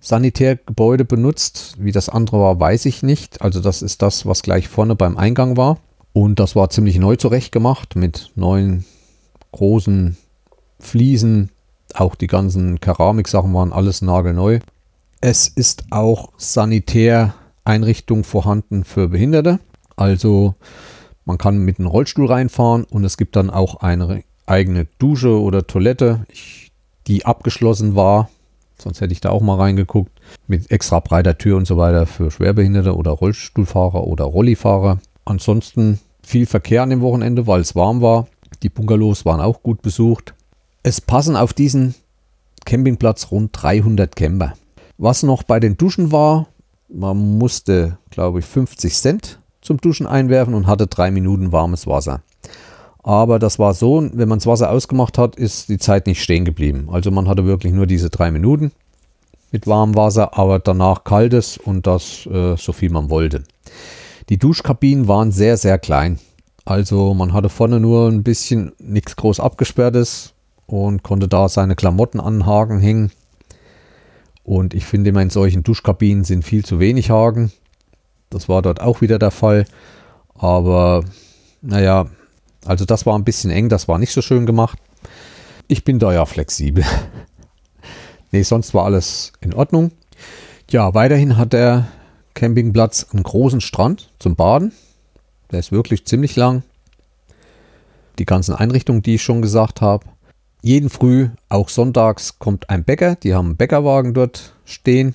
Sanitärgebäude 0.00 1.04
benutzt. 1.04 1.76
Wie 1.78 1.92
das 1.92 2.08
andere 2.08 2.40
war, 2.40 2.60
weiß 2.60 2.86
ich 2.86 3.02
nicht. 3.02 3.40
Also 3.40 3.60
das 3.60 3.82
ist 3.82 4.02
das, 4.02 4.26
was 4.26 4.42
gleich 4.42 4.68
vorne 4.68 4.96
beim 4.96 5.16
Eingang 5.16 5.56
war. 5.56 5.78
Und 6.12 6.40
das 6.40 6.56
war 6.56 6.70
ziemlich 6.70 6.98
neu 6.98 7.16
zurechtgemacht 7.16 7.96
mit 7.96 8.32
neuen 8.34 8.84
großen 9.52 10.16
Fliesen. 10.80 11.50
Auch 11.94 12.14
die 12.14 12.26
ganzen 12.26 12.80
Keramiksachen 12.80 13.52
waren 13.52 13.72
alles 13.72 14.02
nagelneu. 14.02 14.60
Es 15.20 15.48
ist 15.48 15.84
auch 15.90 16.30
Sanitäreinrichtung 16.38 18.24
vorhanden 18.24 18.84
für 18.84 19.08
Behinderte. 19.08 19.58
Also 19.96 20.54
man 21.24 21.38
kann 21.38 21.58
mit 21.58 21.78
einem 21.78 21.88
Rollstuhl 21.88 22.26
reinfahren 22.26 22.84
und 22.84 23.04
es 23.04 23.16
gibt 23.16 23.36
dann 23.36 23.50
auch 23.50 23.76
eine 23.76 24.22
eigene 24.46 24.86
Dusche 24.98 25.40
oder 25.40 25.66
Toilette, 25.66 26.26
die 27.06 27.26
abgeschlossen 27.26 27.94
war. 27.94 28.30
Sonst 28.78 29.00
hätte 29.00 29.12
ich 29.12 29.20
da 29.20 29.30
auch 29.30 29.42
mal 29.42 29.56
reingeguckt. 29.56 30.10
Mit 30.46 30.70
extra 30.70 31.00
breiter 31.00 31.36
Tür 31.36 31.56
und 31.56 31.66
so 31.66 31.76
weiter 31.76 32.06
für 32.06 32.30
Schwerbehinderte 32.30 32.96
oder 32.96 33.10
Rollstuhlfahrer 33.10 34.06
oder 34.06 34.24
Rollifahrer. 34.24 34.98
Ansonsten 35.24 36.00
viel 36.22 36.46
Verkehr 36.46 36.82
an 36.82 36.90
dem 36.90 37.02
Wochenende, 37.02 37.46
weil 37.46 37.60
es 37.60 37.76
warm 37.76 38.00
war. 38.00 38.26
Die 38.62 38.68
Bungalows 38.68 39.24
waren 39.24 39.40
auch 39.40 39.62
gut 39.62 39.82
besucht. 39.82 40.34
Es 40.82 41.02
passen 41.02 41.36
auf 41.36 41.52
diesen 41.52 41.94
Campingplatz 42.64 43.30
rund 43.30 43.50
300 43.52 44.16
Camper. 44.16 44.54
Was 44.96 45.22
noch 45.22 45.42
bei 45.42 45.60
den 45.60 45.76
Duschen 45.76 46.10
war, 46.10 46.46
man 46.88 47.38
musste, 47.38 47.98
glaube 48.08 48.38
ich, 48.38 48.46
50 48.46 48.94
Cent 48.94 49.38
zum 49.60 49.76
Duschen 49.78 50.06
einwerfen 50.06 50.54
und 50.54 50.66
hatte 50.66 50.86
drei 50.86 51.10
Minuten 51.10 51.52
warmes 51.52 51.86
Wasser. 51.86 52.22
Aber 53.02 53.38
das 53.38 53.58
war 53.58 53.74
so, 53.74 54.08
wenn 54.12 54.28
man 54.28 54.38
das 54.38 54.46
Wasser 54.46 54.70
ausgemacht 54.70 55.18
hat, 55.18 55.36
ist 55.36 55.68
die 55.68 55.78
Zeit 55.78 56.06
nicht 56.06 56.22
stehen 56.22 56.46
geblieben. 56.46 56.88
Also 56.90 57.10
man 57.10 57.28
hatte 57.28 57.44
wirklich 57.44 57.74
nur 57.74 57.86
diese 57.86 58.08
drei 58.08 58.30
Minuten 58.30 58.72
mit 59.52 59.66
warmem 59.66 59.96
Wasser, 59.96 60.38
aber 60.38 60.60
danach 60.60 61.04
kaltes 61.04 61.58
und 61.58 61.86
das 61.86 62.24
äh, 62.26 62.56
so 62.56 62.72
viel 62.72 62.90
man 62.90 63.10
wollte. 63.10 63.44
Die 64.30 64.38
Duschkabinen 64.38 65.08
waren 65.08 65.30
sehr, 65.30 65.58
sehr 65.58 65.78
klein. 65.78 66.18
Also 66.64 67.12
man 67.12 67.34
hatte 67.34 67.50
vorne 67.50 67.80
nur 67.80 68.08
ein 68.08 68.22
bisschen 68.22 68.72
nichts 68.78 69.16
groß 69.16 69.40
abgesperrtes 69.40 70.34
und 70.70 71.02
konnte 71.02 71.26
da 71.26 71.48
seine 71.48 71.74
Klamotten 71.74 72.20
an 72.20 72.46
Haken 72.46 72.78
hängen. 72.78 73.10
Und 74.44 74.72
ich 74.72 74.84
finde 74.84 75.10
immer 75.10 75.20
in 75.20 75.30
solchen 75.30 75.64
Duschkabinen 75.64 76.22
sind 76.22 76.44
viel 76.44 76.64
zu 76.64 76.78
wenig 76.78 77.10
Haken. 77.10 77.50
Das 78.30 78.48
war 78.48 78.62
dort 78.62 78.80
auch 78.80 79.00
wieder 79.00 79.18
der 79.18 79.32
Fall. 79.32 79.66
Aber 80.34 81.04
naja, 81.60 82.06
also 82.64 82.84
das 82.84 83.04
war 83.04 83.18
ein 83.18 83.24
bisschen 83.24 83.50
eng, 83.50 83.68
das 83.68 83.88
war 83.88 83.98
nicht 83.98 84.12
so 84.12 84.22
schön 84.22 84.46
gemacht. 84.46 84.78
Ich 85.66 85.82
bin 85.82 85.98
da 85.98 86.12
ja 86.12 86.24
flexibel. 86.24 86.84
nee, 88.30 88.42
sonst 88.42 88.72
war 88.72 88.84
alles 88.84 89.32
in 89.40 89.52
Ordnung. 89.52 89.90
Ja, 90.70 90.94
weiterhin 90.94 91.36
hat 91.36 91.52
der 91.52 91.88
Campingplatz 92.34 93.08
einen 93.12 93.24
großen 93.24 93.60
Strand 93.60 94.12
zum 94.20 94.36
Baden. 94.36 94.72
Der 95.50 95.58
ist 95.58 95.72
wirklich 95.72 96.06
ziemlich 96.06 96.36
lang. 96.36 96.62
Die 98.20 98.24
ganzen 98.26 98.54
Einrichtungen, 98.54 99.02
die 99.02 99.16
ich 99.16 99.22
schon 99.22 99.42
gesagt 99.42 99.80
habe. 99.80 100.06
Jeden 100.62 100.90
Früh, 100.90 101.28
auch 101.48 101.68
sonntags, 101.68 102.38
kommt 102.38 102.68
ein 102.68 102.84
Bäcker. 102.84 103.16
Die 103.16 103.34
haben 103.34 103.46
einen 103.46 103.56
Bäckerwagen 103.56 104.14
dort 104.14 104.54
stehen. 104.64 105.14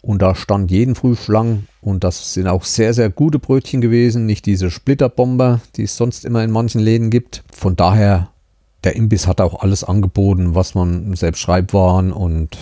Und 0.00 0.22
da 0.22 0.34
stand 0.34 0.70
jeden 0.70 0.94
Früh 0.94 1.16
Schlangen. 1.16 1.66
Und 1.80 2.04
das 2.04 2.34
sind 2.34 2.46
auch 2.46 2.64
sehr, 2.64 2.94
sehr 2.94 3.10
gute 3.10 3.38
Brötchen 3.38 3.80
gewesen. 3.80 4.26
Nicht 4.26 4.46
diese 4.46 4.70
Splitterbomber, 4.70 5.60
die 5.76 5.82
es 5.82 5.96
sonst 5.96 6.24
immer 6.24 6.44
in 6.44 6.52
manchen 6.52 6.80
Läden 6.80 7.10
gibt. 7.10 7.42
Von 7.52 7.74
daher, 7.74 8.30
der 8.84 8.94
Imbiss 8.94 9.26
hat 9.26 9.40
auch 9.40 9.60
alles 9.60 9.82
angeboten, 9.82 10.54
was 10.54 10.74
man 10.74 11.14
selbst 11.16 11.40
Schreibwaren 11.40 12.12
und 12.12 12.56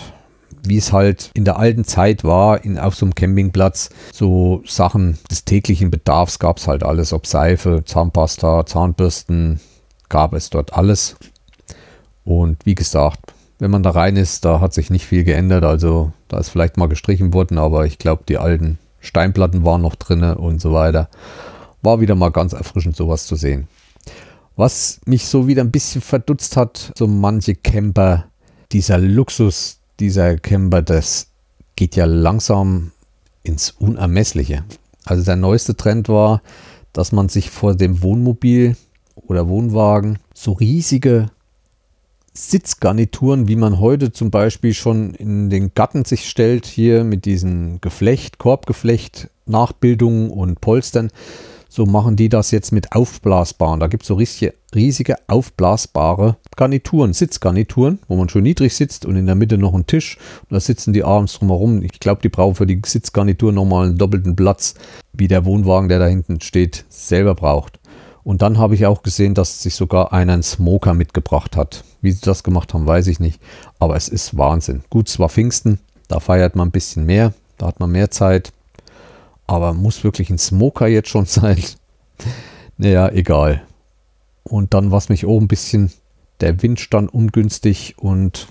wie 0.65 0.77
es 0.77 0.91
halt 0.91 1.31
in 1.33 1.45
der 1.45 1.57
alten 1.57 1.85
Zeit 1.85 2.23
war, 2.23 2.63
in, 2.63 2.79
auf 2.79 2.95
so 2.95 3.05
einem 3.05 3.15
Campingplatz, 3.15 3.89
so 4.11 4.63
Sachen 4.65 5.17
des 5.29 5.45
täglichen 5.45 5.91
Bedarfs 5.91 6.39
gab 6.39 6.57
es 6.57 6.67
halt 6.67 6.83
alles, 6.83 7.13
ob 7.13 7.27
Seife, 7.27 7.83
Zahnpasta, 7.85 8.65
Zahnbürsten, 8.65 9.59
gab 10.09 10.33
es 10.33 10.49
dort 10.49 10.73
alles. 10.73 11.15
Und 12.27 12.65
wie 12.65 12.75
gesagt, 12.75 13.33
wenn 13.57 13.71
man 13.71 13.83
da 13.83 13.91
rein 13.91 14.17
ist, 14.17 14.43
da 14.43 14.59
hat 14.59 14.73
sich 14.73 14.89
nicht 14.89 15.05
viel 15.05 15.23
geändert. 15.23 15.63
Also 15.63 16.11
da 16.27 16.37
ist 16.37 16.49
vielleicht 16.49 16.75
mal 16.75 16.89
gestrichen 16.89 17.33
worden, 17.33 17.57
aber 17.57 17.85
ich 17.85 17.99
glaube, 17.99 18.23
die 18.27 18.37
alten 18.37 18.79
Steinplatten 18.99 19.63
waren 19.63 19.81
noch 19.81 19.95
drin 19.95 20.21
und 20.23 20.59
so 20.59 20.73
weiter. 20.73 21.07
War 21.81 22.01
wieder 22.01 22.15
mal 22.15 22.31
ganz 22.31 22.51
erfrischend, 22.51 22.97
sowas 22.97 23.27
zu 23.27 23.37
sehen. 23.37 23.69
Was 24.57 24.99
mich 25.05 25.25
so 25.25 25.47
wieder 25.47 25.63
ein 25.63 25.71
bisschen 25.71 26.01
verdutzt 26.01 26.57
hat, 26.57 26.91
so 26.97 27.07
manche 27.07 27.55
Camper, 27.55 28.25
dieser 28.73 28.97
Luxus, 28.97 29.79
dieser 30.01 30.35
Camper, 30.35 30.81
das 30.81 31.27
geht 31.77 31.95
ja 31.95 32.03
langsam 32.03 32.91
ins 33.41 33.71
Unermessliche. 33.71 34.65
Also 35.05 35.23
der 35.23 35.37
neueste 35.37 35.77
Trend 35.77 36.09
war, 36.09 36.41
dass 36.91 37.13
man 37.13 37.29
sich 37.29 37.51
vor 37.51 37.73
dem 37.73 38.01
Wohnmobil 38.03 38.75
oder 39.15 39.47
Wohnwagen 39.47 40.19
so 40.33 40.51
riesige 40.51 41.29
Sitzgarnituren, 42.37 43.47
wie 43.47 43.55
man 43.55 43.79
heute 43.79 44.11
zum 44.11 44.29
Beispiel 44.29 44.75
schon 44.75 45.15
in 45.15 45.49
den 45.49 45.73
Gatten 45.73 46.05
sich 46.05 46.29
stellt, 46.29 46.67
hier 46.67 47.03
mit 47.03 47.25
diesen 47.25 47.81
Geflecht, 47.81 48.37
Korbgeflecht, 48.37 49.31
Nachbildungen 49.47 50.29
und 50.29 50.61
Polstern, 50.61 51.09
so 51.67 51.87
machen 51.87 52.15
die 52.15 52.29
das 52.29 52.51
jetzt 52.51 52.71
mit 52.71 52.93
aufblasbaren. 52.93 53.79
Da 53.79 53.87
gibt 53.87 54.03
es 54.03 54.07
so 54.07 54.13
riesige, 54.13 54.53
riesige 54.73 55.15
aufblasbare 55.27 56.37
Garnituren, 56.55 57.13
Sitzgarnituren, 57.13 57.99
wo 58.07 58.15
man 58.15 58.29
schon 58.29 58.43
niedrig 58.43 58.75
sitzt 58.75 59.05
und 59.05 59.15
in 59.15 59.25
der 59.25 59.35
Mitte 59.35 59.57
noch 59.57 59.73
ein 59.73 59.87
Tisch. 59.87 60.17
Und 60.41 60.53
da 60.53 60.59
sitzen 60.59 60.93
die 60.93 61.03
abends 61.03 61.33
drumherum. 61.33 61.81
Ich 61.81 61.99
glaube, 61.99 62.21
die 62.21 62.29
brauchen 62.29 62.55
für 62.55 62.67
die 62.67 62.81
Sitzgarnitur 62.85 63.51
nochmal 63.51 63.87
einen 63.87 63.97
doppelten 63.97 64.35
Platz, 64.35 64.75
wie 65.11 65.27
der 65.27 65.43
Wohnwagen, 65.43 65.89
der 65.89 65.99
da 65.99 66.05
hinten 66.05 66.39
steht, 66.41 66.85
selber 66.89 67.33
braucht. 67.33 67.76
Und 68.27 68.41
dann 68.41 68.57
habe 68.57 68.75
ich 68.75 68.85
auch 68.85 69.03
gesehen, 69.03 69.35
dass 69.35 69.63
sich 69.63 69.75
sogar 69.75 70.11
einer 70.11 70.33
einen 70.33 70.43
Smoker 70.43 70.93
mitgebracht 70.93 71.55
hat. 71.55 71.85
Wie 72.01 72.11
sie 72.11 72.19
das 72.19 72.43
gemacht 72.43 72.73
haben, 72.73 72.85
weiß 72.85 73.07
ich 73.07 73.21
nicht. 73.21 73.41
Aber 73.79 73.95
es 73.95 74.09
ist 74.09 74.37
Wahnsinn. 74.37 74.83
Gut, 74.89 75.07
es 75.07 75.17
war 75.17 75.29
Pfingsten, 75.29 75.79
da 76.09 76.19
feiert 76.19 76.53
man 76.53 76.67
ein 76.67 76.71
bisschen 76.71 77.05
mehr, 77.05 77.33
da 77.57 77.67
hat 77.67 77.79
man 77.79 77.89
mehr 77.89 78.11
Zeit. 78.11 78.51
Aber 79.47 79.73
muss 79.73 80.03
wirklich 80.03 80.29
ein 80.29 80.39
Smoker 80.39 80.87
jetzt 80.87 81.07
schon 81.07 81.25
sein? 81.25 81.63
naja, 82.77 83.07
egal. 83.07 83.61
Und 84.43 84.73
dann 84.73 84.91
war 84.91 84.97
es 84.97 85.07
mich 85.07 85.25
oben 85.25 85.45
ein 85.45 85.47
bisschen, 85.47 85.93
der 86.41 86.61
Wind 86.61 86.81
stand 86.81 87.13
ungünstig 87.13 87.95
und 87.97 88.49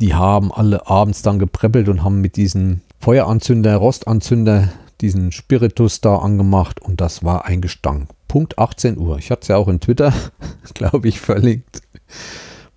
die 0.00 0.12
haben 0.12 0.52
alle 0.52 0.86
abends 0.86 1.22
dann 1.22 1.38
gepreppelt 1.38 1.88
und 1.88 2.04
haben 2.04 2.20
mit 2.20 2.36
diesem 2.36 2.82
Feueranzünder, 3.00 3.74
Rostanzünder 3.74 4.68
diesen 5.00 5.32
Spiritus 5.32 6.02
da 6.02 6.16
angemacht 6.16 6.82
und 6.82 7.00
das 7.00 7.24
war 7.24 7.46
ein 7.46 7.62
Gestank. 7.62 8.10
Punkt 8.32 8.58
18 8.58 8.96
Uhr. 8.96 9.18
Ich 9.18 9.30
hatte 9.30 9.42
es 9.42 9.48
ja 9.48 9.58
auch 9.58 9.68
in 9.68 9.78
Twitter, 9.78 10.10
glaube 10.72 11.06
ich, 11.06 11.20
verlinkt. 11.20 11.82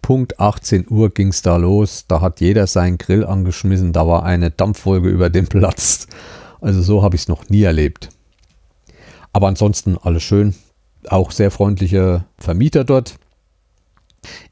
Punkt 0.02 0.38
18 0.38 0.88
Uhr 0.90 1.12
ging 1.12 1.30
es 1.30 1.44
da 1.44 1.56
los. 1.56 2.08
Da 2.10 2.20
hat 2.20 2.42
jeder 2.42 2.68
seinen 2.68 2.98
Grill 2.98 3.24
angeschmissen. 3.24 3.94
Da 3.94 4.06
war 4.06 4.24
eine 4.24 4.52
Dampfwolke 4.52 5.08
über 5.08 5.30
den 5.30 5.48
Platz. 5.48 6.08
Also 6.60 6.82
so 6.82 7.04
habe 7.04 7.16
ich 7.16 7.22
es 7.22 7.28
noch 7.30 7.48
nie 7.48 7.62
erlebt. 7.62 8.10
Aber 9.32 9.48
ansonsten 9.48 9.98
alles 9.98 10.24
schön. 10.24 10.56
Auch 11.08 11.32
sehr 11.32 11.52
freundliche 11.52 12.26
Vermieter 12.38 12.84
dort. 12.84 13.16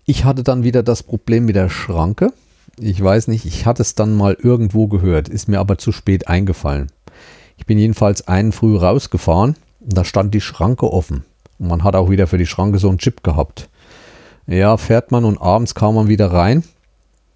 Ich 0.06 0.24
hatte 0.24 0.44
dann 0.44 0.64
wieder 0.64 0.84
das 0.84 1.04
Problem 1.04 1.44
mit 1.44 1.58
der 1.58 1.68
Schranke. 1.68 2.32
Ich 2.80 3.04
weiß 3.04 3.28
nicht, 3.28 3.44
ich 3.44 3.66
hatte 3.66 3.82
es 3.82 3.96
dann 3.96 4.16
mal 4.16 4.38
irgendwo 4.42 4.88
gehört, 4.88 5.28
ist 5.28 5.50
mir 5.50 5.60
aber 5.60 5.78
zu 5.78 5.92
spät 5.92 6.30
eingefallen. 6.30 6.94
Ich 7.58 7.66
bin 7.66 7.78
jedenfalls 7.78 8.26
einen 8.30 8.54
früh 8.54 8.78
rausgefahren 8.78 9.58
und 9.84 9.98
da 9.98 10.04
stand 10.04 10.34
die 10.34 10.42
Schranke 10.42 10.92
offen. 10.92 11.26
Und 11.60 11.68
man 11.68 11.84
hat 11.84 11.96
auch 11.96 12.10
wieder 12.10 12.28
für 12.28 12.38
die 12.38 12.46
Schranke 12.46 12.80
so 12.80 12.90
einen 12.90 12.98
Chip 12.98 13.24
gehabt. 13.24 13.70
Ja, 14.48 14.78
fährt 14.78 15.12
man 15.12 15.26
und 15.26 15.42
abends 15.42 15.76
kam 15.76 15.96
man 15.96 16.08
wieder 16.08 16.32
rein 16.32 16.64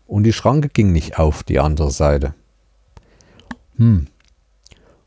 und 0.08 0.24
die 0.24 0.34
Schranke 0.34 0.70
ging 0.70 0.92
nicht 0.92 1.20
auf 1.20 1.44
die 1.44 1.60
andere 1.60 1.92
Seite. 1.92 2.34
Hm. 3.78 4.08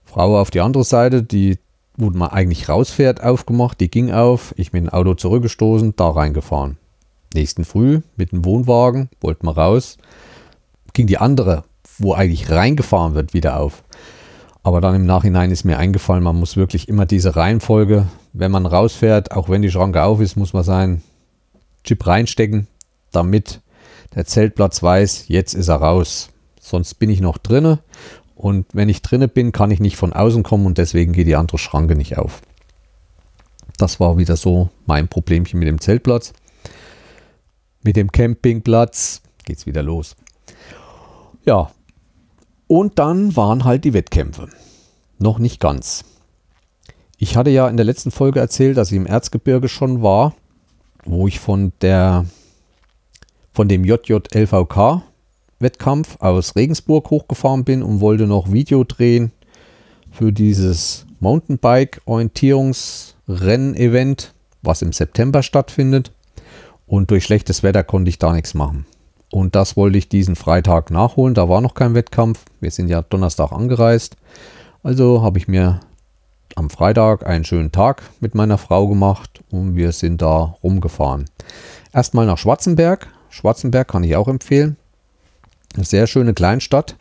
Frau 0.05 0.41
auf 0.41 0.51
die 0.51 0.61
andere 0.61 0.85
Seite, 0.85 1.23
die, 1.23 1.59
wo 1.97 2.11
man 2.11 2.31
eigentlich 2.31 2.69
rausfährt, 2.69 3.23
aufgemacht, 3.23 3.81
die 3.81 3.91
ging 3.91 4.11
auf. 4.11 4.55
Ich 4.57 4.73
mit 4.73 4.85
dem 4.85 4.89
Auto 4.89 5.15
zurückgestoßen, 5.15 5.95
da 5.97 6.11
reingefahren. 6.11 6.79
Nächsten 7.35 7.65
Früh 7.65 8.01
mit 8.17 8.33
dem 8.33 8.45
Wohnwagen, 8.45 9.09
wollten 9.21 9.47
wir 9.47 9.57
raus, 9.57 9.99
ging 10.95 11.07
die 11.07 11.19
andere, 11.19 11.65
wo 11.99 12.13
eigentlich 12.13 12.51
reingefahren 12.51 13.15
wird, 13.15 13.35
wieder 13.35 13.61
auf. 13.61 13.85
Aber 14.63 14.81
dann 14.81 14.95
im 14.95 15.07
Nachhinein 15.07 15.51
ist 15.51 15.65
mir 15.65 15.79
eingefallen, 15.79 16.23
man 16.23 16.39
muss 16.39 16.57
wirklich 16.57 16.89
immer 16.89 17.07
diese 17.07 17.37
Reihenfolge, 17.37 18.07
wenn 18.33 18.51
man 18.51 18.67
rausfährt, 18.67 19.33
auch 19.33 19.49
wenn 19.49 19.63
die 19.63 19.71
Schranke 19.71 20.03
auf 20.03 20.21
ist, 20.21 20.37
muss 20.37 20.53
man 20.53 20.65
sein 20.65 21.03
Chip 21.85 22.07
reinstecken, 22.07 22.67
damit 23.11 23.61
der 24.15 24.27
Zeltplatz 24.27 24.83
weiß, 24.83 25.25
jetzt 25.29 25.55
ist 25.55 25.69
er 25.69 25.77
raus. 25.77 26.31
Sonst 26.61 26.95
bin 26.95 27.09
ich 27.09 27.21
noch 27.21 27.39
drinne 27.39 27.79
und 28.35 28.67
wenn 28.75 28.89
ich 28.89 29.03
drinne 29.03 29.29
bin, 29.29 29.53
kann 29.53 29.71
ich 29.71 29.81
nicht 29.81 29.97
von 29.97 30.13
außen 30.13 30.43
kommen 30.43 30.67
und 30.67 30.79
deswegen 30.79 31.13
geht 31.13 31.27
die 31.27 31.37
andere 31.37 31.59
Schranke 31.59 31.97
nicht 31.97 32.19
auf. 32.19 32.43
Das 33.79 33.99
war 33.99 34.19
wieder 34.19 34.37
so 34.37 34.69
mein 34.85 35.09
Problemchen 35.09 35.59
mit 35.59 35.69
dem 35.69 35.81
Zeltplatz. 35.81 36.35
Mit 37.83 37.97
dem 37.97 38.13
Campingplatz 38.13 39.23
geht 39.45 39.57
es 39.57 39.67
wieder 39.67 39.83
los. 39.83 40.17
Ja, 41.47 41.71
und 42.71 42.99
dann 42.99 43.37
waren 43.37 43.65
halt 43.65 43.85
die 43.85 43.93
Wettkämpfe. 43.93 44.49
Noch 45.19 45.39
nicht 45.39 45.61
ganz. 45.61 46.05
Ich 47.19 47.37
hatte 47.37 47.51
ja 47.51 47.69
in 47.69 47.77
der 47.77 47.85
letzten 47.85 48.11
Folge 48.11 48.41
erzählt, 48.41 48.77
dass 48.77 48.91
ich 48.91 48.97
im 48.97 49.07
Erzgebirge 49.07 49.69
schon 49.69 50.03
war 50.03 50.35
wo 51.05 51.27
ich 51.27 51.41
von 51.41 51.73
der 51.81 52.27
von 53.53 53.67
dem 53.69 53.85
JJLVK 53.85 55.03
Wettkampf 55.59 56.17
aus 56.21 56.55
Regensburg 56.57 57.11
hochgefahren 57.11 57.65
bin 57.65 57.83
und 57.83 58.01
wollte 58.01 58.27
noch 58.27 58.51
Video 58.53 58.85
drehen 58.85 59.33
für 60.11 60.33
dieses 60.33 61.05
Mountainbike 61.19 62.01
Orientierungsrennen-Event, 62.07 64.33
was 64.63 64.81
im 64.83 64.93
September 64.93 65.43
stattfindet. 65.43 66.13
Und 66.87 67.11
durch 67.11 67.25
schlechtes 67.25 67.63
Wetter 67.63 67.85
konnte 67.85 68.09
ich 68.09 68.19
da 68.19 68.33
nichts 68.33 68.55
machen. 68.55 68.87
Und 69.31 69.55
das 69.55 69.77
wollte 69.77 69.99
ich 69.99 70.09
diesen 70.09 70.37
Freitag 70.37 70.91
nachholen. 70.91 71.35
Da 71.35 71.49
war 71.49 71.61
noch 71.61 71.75
kein 71.75 71.95
Wettkampf. 71.95 72.45
Wir 72.61 72.71
sind 72.71 72.89
ja 72.89 73.03
Donnerstag 73.03 73.53
angereist. 73.53 74.17
Also 74.83 75.23
habe 75.23 75.39
ich 75.39 75.47
mir 75.47 75.81
am 76.57 76.71
Freitag 76.71 77.27
einen 77.27 77.45
schönen 77.45 77.71
Tag 77.71 78.03
mit 78.21 78.35
meiner 78.35 78.59
Frau 78.59 78.89
gemacht 78.89 79.41
und 79.51 79.77
wir 79.77 79.93
sind 79.93 80.21
da 80.21 80.57
rumgefahren. 80.63 81.27
Erstmal 81.93 82.27
nach 82.27 82.39
Schwarzenberg. 82.39 83.09
Schwarzenberg 83.29 83.89
kann 83.89 84.05
ich 84.05 84.17
auch 84.17 84.29
empfehlen. 84.29 84.77
Eine 85.75 85.85
sehr 85.85 86.09
schöne 86.09 86.35
Kleinstadt, 86.35 86.97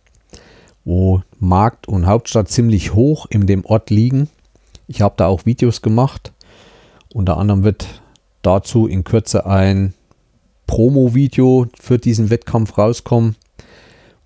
wo 0.86 1.24
Markt 1.40 1.88
und 1.88 2.06
Hauptstadt 2.06 2.50
ziemlich 2.50 2.94
hoch 2.94 3.26
in 3.30 3.48
dem 3.48 3.66
Ort 3.66 3.90
liegen. 3.90 4.30
Ich 4.88 5.02
habe 5.02 5.16
da 5.18 5.26
auch 5.26 5.46
Videos 5.46 5.82
gemacht. 5.82 6.32
Unter 7.14 7.38
anderem 7.38 7.64
wird 7.64 8.02
dazu 8.44 8.86
in 8.86 9.04
Kürze 9.04 9.46
ein 9.48 9.94
Promo-Video 10.70 11.66
für 11.80 11.98
diesen 11.98 12.30
Wettkampf 12.30 12.78
rauskommen, 12.78 13.36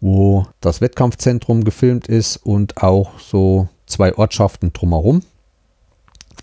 wo 0.01 0.45
das 0.59 0.81
Wettkampfzentrum 0.81 1.63
gefilmt 1.63 2.07
ist 2.07 2.35
und 2.35 2.83
auch 2.83 3.17
so 3.17 3.69
zwei 3.85 4.13
Ortschaften 4.17 4.73
drumherum. 4.73 5.21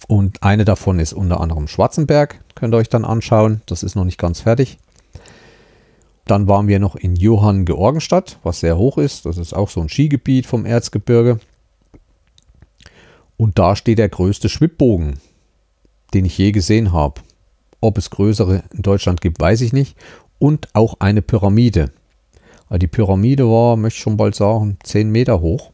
Und 0.09 0.43
eine 0.43 0.65
davon 0.65 1.01
ist 1.01 1.13
unter 1.13 1.43
anderem 1.43 1.69
Schwarzenberg, 1.69 2.43
könnt 2.55 2.73
ihr 2.75 2.79
euch 2.79 2.89
dann 2.89 3.05
anschauen. 3.05 3.61
Das 3.67 3.83
ist 3.83 3.95
noch 3.95 4.07
nicht 4.07 4.17
ganz 4.17 4.41
fertig. 4.41 4.79
Dann 6.25 6.49
waren 6.49 6.67
wir 6.67 6.79
noch 6.79 6.97
in 6.97 7.15
Johann 7.15 7.67
Georgenstadt, 7.67 8.39
was 8.43 8.61
sehr 8.61 8.79
hoch 8.79 8.97
ist. 8.97 9.27
Das 9.27 9.37
ist 9.37 9.53
auch 9.53 9.69
so 9.69 9.83
ein 9.83 9.91
Skigebiet 9.91 10.47
vom 10.47 10.65
Erzgebirge. 10.65 11.41
Und 13.37 13.59
da 13.59 13.77
steht 13.77 13.99
der 13.99 14.09
größte 14.09 14.49
Schwibbogen, 14.49 15.21
den 16.15 16.25
ich 16.25 16.39
je 16.39 16.53
gesehen 16.53 16.95
habe. 16.95 17.21
Ob 17.81 17.99
es 17.99 18.11
größere 18.11 18.63
in 18.75 18.83
Deutschland 18.83 19.21
gibt, 19.21 19.41
weiß 19.41 19.61
ich 19.63 19.73
nicht. 19.73 19.97
Und 20.39 20.69
auch 20.75 20.97
eine 21.01 21.23
Pyramide. 21.23 21.91
Also 22.69 22.79
die 22.79 22.87
Pyramide 22.87 23.49
war, 23.49 23.77
möchte 23.77 23.99
ich 23.99 24.03
schon 24.03 24.17
bald 24.17 24.35
sagen, 24.35 24.79
10 24.85 25.11
Meter 25.11 25.41
hoch. 25.41 25.71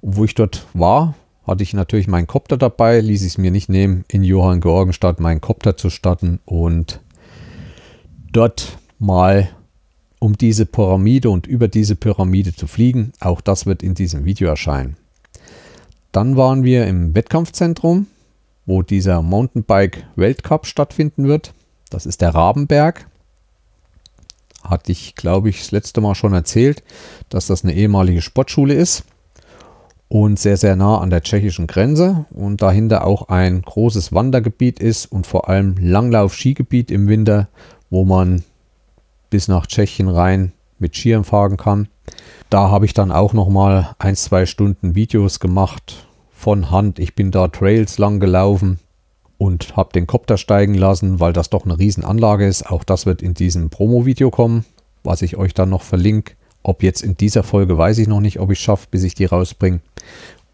Und 0.00 0.16
wo 0.16 0.24
ich 0.24 0.34
dort 0.34 0.66
war, 0.72 1.14
hatte 1.46 1.62
ich 1.62 1.74
natürlich 1.74 2.06
meinen 2.06 2.26
Kopter 2.26 2.56
dabei, 2.56 3.00
ließ 3.00 3.22
ich 3.22 3.32
es 3.32 3.38
mir 3.38 3.50
nicht 3.50 3.68
nehmen, 3.68 4.04
in 4.08 4.22
Johann 4.22 4.60
Georgenstadt 4.60 5.20
meinen 5.20 5.40
Kopter 5.40 5.76
zu 5.76 5.90
starten 5.90 6.38
und 6.44 7.00
dort 8.32 8.78
mal 8.98 9.48
um 10.20 10.36
diese 10.36 10.66
Pyramide 10.66 11.30
und 11.30 11.46
über 11.46 11.66
diese 11.66 11.96
Pyramide 11.96 12.54
zu 12.54 12.66
fliegen. 12.66 13.12
Auch 13.20 13.40
das 13.40 13.66
wird 13.66 13.82
in 13.82 13.94
diesem 13.94 14.24
Video 14.24 14.48
erscheinen. 14.48 14.96
Dann 16.12 16.36
waren 16.36 16.62
wir 16.62 16.86
im 16.86 17.14
Wettkampfzentrum, 17.14 18.06
wo 18.70 18.82
dieser 18.82 19.20
Mountainbike 19.20 20.06
Weltcup 20.14 20.64
stattfinden 20.64 21.26
wird. 21.26 21.54
Das 21.90 22.06
ist 22.06 22.20
der 22.20 22.36
Rabenberg. 22.36 23.08
Hatte 24.62 24.92
ich, 24.92 25.16
glaube 25.16 25.48
ich, 25.48 25.58
das 25.58 25.72
letzte 25.72 26.00
Mal 26.00 26.14
schon 26.14 26.34
erzählt, 26.34 26.84
dass 27.30 27.48
das 27.48 27.64
eine 27.64 27.74
ehemalige 27.74 28.22
Sportschule 28.22 28.74
ist 28.74 29.02
und 30.06 30.38
sehr, 30.38 30.56
sehr 30.56 30.76
nah 30.76 30.98
an 30.98 31.10
der 31.10 31.22
tschechischen 31.22 31.66
Grenze 31.66 32.26
und 32.30 32.62
dahinter 32.62 33.08
auch 33.08 33.28
ein 33.28 33.60
großes 33.62 34.12
Wandergebiet 34.12 34.78
ist 34.78 35.06
und 35.06 35.26
vor 35.26 35.48
allem 35.48 35.74
Langlauf-Skigebiet 35.80 36.92
im 36.92 37.08
Winter, 37.08 37.48
wo 37.90 38.04
man 38.04 38.44
bis 39.30 39.48
nach 39.48 39.66
Tschechien 39.66 40.08
rein 40.08 40.52
mit 40.78 40.94
Skiern 40.94 41.24
fahren 41.24 41.56
kann. 41.56 41.88
Da 42.50 42.70
habe 42.70 42.86
ich 42.86 42.94
dann 42.94 43.10
auch 43.10 43.32
noch 43.32 43.48
mal 43.48 43.96
ein, 43.98 44.14
zwei 44.14 44.46
Stunden 44.46 44.94
Videos 44.94 45.40
gemacht 45.40 46.06
von 46.40 46.70
Hand. 46.70 46.98
Ich 46.98 47.14
bin 47.14 47.30
da 47.30 47.48
Trails 47.48 47.98
lang 47.98 48.18
gelaufen 48.18 48.78
und 49.36 49.76
habe 49.76 49.92
den 49.92 50.06
Kopter 50.06 50.38
steigen 50.38 50.74
lassen, 50.74 51.20
weil 51.20 51.34
das 51.34 51.50
doch 51.50 51.64
eine 51.64 51.78
Riesenanlage 51.78 52.46
ist. 52.46 52.70
Auch 52.70 52.82
das 52.82 53.04
wird 53.04 53.20
in 53.20 53.34
diesem 53.34 53.68
Promo-Video 53.68 54.30
kommen, 54.30 54.64
was 55.04 55.20
ich 55.22 55.36
euch 55.36 55.52
dann 55.52 55.68
noch 55.68 55.82
verlinke. 55.82 56.32
Ob 56.62 56.82
jetzt 56.82 57.02
in 57.02 57.16
dieser 57.16 57.42
Folge 57.42 57.76
weiß 57.76 57.98
ich 57.98 58.08
noch 58.08 58.20
nicht, 58.20 58.40
ob 58.40 58.50
ich 58.50 58.58
schaffe, 58.58 58.86
bis 58.90 59.04
ich 59.04 59.14
die 59.14 59.26
rausbringe. 59.26 59.80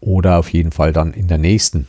Oder 0.01 0.39
auf 0.39 0.51
jeden 0.51 0.71
Fall 0.71 0.91
dann 0.91 1.13
in 1.13 1.27
der 1.27 1.37
nächsten. 1.37 1.87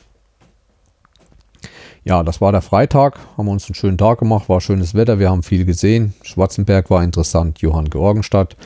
Ja, 2.04 2.22
das 2.22 2.40
war 2.40 2.52
der 2.52 2.62
Freitag. 2.62 3.18
Haben 3.36 3.46
wir 3.46 3.52
uns 3.52 3.66
einen 3.66 3.74
schönen 3.74 3.98
Tag 3.98 4.20
gemacht. 4.20 4.48
War 4.48 4.60
schönes 4.60 4.94
Wetter. 4.94 5.18
Wir 5.18 5.30
haben 5.30 5.42
viel 5.42 5.64
gesehen. 5.64 6.14
Schwarzenberg 6.22 6.88
war 6.88 7.02
interessant. 7.02 7.60
Johann 7.60 7.90
Georgenstadt. 7.90 8.56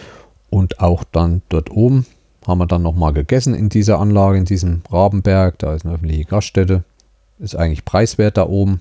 Und 0.51 0.81
auch 0.81 1.05
dann 1.05 1.41
dort 1.49 1.71
oben 1.71 2.07
haben 2.47 2.59
wir 2.59 2.67
dann 2.67 2.83
nochmal 2.83 3.13
gegessen 3.13 3.55
in 3.55 3.69
dieser 3.69 3.99
Anlage, 3.99 4.39
in 4.39 4.45
diesem 4.45 4.83
Rabenberg. 4.91 5.59
Da 5.59 5.75
ist 5.75 5.85
eine 5.85 5.95
öffentliche 5.95 6.25
Gaststätte. 6.25 6.85
Ist 7.39 7.57
eigentlich 7.57 7.85
preiswert 7.85 8.37
da 8.37 8.47
oben. 8.49 8.81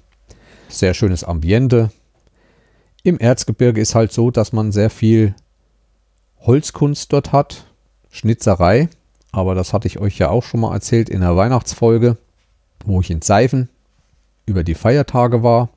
Sehr 0.68 0.94
schönes 0.94 1.24
Ambiente. 1.24 1.92
Im 3.04 3.18
Erzgebirge 3.18 3.82
ist 3.82 3.96
halt 3.96 4.12
so, 4.12 4.32
dass 4.32 4.54
man 4.54 4.72
sehr 4.72 4.90
viel 4.90 5.36
Holzkunst 6.40 7.12
dort 7.14 7.32
hat, 7.32 7.66
Schnitzerei, 8.10 8.90
aber 9.32 9.56
das 9.56 9.74
hatte 9.74 9.88
ich 9.88 10.00
euch 10.00 10.18
ja 10.18 10.30
auch 10.30 10.44
schon 10.44 10.62
mal 10.62 10.74
erzählt 10.74 11.10
in 11.10 11.22
der 11.22 11.36
Weihnachtsfolge, 11.36 12.18
wo 12.86 13.02
ich 13.02 13.10
in 13.10 13.22
Seifen 13.22 13.70
über 14.46 14.64
die 14.64 14.76
Feiertage 14.76 15.44
war. 15.44 15.70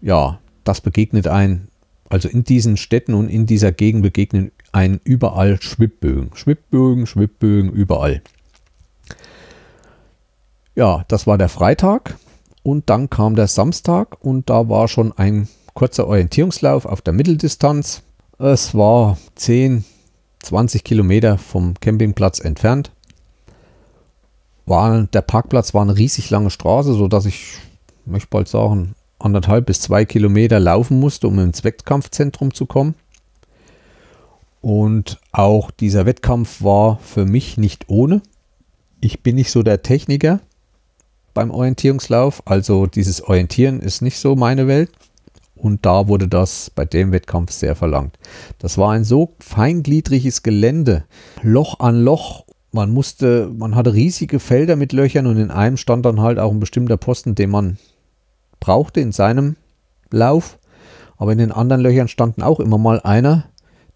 Ja, 0.00 0.40
das 0.64 0.80
begegnet 0.80 1.28
ein, 1.28 1.68
also 2.08 2.28
in 2.28 2.44
diesen 2.44 2.76
Städten 2.76 3.14
und 3.14 3.28
in 3.28 3.46
dieser 3.46 3.72
Gegend 3.72 4.02
begegnen 4.02 4.52
einen 4.72 5.00
überall 5.04 5.60
Schwibbögen. 5.60 6.30
Schwibbögen, 6.34 7.06
Schwibbögen, 7.06 7.70
überall. 7.70 8.22
Ja, 10.74 11.04
das 11.08 11.26
war 11.26 11.38
der 11.38 11.48
Freitag 11.48 12.16
und 12.62 12.88
dann 12.90 13.10
kam 13.10 13.36
der 13.36 13.48
Samstag 13.48 14.16
und 14.20 14.50
da 14.50 14.68
war 14.68 14.88
schon 14.88 15.12
ein 15.16 15.48
kurzer 15.74 16.06
Orientierungslauf 16.06 16.86
auf 16.86 17.02
der 17.02 17.12
Mitteldistanz. 17.12 18.02
Es 18.38 18.74
war 18.74 19.18
10, 19.34 19.84
20 20.42 20.84
Kilometer 20.84 21.38
vom 21.38 21.74
Campingplatz 21.80 22.40
entfernt. 22.40 22.92
War, 24.66 25.02
der 25.02 25.22
Parkplatz 25.22 25.74
war 25.74 25.82
eine 25.82 25.96
riesig 25.96 26.30
lange 26.30 26.50
Straße, 26.50 26.94
sodass 26.94 27.26
ich, 27.26 27.56
möchte 28.06 28.28
bald 28.30 28.48
sagen, 28.48 28.94
anderthalb 29.18 29.66
bis 29.66 29.80
zwei 29.80 30.04
Kilometer 30.04 30.60
laufen 30.60 31.00
musste, 31.00 31.28
um 31.28 31.38
ins 31.38 31.64
Wettkampfzentrum 31.64 32.54
zu 32.54 32.66
kommen. 32.66 32.94
Und 34.60 35.18
auch 35.32 35.70
dieser 35.70 36.06
Wettkampf 36.06 36.62
war 36.62 36.98
für 36.98 37.24
mich 37.24 37.56
nicht 37.56 37.88
ohne. 37.88 38.22
Ich 39.00 39.22
bin 39.22 39.36
nicht 39.36 39.50
so 39.50 39.62
der 39.62 39.82
Techniker 39.82 40.40
beim 41.32 41.50
Orientierungslauf, 41.50 42.42
also 42.46 42.86
dieses 42.86 43.22
Orientieren 43.22 43.80
ist 43.80 44.02
nicht 44.02 44.18
so 44.18 44.36
meine 44.36 44.66
Welt. 44.66 44.90
Und 45.54 45.84
da 45.84 46.08
wurde 46.08 46.26
das 46.26 46.70
bei 46.70 46.86
dem 46.86 47.12
Wettkampf 47.12 47.52
sehr 47.52 47.76
verlangt. 47.76 48.18
Das 48.58 48.78
war 48.78 48.92
ein 48.92 49.04
so 49.04 49.34
feingliedriges 49.40 50.42
Gelände, 50.42 51.04
Loch 51.42 51.80
an 51.80 52.02
Loch. 52.02 52.44
Man 52.72 52.90
musste, 52.90 53.50
man 53.54 53.74
hatte 53.74 53.92
riesige 53.92 54.40
Felder 54.40 54.76
mit 54.76 54.92
Löchern 54.92 55.26
und 55.26 55.36
in 55.36 55.50
einem 55.50 55.76
stand 55.76 56.06
dann 56.06 56.20
halt 56.20 56.38
auch 56.38 56.50
ein 56.50 56.60
bestimmter 56.60 56.96
Posten, 56.96 57.34
den 57.34 57.50
man 57.50 57.78
brauchte 58.58 59.00
in 59.00 59.12
seinem 59.12 59.56
Lauf. 60.10 60.58
Aber 61.18 61.32
in 61.32 61.38
den 61.38 61.52
anderen 61.52 61.82
Löchern 61.82 62.08
standen 62.08 62.42
auch 62.42 62.60
immer 62.60 62.78
mal 62.78 63.00
einer, 63.00 63.49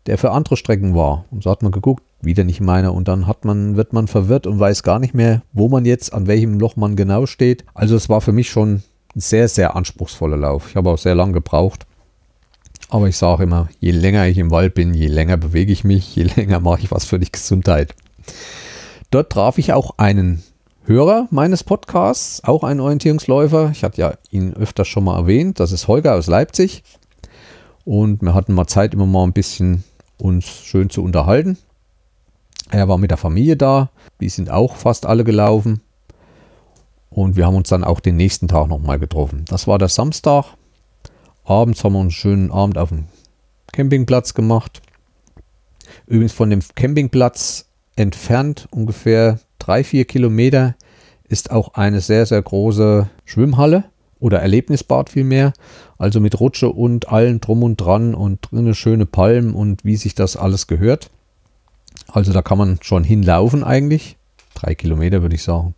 der 0.07 0.19
für 0.19 0.33
andere 0.33 0.57
Strecken 0.57 0.95
war. 0.95 1.25
Und 1.31 1.43
so 1.43 1.51
hat 1.51 1.63
man 1.63 1.73
geguckt, 1.73 2.03
wieder 2.21 2.45
nicht 2.45 2.61
meiner. 2.61 2.93
Und 2.95 3.09
dann 3.09 3.27
hat 3.27 3.45
man, 3.45 3.77
wird 3.77 3.93
man 3.93 4.07
verwirrt 4.09 4.47
und 4.47 4.61
weiß 4.61 4.83
gar 4.83 4.99
nicht 4.99 5.15
mehr, 5.15 5.43
wo 5.53 5.69
man 5.69 5.85
jetzt, 5.85 6.13
an 6.13 6.27
welchem 6.27 6.59
Loch 6.59 6.77
man 6.77 6.97
genau 6.97 7.27
steht. 7.27 7.65
Also 7.75 7.97
es 7.97 8.09
war 8.09 8.21
für 8.21 8.33
mich 8.33 8.51
schon 8.51 8.83
ein 9.15 9.21
sehr, 9.21 9.49
sehr 9.49 9.77
anspruchsvoller 9.77 10.37
Lauf. 10.37 10.69
Ich 10.71 10.77
habe 10.77 10.91
auch 10.91 10.99
sehr 10.99 11.15
lange 11.15 11.33
gebraucht. 11.33 11.87
Aber 12.91 13.09
ich 13.09 13.17
sage 13.17 13.45
immer, 13.45 13.69
je 13.81 13.93
länger 13.93 14.27
ich 14.27 14.39
im 14.39 14.51
Wald 14.51 14.75
bin, 14.75 14.95
je 14.95 15.07
länger 15.07 15.37
bewege 15.37 15.73
ich 15.73 15.85
mich, 15.85 16.15
je 16.15 16.23
länger 16.37 16.61
mache 16.61 16.83
ich 16.83 16.91
was 16.91 17.05
für 17.05 17.19
die 17.19 17.33
Gesundheit. 17.33 17.95
Dort 19.11 19.31
traf 19.31 19.59
ich 19.59 19.73
auch 19.73 19.95
einen 19.97 20.43
Hörer 20.87 21.29
meines 21.31 21.65
Podcasts, 21.65 22.45
auch 22.45 22.63
einen 22.63 22.81
Orientierungsläufer. 22.81 23.71
Ich 23.73 23.85
hatte 23.85 24.01
ja 24.01 24.15
ihn 24.31 24.53
öfters 24.55 24.87
schon 24.87 25.05
mal 25.05 25.17
erwähnt. 25.17 25.59
Das 25.61 25.73
ist 25.73 25.89
Holger 25.89 26.15
aus 26.15 26.27
Leipzig. 26.27 26.83
Und 27.85 28.23
wir 28.23 28.35
hatten 28.35 28.53
mal 28.53 28.67
Zeit, 28.67 28.93
immer 28.93 29.07
mal 29.07 29.25
ein 29.25 29.33
bisschen 29.33 29.85
uns 30.19 30.47
schön 30.47 30.91
zu 30.91 31.03
unterhalten. 31.03 31.59
Er 32.71 32.89
war 32.89 32.99
mit 32.99 33.11
der 33.11 33.19
Familie 33.19 33.57
da. 33.57 33.91
Die 34.21 34.29
sind 34.29 34.51
auch 34.51 34.77
fast 34.77 35.07
alle 35.07 35.25
gelaufen. 35.25 35.81
Und 37.11 37.37
wir 37.37 37.47
haben 37.47 37.55
uns 37.55 37.69
dann 37.69 37.85
auch 37.85 38.01
den 38.01 38.17
nächsten 38.17 38.49
Tag 38.49 38.69
nochmal 38.69 38.99
getroffen. 38.99 39.45
Das 39.49 39.67
war 39.67 39.79
der 39.79 39.89
Samstag. 39.89 40.47
Abends 41.45 41.85
haben 41.85 41.93
wir 41.93 42.01
einen 42.01 42.11
schönen 42.11 42.51
Abend 42.51 42.79
auf 42.79 42.89
dem 42.89 43.05
Campingplatz 43.73 44.35
gemacht. 44.35 44.83
Übrigens 46.07 46.33
von 46.33 46.51
dem 46.51 46.61
Campingplatz 46.75 47.67
entfernt, 47.97 48.67
ungefähr 48.71 49.39
drei, 49.59 49.85
vier 49.85 50.07
Kilometer, 50.07 50.75
ist 51.29 51.51
auch 51.51 51.75
eine 51.75 52.01
sehr, 52.01 52.27
sehr 52.27 52.43
große 52.43 53.09
Schwimmhalle 53.25 53.85
oder 54.25 54.41
Erlebnisbad 54.41 55.11
vielmehr. 55.11 55.53
Also 55.99 56.19
mit 56.19 56.41
Rutsche 56.41 56.71
und 56.71 57.11
allem 57.11 57.43
drum 57.43 57.63
und 57.63 57.77
dran 57.77 58.15
und 58.15 58.51
drinnen 58.51 58.75
schöne 58.75 59.05
Palmen 59.05 59.55
und 59.55 59.85
wie 59.85 59.97
sich 59.97 60.15
das 60.15 60.39
alles 60.39 60.67
gehört. 60.67 61.11
Also 62.09 62.33
da 62.33 62.41
kann 62.41 62.57
man 62.57 62.79
schon 62.81 63.05
hinlaufen 63.05 63.63
eigentlich. 63.63 64.17
Drei 64.55 64.75
Kilometer 64.75 65.21
würde 65.21 65.35
ich 65.35 65.43
sagen. 65.43 65.75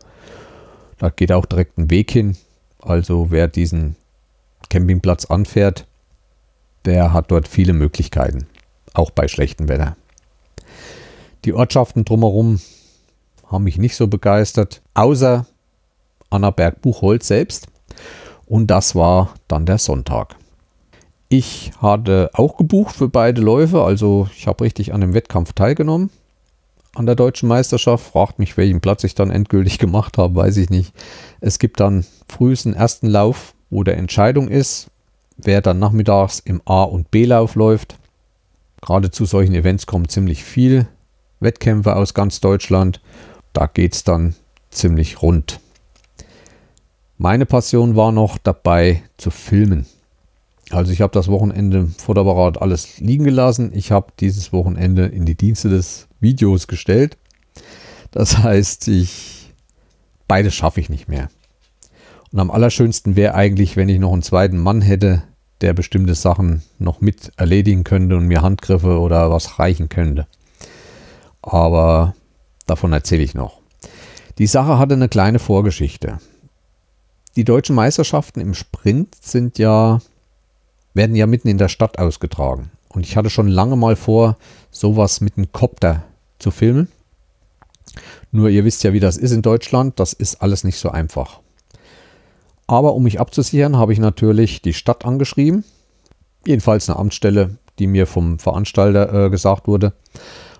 Da 0.98 1.10
geht 1.10 1.32
auch 1.32 1.44
direkt 1.44 1.76
ein 1.76 1.90
Weg 1.90 2.12
hin. 2.12 2.36
Also 2.80 3.32
wer 3.32 3.48
diesen 3.48 3.96
Campingplatz 4.70 5.24
anfährt, 5.24 5.88
der 6.84 7.12
hat 7.12 7.32
dort 7.32 7.48
viele 7.48 7.72
Möglichkeiten. 7.72 8.46
Auch 8.94 9.10
bei 9.10 9.26
schlechtem 9.26 9.68
Wetter. 9.68 9.96
Die 11.44 11.52
Ortschaften 11.52 12.04
drumherum 12.04 12.60
haben 13.50 13.64
mich 13.64 13.78
nicht 13.78 13.96
so 13.96 14.06
begeistert, 14.06 14.82
außer 14.94 15.46
Annaberg 16.30 16.80
Buchholz 16.80 17.26
selbst. 17.26 17.66
Und 18.46 18.68
das 18.68 18.94
war 18.94 19.34
dann 19.48 19.66
der 19.66 19.78
Sonntag. 19.78 20.36
Ich 21.28 21.72
hatte 21.80 22.30
auch 22.32 22.56
gebucht 22.56 22.94
für 22.94 23.08
beide 23.08 23.40
Läufe, 23.40 23.82
also 23.82 24.28
ich 24.36 24.46
habe 24.46 24.64
richtig 24.64 24.94
an 24.94 25.00
dem 25.00 25.14
Wettkampf 25.14 25.52
teilgenommen 25.52 26.10
an 26.96 27.06
der 27.06 27.14
deutschen 27.14 27.48
Meisterschaft. 27.48 28.12
Fragt 28.12 28.38
mich, 28.38 28.56
welchen 28.56 28.80
Platz 28.80 29.04
ich 29.04 29.14
dann 29.14 29.30
endgültig 29.30 29.78
gemacht 29.78 30.18
habe, 30.18 30.34
weiß 30.34 30.56
ich 30.56 30.70
nicht. 30.70 30.92
Es 31.40 31.58
gibt 31.58 31.80
dann 31.80 32.04
frühesten 32.28 32.74
ersten 32.74 33.06
Lauf, 33.06 33.54
wo 33.70 33.84
der 33.84 33.96
Entscheidung 33.96 34.48
ist, 34.48 34.88
wer 35.36 35.60
dann 35.60 35.78
nachmittags 35.78 36.40
im 36.40 36.62
A- 36.64 36.84
und 36.84 37.10
B-Lauf 37.10 37.54
läuft. 37.54 37.98
Gerade 38.80 39.10
zu 39.10 39.24
solchen 39.24 39.54
Events 39.54 39.86
kommen 39.86 40.08
ziemlich 40.08 40.44
viel 40.44 40.86
Wettkämpfe 41.40 41.96
aus 41.96 42.14
ganz 42.14 42.40
Deutschland. 42.40 43.00
Da 43.52 43.66
geht 43.66 43.94
es 43.94 44.04
dann 44.04 44.34
ziemlich 44.70 45.22
rund. 45.22 45.60
Meine 47.18 47.46
Passion 47.46 47.96
war 47.96 48.12
noch 48.12 48.36
dabei 48.38 49.02
zu 49.16 49.30
filmen. 49.30 49.86
Also 50.70 50.92
ich 50.92 51.00
habe 51.00 51.12
das 51.12 51.28
Wochenende 51.28 51.86
Fotoapparat 51.98 52.60
alles 52.60 52.98
liegen 52.98 53.24
gelassen. 53.24 53.70
Ich 53.74 53.92
habe 53.92 54.12
dieses 54.20 54.52
Wochenende 54.52 55.06
in 55.06 55.24
die 55.24 55.36
Dienste 55.36 55.68
des 55.68 56.08
Videos 56.20 56.66
gestellt. 56.66 57.16
Das 58.10 58.38
heißt, 58.38 58.88
ich 58.88 59.52
beides 60.28 60.54
schaffe 60.54 60.80
ich 60.80 60.88
nicht 60.88 61.08
mehr. 61.08 61.30
Und 62.32 62.40
am 62.40 62.50
allerschönsten 62.50 63.16
wäre 63.16 63.34
eigentlich, 63.34 63.76
wenn 63.76 63.88
ich 63.88 63.98
noch 63.98 64.12
einen 64.12 64.22
zweiten 64.22 64.58
Mann 64.58 64.82
hätte, 64.82 65.22
der 65.60 65.72
bestimmte 65.72 66.14
Sachen 66.14 66.62
noch 66.78 67.00
mit 67.00 67.32
erledigen 67.36 67.84
könnte 67.84 68.16
und 68.16 68.26
mir 68.26 68.42
Handgriffe 68.42 68.98
oder 68.98 69.30
was 69.30 69.58
reichen 69.58 69.88
könnte. 69.88 70.26
Aber 71.40 72.14
davon 72.66 72.92
erzähle 72.92 73.22
ich 73.22 73.34
noch. 73.34 73.60
Die 74.38 74.46
Sache 74.46 74.78
hatte 74.78 74.94
eine 74.94 75.08
kleine 75.08 75.38
Vorgeschichte. 75.38 76.18
Die 77.36 77.44
deutschen 77.44 77.76
Meisterschaften 77.76 78.40
im 78.40 78.54
Sprint 78.54 79.14
sind 79.20 79.58
ja 79.58 80.00
werden 80.94 81.14
ja 81.14 81.26
mitten 81.26 81.48
in 81.48 81.58
der 81.58 81.68
Stadt 81.68 81.98
ausgetragen. 81.98 82.70
Und 82.88 83.04
ich 83.04 83.18
hatte 83.18 83.28
schon 83.28 83.48
lange 83.48 83.76
mal 83.76 83.94
vor, 83.94 84.38
sowas 84.70 85.20
mit 85.20 85.36
einem 85.36 85.52
Kopter 85.52 86.04
zu 86.38 86.50
filmen. 86.50 86.88
Nur 88.32 88.48
ihr 88.48 88.64
wisst 88.64 88.82
ja, 88.82 88.94
wie 88.94 89.00
das 89.00 89.18
ist 89.18 89.32
in 89.32 89.42
Deutschland. 89.42 90.00
Das 90.00 90.14
ist 90.14 90.36
alles 90.36 90.64
nicht 90.64 90.78
so 90.78 90.88
einfach. 90.88 91.40
Aber 92.66 92.94
um 92.94 93.02
mich 93.02 93.20
abzusichern, 93.20 93.76
habe 93.76 93.92
ich 93.92 93.98
natürlich 93.98 94.62
die 94.62 94.72
Stadt 94.72 95.04
angeschrieben. 95.04 95.64
Jedenfalls 96.46 96.88
eine 96.88 96.98
Amtsstelle, 96.98 97.58
die 97.78 97.86
mir 97.86 98.06
vom 98.06 98.38
Veranstalter 98.38 99.26
äh, 99.26 99.30
gesagt 99.30 99.68
wurde. 99.68 99.92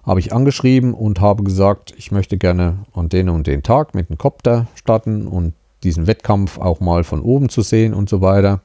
Habe 0.04 0.20
ich 0.20 0.34
angeschrieben 0.34 0.92
und 0.92 1.20
habe 1.20 1.42
gesagt, 1.42 1.94
ich 1.96 2.12
möchte 2.12 2.36
gerne 2.36 2.84
an 2.92 3.08
den 3.08 3.30
und 3.30 3.46
den 3.46 3.62
Tag 3.62 3.94
mit 3.94 4.10
einem 4.10 4.18
Kopter 4.18 4.66
starten 4.74 5.26
und 5.26 5.54
diesen 5.86 6.06
Wettkampf 6.06 6.58
auch 6.58 6.80
mal 6.80 7.04
von 7.04 7.22
oben 7.22 7.48
zu 7.48 7.62
sehen 7.62 7.94
und 7.94 8.08
so 8.08 8.20
weiter. 8.20 8.60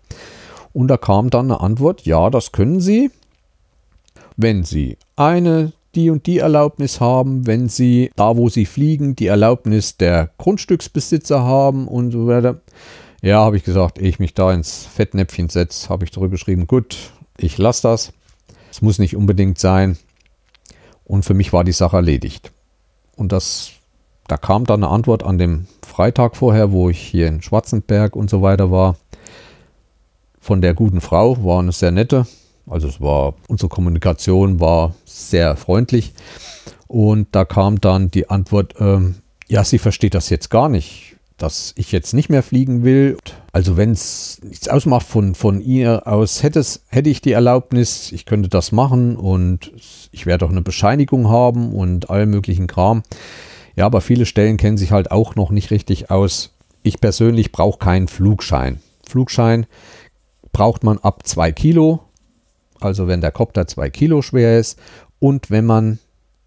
Und 0.73 0.87
da 0.87 0.97
kam 0.97 1.29
dann 1.29 1.51
eine 1.51 1.61
Antwort, 1.61 2.01
ja, 2.05 2.29
das 2.29 2.51
können 2.51 2.79
Sie, 2.79 3.11
wenn 4.37 4.63
Sie 4.63 4.97
eine 5.15 5.73
die 5.95 6.09
und 6.09 6.25
die 6.25 6.37
Erlaubnis 6.37 7.01
haben, 7.01 7.45
wenn 7.47 7.67
Sie 7.67 8.11
da, 8.15 8.37
wo 8.37 8.49
Sie 8.49 8.65
fliegen, 8.65 9.15
die 9.15 9.27
Erlaubnis 9.27 9.97
der 9.97 10.29
Grundstücksbesitzer 10.37 11.43
haben 11.43 11.87
und 11.87 12.11
so 12.11 12.27
weiter. 12.27 12.61
Ja, 13.21 13.39
habe 13.39 13.57
ich 13.57 13.63
gesagt, 13.63 13.99
ehe 13.99 14.07
ich 14.09 14.19
mich 14.19 14.33
da 14.33 14.53
ins 14.53 14.85
Fettnäpfchen 14.85 15.49
setze, 15.49 15.89
habe 15.89 16.05
ich 16.05 16.11
zurückgeschrieben, 16.11 16.65
gut, 16.65 17.11
ich 17.37 17.57
lasse 17.57 17.83
das. 17.83 18.13
Es 18.71 18.81
muss 18.81 18.99
nicht 18.99 19.15
unbedingt 19.15 19.59
sein. 19.59 19.97
Und 21.03 21.25
für 21.25 21.33
mich 21.33 21.51
war 21.51 21.65
die 21.65 21.73
Sache 21.73 21.97
erledigt. 21.97 22.51
Und 23.17 23.33
das, 23.33 23.71
da 24.31 24.37
kam 24.37 24.65
dann 24.65 24.81
eine 24.81 24.93
Antwort 24.93 25.23
an 25.23 25.37
dem 25.37 25.65
Freitag 25.85 26.37
vorher, 26.37 26.71
wo 26.71 26.89
ich 26.89 27.01
hier 27.01 27.27
in 27.27 27.41
Schwarzenberg 27.41 28.15
und 28.15 28.29
so 28.29 28.41
weiter 28.41 28.71
war 28.71 28.95
von 30.39 30.61
der 30.61 30.73
guten 30.73 31.01
Frau, 31.01 31.43
war 31.43 31.59
eine 31.59 31.73
sehr 31.73 31.91
nette. 31.91 32.25
Also 32.65 32.87
es 32.87 33.01
war, 33.01 33.33
unsere 33.49 33.67
Kommunikation 33.67 34.61
war 34.61 34.95
sehr 35.03 35.57
freundlich. 35.57 36.13
Und 36.87 37.27
da 37.33 37.43
kam 37.43 37.81
dann 37.81 38.09
die 38.09 38.29
Antwort, 38.29 38.75
ähm, 38.79 39.15
ja, 39.49 39.65
sie 39.65 39.79
versteht 39.79 40.15
das 40.15 40.29
jetzt 40.29 40.49
gar 40.49 40.69
nicht, 40.69 41.17
dass 41.37 41.73
ich 41.75 41.91
jetzt 41.91 42.13
nicht 42.13 42.29
mehr 42.29 42.41
fliegen 42.41 42.85
will. 42.85 43.17
Also 43.51 43.75
wenn 43.75 43.91
es 43.91 44.39
nichts 44.43 44.69
ausmacht 44.69 45.05
von, 45.05 45.35
von 45.35 45.59
ihr 45.59 46.07
aus, 46.07 46.41
hätte, 46.41 46.65
hätte 46.87 47.09
ich 47.09 47.19
die 47.19 47.33
Erlaubnis, 47.33 48.13
ich 48.13 48.25
könnte 48.25 48.47
das 48.47 48.71
machen 48.71 49.17
und 49.17 49.73
ich 50.13 50.25
werde 50.25 50.45
auch 50.45 50.51
eine 50.51 50.61
Bescheinigung 50.61 51.27
haben 51.27 51.73
und 51.73 52.09
all 52.09 52.27
möglichen 52.27 52.67
Kram. 52.67 53.03
Ja, 53.75 53.85
aber 53.85 54.01
viele 54.01 54.25
Stellen 54.25 54.57
kennen 54.57 54.77
sich 54.77 54.91
halt 54.91 55.11
auch 55.11 55.35
noch 55.35 55.51
nicht 55.51 55.71
richtig 55.71 56.11
aus. 56.11 56.53
Ich 56.83 56.99
persönlich 56.99 57.51
brauche 57.51 57.79
keinen 57.79 58.07
Flugschein. 58.07 58.81
Flugschein 59.07 59.65
braucht 60.51 60.83
man 60.83 60.97
ab 60.97 61.25
2 61.25 61.51
Kilo, 61.51 62.01
also 62.79 63.07
wenn 63.07 63.21
der 63.21 63.31
Kopter 63.31 63.67
2 63.67 63.89
Kilo 63.89 64.21
schwer 64.21 64.59
ist 64.59 64.79
und 65.19 65.51
wenn 65.51 65.65
man 65.65 65.99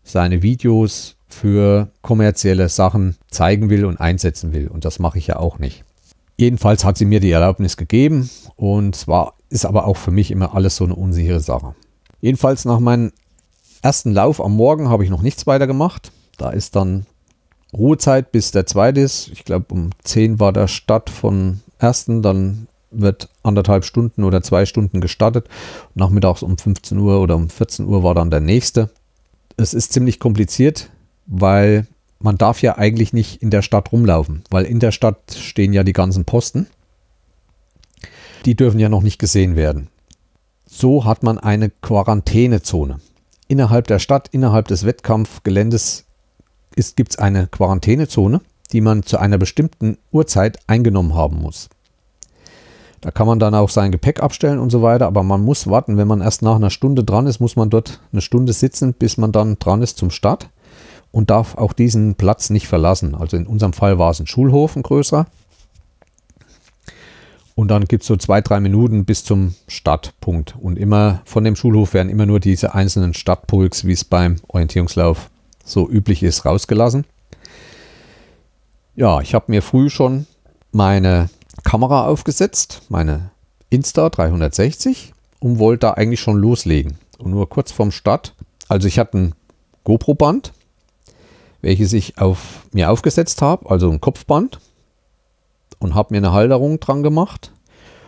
seine 0.03 0.43
Videos 0.43 1.17
für 1.29 1.89
kommerzielle 2.03 2.69
Sachen 2.69 3.17
zeigen 3.31 3.71
will 3.71 3.85
und 3.85 4.01
einsetzen 4.01 4.53
will. 4.53 4.69
Und 4.69 4.85
das 4.85 4.99
mache 4.99 5.19
ich 5.19 5.27
ja 5.27 5.37
auch 5.37 5.59
nicht. 5.59 5.85
Jedenfalls 6.37 6.85
hat 6.85 6.99
sie 6.99 7.05
mir 7.05 7.21
die 7.21 7.31
Erlaubnis 7.31 7.77
gegeben 7.77 8.29
und 8.57 8.97
zwar 8.97 9.35
ist 9.49 9.65
aber 9.65 9.87
auch 9.87 9.97
für 9.97 10.11
mich 10.11 10.31
immer 10.31 10.55
alles 10.55 10.77
so 10.77 10.85
eine 10.85 10.95
unsichere 10.95 11.41
Sache. 11.41 11.75
Jedenfalls 12.21 12.65
nach 12.65 12.81
meinem 12.81 13.13
ersten 13.83 14.13
Lauf 14.13 14.41
am 14.41 14.57
Morgen 14.57 14.89
habe 14.89 15.05
ich 15.05 15.11
noch 15.11 15.23
nichts 15.23 15.47
weiter 15.47 15.67
gemacht. 15.67 16.11
Da 16.39 16.51
ist 16.51 16.75
dann 16.75 17.07
Ruhezeit, 17.77 18.33
bis 18.33 18.51
der 18.51 18.67
zweite 18.67 19.01
ist. 19.01 19.29
Ich 19.33 19.45
glaube, 19.45 19.67
um 19.71 19.91
10 20.05 20.41
war 20.41 20.53
der 20.53 20.69
Start 20.69 21.11
von 21.11 21.61
ersten, 21.79 22.23
dann 22.23 22.69
wird 22.91 23.29
anderthalb 23.43 23.85
Stunden 23.85 24.25
oder 24.25 24.43
zwei 24.43 24.67
Stunden 24.67 25.01
gestartet. 25.01 25.49
Nachmittags 25.95 26.43
um 26.43 26.57
15 26.57 26.99
Uhr 26.99 27.21
oder 27.21 27.37
um 27.37 27.51
14 27.51 27.87
Uhr 27.87 28.03
war 28.03 28.15
dann 28.15 28.31
der 28.31 28.41
nächste. 28.41 28.91
Es 29.57 29.75
ist 29.75 29.93
ziemlich 29.93 30.21
kompliziert, 30.21 30.91
weil 31.27 31.87
man 32.21 32.39
darf 32.39 32.63
ja 32.63 32.79
eigentlich 32.79 33.13
nicht 33.13 33.43
in 33.43 33.51
der 33.51 33.63
Stadt 33.63 33.93
rumlaufen, 33.93 34.45
weil 34.51 34.65
in 34.65 34.81
der 34.81 34.93
Stadt 34.93 35.37
stehen 35.37 35.73
ja 35.73 35.83
die 35.85 35.93
ganzen 35.93 36.25
Posten. 36.25 36.67
Die 38.45 38.55
dürfen 38.55 38.79
ja 38.79 38.89
noch 38.89 39.03
nicht 39.03 39.19
gesehen 39.19 39.57
werden. 39.57 39.89
So 40.67 41.05
hat 41.05 41.23
man 41.23 41.39
eine 41.39 41.71
Quarantänezone. 41.71 43.01
Innerhalb 43.47 43.87
der 43.87 43.99
Stadt, 43.99 44.29
innerhalb 44.33 44.69
des 44.69 44.85
Wettkampfgeländes 44.87 46.04
gibt 46.77 47.13
es 47.13 47.19
eine 47.19 47.47
Quarantänezone, 47.47 48.41
die 48.73 48.81
man 48.81 49.03
zu 49.03 49.19
einer 49.19 49.39
bestimmten 49.39 49.99
Uhrzeit 50.11 50.59
eingenommen 50.67 51.15
haben 51.15 51.41
muss. 51.41 51.69
Da 53.01 53.11
kann 53.11 53.27
man 53.27 53.39
dann 53.39 53.55
auch 53.55 53.69
sein 53.69 53.93
Gepäck 53.93 54.23
abstellen 54.23 54.59
und 54.59 54.71
so 54.71 54.81
weiter, 54.81 55.07
aber 55.07 55.23
man 55.23 55.43
muss 55.43 55.67
warten, 55.67 55.99
wenn 55.99 56.09
man 56.09 56.23
erst 56.23 56.41
nach 56.41 56.57
einer 56.57 56.71
Stunde 56.71 57.05
dran 57.05 57.27
ist, 57.27 57.39
muss 57.39 57.55
man 57.55 57.69
dort 57.69 58.01
eine 58.13 58.23
Stunde 58.23 58.55
sitzen, 58.55 58.95
bis 58.95 59.19
man 59.19 59.31
dann 59.31 59.59
dran 59.59 59.83
ist 59.83 59.99
zum 59.99 60.11
Start 60.11 60.49
und 61.13 61.29
darf 61.29 61.57
auch 61.57 61.75
diesen 61.75 62.15
Platz 62.15 62.49
nicht 62.49 62.67
verlassen. 62.67 63.15
Also 63.15 63.37
in 63.37 63.47
unserem 63.47 63.75
Fall 63.75 63.99
war 63.99 64.11
es 64.11 64.21
ein 64.21 64.27
Schulhof, 64.27 64.75
ein 64.75 64.83
größer. 64.83 65.27
Und 67.55 67.69
dann 67.69 67.85
gibt 67.85 68.03
es 68.03 68.09
so 68.09 68.17
zwei, 68.17 68.41
drei 68.41 68.59
Minuten 68.59 69.05
bis 69.05 69.23
zum 69.23 69.55
Startpunkt. 69.69 70.57
Und 70.59 70.79
immer 70.79 71.21
von 71.25 71.45
dem 71.45 71.55
Schulhof 71.55 71.95
werden 71.95 72.09
immer 72.09 72.27
nur 72.27 72.41
diese 72.41 72.75
einzelnen 72.75 73.15
Startpulks, 73.15 73.85
wie 73.85 73.93
es 73.93 74.05
beim 74.05 74.37
Orientierungslauf 74.49 75.31
so 75.65 75.89
üblich 75.89 76.23
ist, 76.23 76.45
rausgelassen. 76.45 77.07
Ja, 78.95 79.21
ich 79.21 79.35
habe 79.35 79.47
mir 79.49 79.63
früh 79.63 79.91
schon 79.91 80.27
meine 80.71 81.31
Kamera 81.65 82.07
aufgesetzt, 82.07 82.83
meine 82.89 83.31
Insta 83.71 84.09
360 84.09 85.13
und 85.41 85.59
wollte 85.59 85.81
da 85.81 85.91
eigentlich 85.93 86.21
schon 86.21 86.37
loslegen. 86.37 86.99
Und 87.19 87.31
nur 87.31 87.49
kurz 87.49 87.73
vorm 87.73 87.91
Start, 87.91 88.35
also 88.69 88.87
ich 88.87 88.99
hatte 88.99 89.19
ein 89.19 89.35
GoPro-Band, 89.85 90.53
welches 91.61 91.93
ich 91.93 92.19
auf 92.19 92.67
mir 92.73 92.91
aufgesetzt 92.91 93.43
habe, 93.43 93.69
also 93.71 93.91
ein 93.91 94.01
Kopfband 94.01 94.61
und 95.79 95.95
habe 95.95 96.15
mir 96.15 96.19
eine 96.19 96.33
Halterung 96.33 96.79
dran 96.79 97.03
gemacht. 97.03 97.53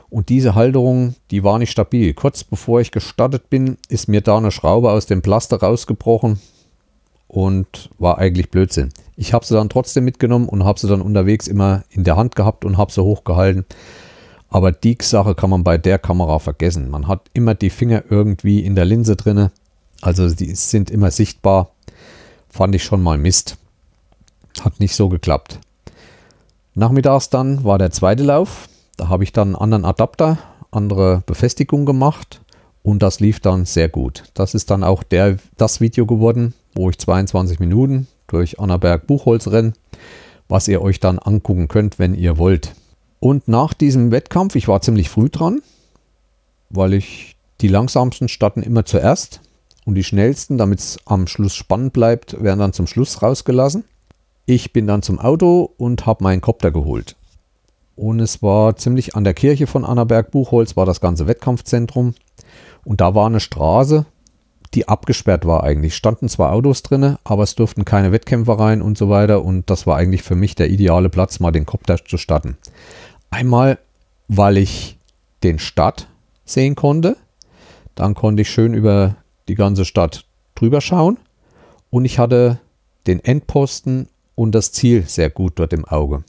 Und 0.09 0.29
diese 0.29 0.55
Halterung, 0.55 1.17
die 1.31 1.43
war 1.43 1.59
nicht 1.59 1.73
stabil. 1.73 2.15
Kurz 2.15 2.45
bevor 2.45 2.81
ich 2.81 2.93
gestartet 2.93 3.51
bin, 3.51 3.77
ist 3.89 4.09
mir 4.09 4.21
da 4.21 4.37
eine 4.37 4.53
Schraube 4.53 4.91
aus 4.91 5.07
dem 5.07 5.21
Plaster 5.21 5.59
rausgebrochen 5.59 6.41
und 7.29 7.91
war 7.99 8.18
eigentlich 8.18 8.51
Blödsinn. 8.51 8.91
Ich 9.16 9.33
habe 9.33 9.45
sie 9.45 9.55
dann 9.55 9.68
trotzdem 9.68 10.05
mitgenommen 10.05 10.49
und 10.49 10.64
habe 10.64 10.79
sie 10.79 10.89
dann 10.89 11.01
unterwegs 11.01 11.49
immer 11.49 11.85
in 11.91 12.05
der 12.05 12.16
Hand 12.16 12.37
gehabt 12.37 12.64
und 12.64 12.77
habe 12.77 12.93
sie 12.93 13.03
hochgehalten. 13.03 13.64
Aber 14.49 14.72
die 14.72 14.97
Sache 15.01 15.35
kann 15.35 15.51
man 15.51 15.64
bei 15.64 15.79
der 15.79 15.99
Kamera 15.99 16.39
vergessen. 16.39 16.91
Man 16.91 17.09
hat 17.09 17.22
immer 17.33 17.55
die 17.55 17.70
Finger 17.70 18.05
irgendwie 18.09 18.61
in 18.61 18.74
der 18.74 18.85
Linse 18.85 19.16
drinne. 19.16 19.51
Also 20.03 20.33
die 20.33 20.55
sind 20.55 20.91
immer 20.91 21.11
sichtbar. 21.11 21.70
Fand 22.49 22.74
ich 22.74 22.85
schon 22.85 23.03
mal 23.03 23.18
Mist. 23.18 23.57
Hat 24.62 24.79
nicht 24.81 24.95
so 24.95 25.09
geklappt. 25.09 25.59
Nachmittags 26.74 27.31
dann 27.31 27.64
war 27.64 27.79
der 27.79 27.91
zweite 27.91 28.22
Lauf. 28.22 28.68
Da 28.97 29.09
habe 29.09 29.24
ich 29.24 29.33
dann 29.33 29.49
einen 29.49 29.57
anderen 29.57 29.85
Adapter, 29.85 30.39
andere 30.70 31.22
Befestigung 31.27 31.85
gemacht 31.85 32.41
und 32.83 33.03
das 33.03 33.20
lief 33.20 33.41
dann 33.41 33.64
sehr 33.64 33.89
gut. 33.89 34.24
Das 34.35 34.55
ist 34.55 34.70
dann 34.70 34.85
auch 34.85 35.03
der, 35.03 35.39
das 35.57 35.81
Video 35.81 36.07
geworden, 36.07 36.55
wo 36.77 36.91
ich 36.91 36.99
22 36.99 37.59
Minuten 37.59 38.07
durch 38.27 38.61
Annaberg 38.61 39.07
Buchholz 39.07 39.49
renne, 39.49 39.72
was 40.49 40.68
ihr 40.68 40.83
euch 40.83 41.01
dann 41.01 41.18
angucken 41.18 41.68
könnt, 41.68 41.99
wenn 41.99 42.14
ihr 42.14 42.39
wollt. 42.39 42.74
Und 43.18 43.49
nach 43.49 43.74
diesem 43.74 44.12
Wettkampf, 44.12 44.55
ich 44.55 44.68
war 44.68 44.83
ziemlich 44.83 45.09
früh 45.09 45.29
dran, 45.29 45.62
weil 46.70 46.95
ich 46.95 47.37
die 47.61 47.68
langsamsten 47.68 48.29
starten 48.29 48.62
immer 48.62 48.85
zuerst 48.85 49.41
und 49.85 49.95
die 49.95 50.05
schnellsten, 50.05 50.59
damit 50.59 50.81
es 50.81 50.99
am 51.07 51.27
Schluss 51.27 51.55
spannend 51.55 51.93
bleibt, 51.93 52.43
werden 52.43 52.61
dann 52.61 52.72
zum 52.72 52.87
Schluss 52.87 53.22
rausgelassen. 53.22 53.85
Ich 54.45 54.72
bin 54.72 54.87
dann 54.87 55.03
zum 55.03 55.18
Auto 55.18 55.70
und 55.79 56.07
habe 56.07 56.22
meinen 56.22 56.41
Kopter 56.41 56.70
geholt. 56.70 57.16
Und 57.97 58.20
es 58.20 58.43
war 58.43 58.77
ziemlich 58.77 59.16
an 59.16 59.24
der 59.24 59.33
Kirche 59.33 59.66
von 59.66 59.85
Annaberg 59.85 60.31
Buchholz, 60.31 60.77
war 60.77 60.85
das 60.85 61.01
ganze 61.01 61.27
Wettkampfzentrum. 61.27 62.14
Und 62.85 63.01
da 63.01 63.14
war 63.14 63.27
eine 63.27 63.41
Straße, 63.41 64.05
die 64.77 64.87
abgesperrt 64.87 65.47
war 65.47 65.64
eigentlich. 65.64 65.97
Standen 65.97 66.29
zwar 66.29 66.53
Autos 66.53 66.83
drin, 66.83 67.16
aber 67.24 67.43
es 67.43 67.55
durften 67.55 67.85
keine 67.87 68.12
Wettkämpfer 68.12 68.59
rein 68.59 68.83
und 68.83 68.99
so 68.99 69.09
weiter. 69.09 69.43
Und 69.43 69.70
das 69.70 69.87
war 69.87 69.97
eigentlich 69.97 70.22
für 70.22 70.37
mich 70.37 70.55
der 70.55 70.70
ideale 70.70 71.09
Platz, 71.09 71.41
mal 71.41 71.51
den 71.51 71.66
Kopter 71.66 71.97
zu 72.05 72.18
starten. 72.18 72.59
Einmal, 73.31 73.79
weil 74.29 74.59
ich 74.59 74.99
den 75.43 75.59
Stadt 75.59 76.09
sehen 76.45 76.74
konnte. 76.74 77.16
Dann 77.95 78.14
konnte 78.14 78.43
ich 78.43 78.51
schön 78.51 78.74
über 78.74 79.16
die 79.49 79.55
ganze 79.55 79.87
Stadt 79.87 80.27
drüber 80.55 80.83
schauen. 80.83 81.16
Und 81.89 82.05
ich 82.05 82.18
hatte 82.18 82.61
den 83.07 83.24
Endposten 83.24 84.09
und 84.35 84.55
das 84.55 84.72
Ziel 84.72 85.05
sehr 85.07 85.31
gut 85.31 85.55
dort 85.57 85.72
im 85.72 85.87
Auge. 85.87 86.22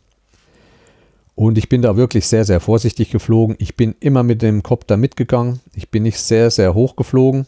Und 1.36 1.58
ich 1.58 1.68
bin 1.68 1.82
da 1.82 1.98
wirklich 1.98 2.28
sehr, 2.28 2.46
sehr 2.46 2.62
vorsichtig 2.62 3.12
geflogen. 3.12 3.58
Ich 3.60 3.76
bin 3.76 3.94
immer 4.00 4.24
mit 4.24 4.42
dem 4.42 4.64
Kopter 4.64 4.96
mitgegangen. 4.96 5.60
Ich 5.76 5.90
bin 5.90 6.04
nicht 6.04 6.20
sehr, 6.20 6.50
sehr 6.50 6.74
hoch 6.74 6.96
geflogen. 6.96 7.46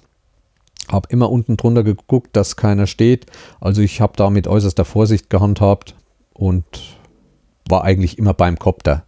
Habe 0.91 1.09
immer 1.11 1.31
unten 1.31 1.57
drunter 1.57 1.83
geguckt, 1.83 2.29
dass 2.33 2.55
keiner 2.55 2.87
steht. 2.87 3.27
Also 3.59 3.81
ich 3.81 4.01
habe 4.01 4.13
da 4.15 4.29
mit 4.29 4.47
äußerster 4.47 4.85
Vorsicht 4.85 5.29
gehandhabt 5.29 5.95
und 6.33 6.65
war 7.67 7.83
eigentlich 7.83 8.17
immer 8.17 8.33
beim 8.33 8.57
Kopter. 8.57 9.03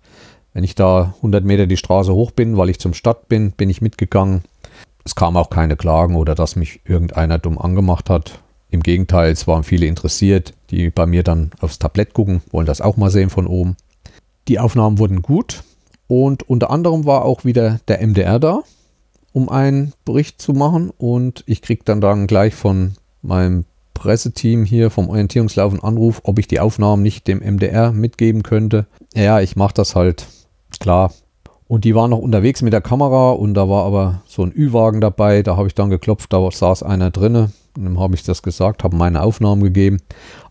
Wenn 0.53 0.63
ich 0.63 0.75
da 0.75 1.13
100 1.17 1.43
Meter 1.43 1.65
die 1.65 1.77
Straße 1.77 2.13
hoch 2.13 2.31
bin, 2.31 2.57
weil 2.57 2.69
ich 2.69 2.79
zum 2.79 2.93
Stadt 2.93 3.29
bin, 3.29 3.51
bin 3.51 3.69
ich 3.69 3.81
mitgegangen. 3.81 4.43
Es 5.03 5.15
kam 5.15 5.37
auch 5.37 5.49
keine 5.49 5.77
Klagen 5.77 6.15
oder 6.15 6.35
dass 6.35 6.55
mich 6.55 6.81
irgendeiner 6.85 7.39
dumm 7.39 7.57
angemacht 7.57 8.09
hat. 8.09 8.39
Im 8.69 8.83
Gegenteil, 8.83 9.31
es 9.31 9.47
waren 9.47 9.63
viele 9.63 9.87
interessiert, 9.87 10.53
die 10.69 10.89
bei 10.89 11.05
mir 11.05 11.23
dann 11.23 11.51
aufs 11.59 11.79
Tablett 11.79 12.13
gucken, 12.13 12.41
wollen 12.51 12.65
das 12.65 12.81
auch 12.81 12.97
mal 12.97 13.09
sehen 13.09 13.29
von 13.29 13.47
oben. 13.47 13.75
Die 14.47 14.59
Aufnahmen 14.59 14.97
wurden 14.99 15.21
gut 15.21 15.63
und 16.07 16.47
unter 16.49 16.69
anderem 16.69 17.05
war 17.05 17.25
auch 17.25 17.43
wieder 17.43 17.79
der 17.87 18.05
MDR 18.05 18.39
da 18.39 18.63
um 19.33 19.49
einen 19.49 19.93
Bericht 20.05 20.41
zu 20.41 20.53
machen. 20.53 20.91
Und 20.97 21.43
ich 21.47 21.61
kriege 21.61 21.83
dann 21.83 22.01
dann 22.01 22.27
gleich 22.27 22.53
von 22.53 22.93
meinem 23.21 23.65
Presseteam 23.93 24.65
hier 24.65 24.89
vom 24.89 25.09
Orientierungslauf 25.09 25.73
einen 25.73 25.83
Anruf, 25.83 26.21
ob 26.23 26.39
ich 26.39 26.47
die 26.47 26.59
Aufnahmen 26.59 27.03
nicht 27.03 27.27
dem 27.27 27.39
MDR 27.39 27.91
mitgeben 27.91 28.43
könnte. 28.43 28.87
Ja, 29.13 29.41
ich 29.41 29.55
mache 29.55 29.73
das 29.75 29.95
halt, 29.95 30.27
klar. 30.79 31.13
Und 31.67 31.85
die 31.85 31.95
waren 31.95 32.09
noch 32.09 32.17
unterwegs 32.17 32.61
mit 32.61 32.73
der 32.73 32.81
Kamera 32.81 33.31
und 33.31 33.53
da 33.53 33.69
war 33.69 33.85
aber 33.85 34.23
so 34.25 34.43
ein 34.43 34.51
Ü-Wagen 34.53 34.99
dabei. 34.99 35.43
Da 35.43 35.55
habe 35.55 35.67
ich 35.67 35.75
dann 35.75 35.89
geklopft, 35.89 36.33
da 36.33 36.49
saß 36.51 36.83
einer 36.83 37.11
drinne. 37.11 37.51
Dann 37.75 37.99
habe 37.99 38.15
ich 38.15 38.23
das 38.23 38.41
gesagt, 38.41 38.83
habe 38.83 38.95
meine 38.95 39.21
Aufnahmen 39.21 39.63
gegeben. 39.63 39.97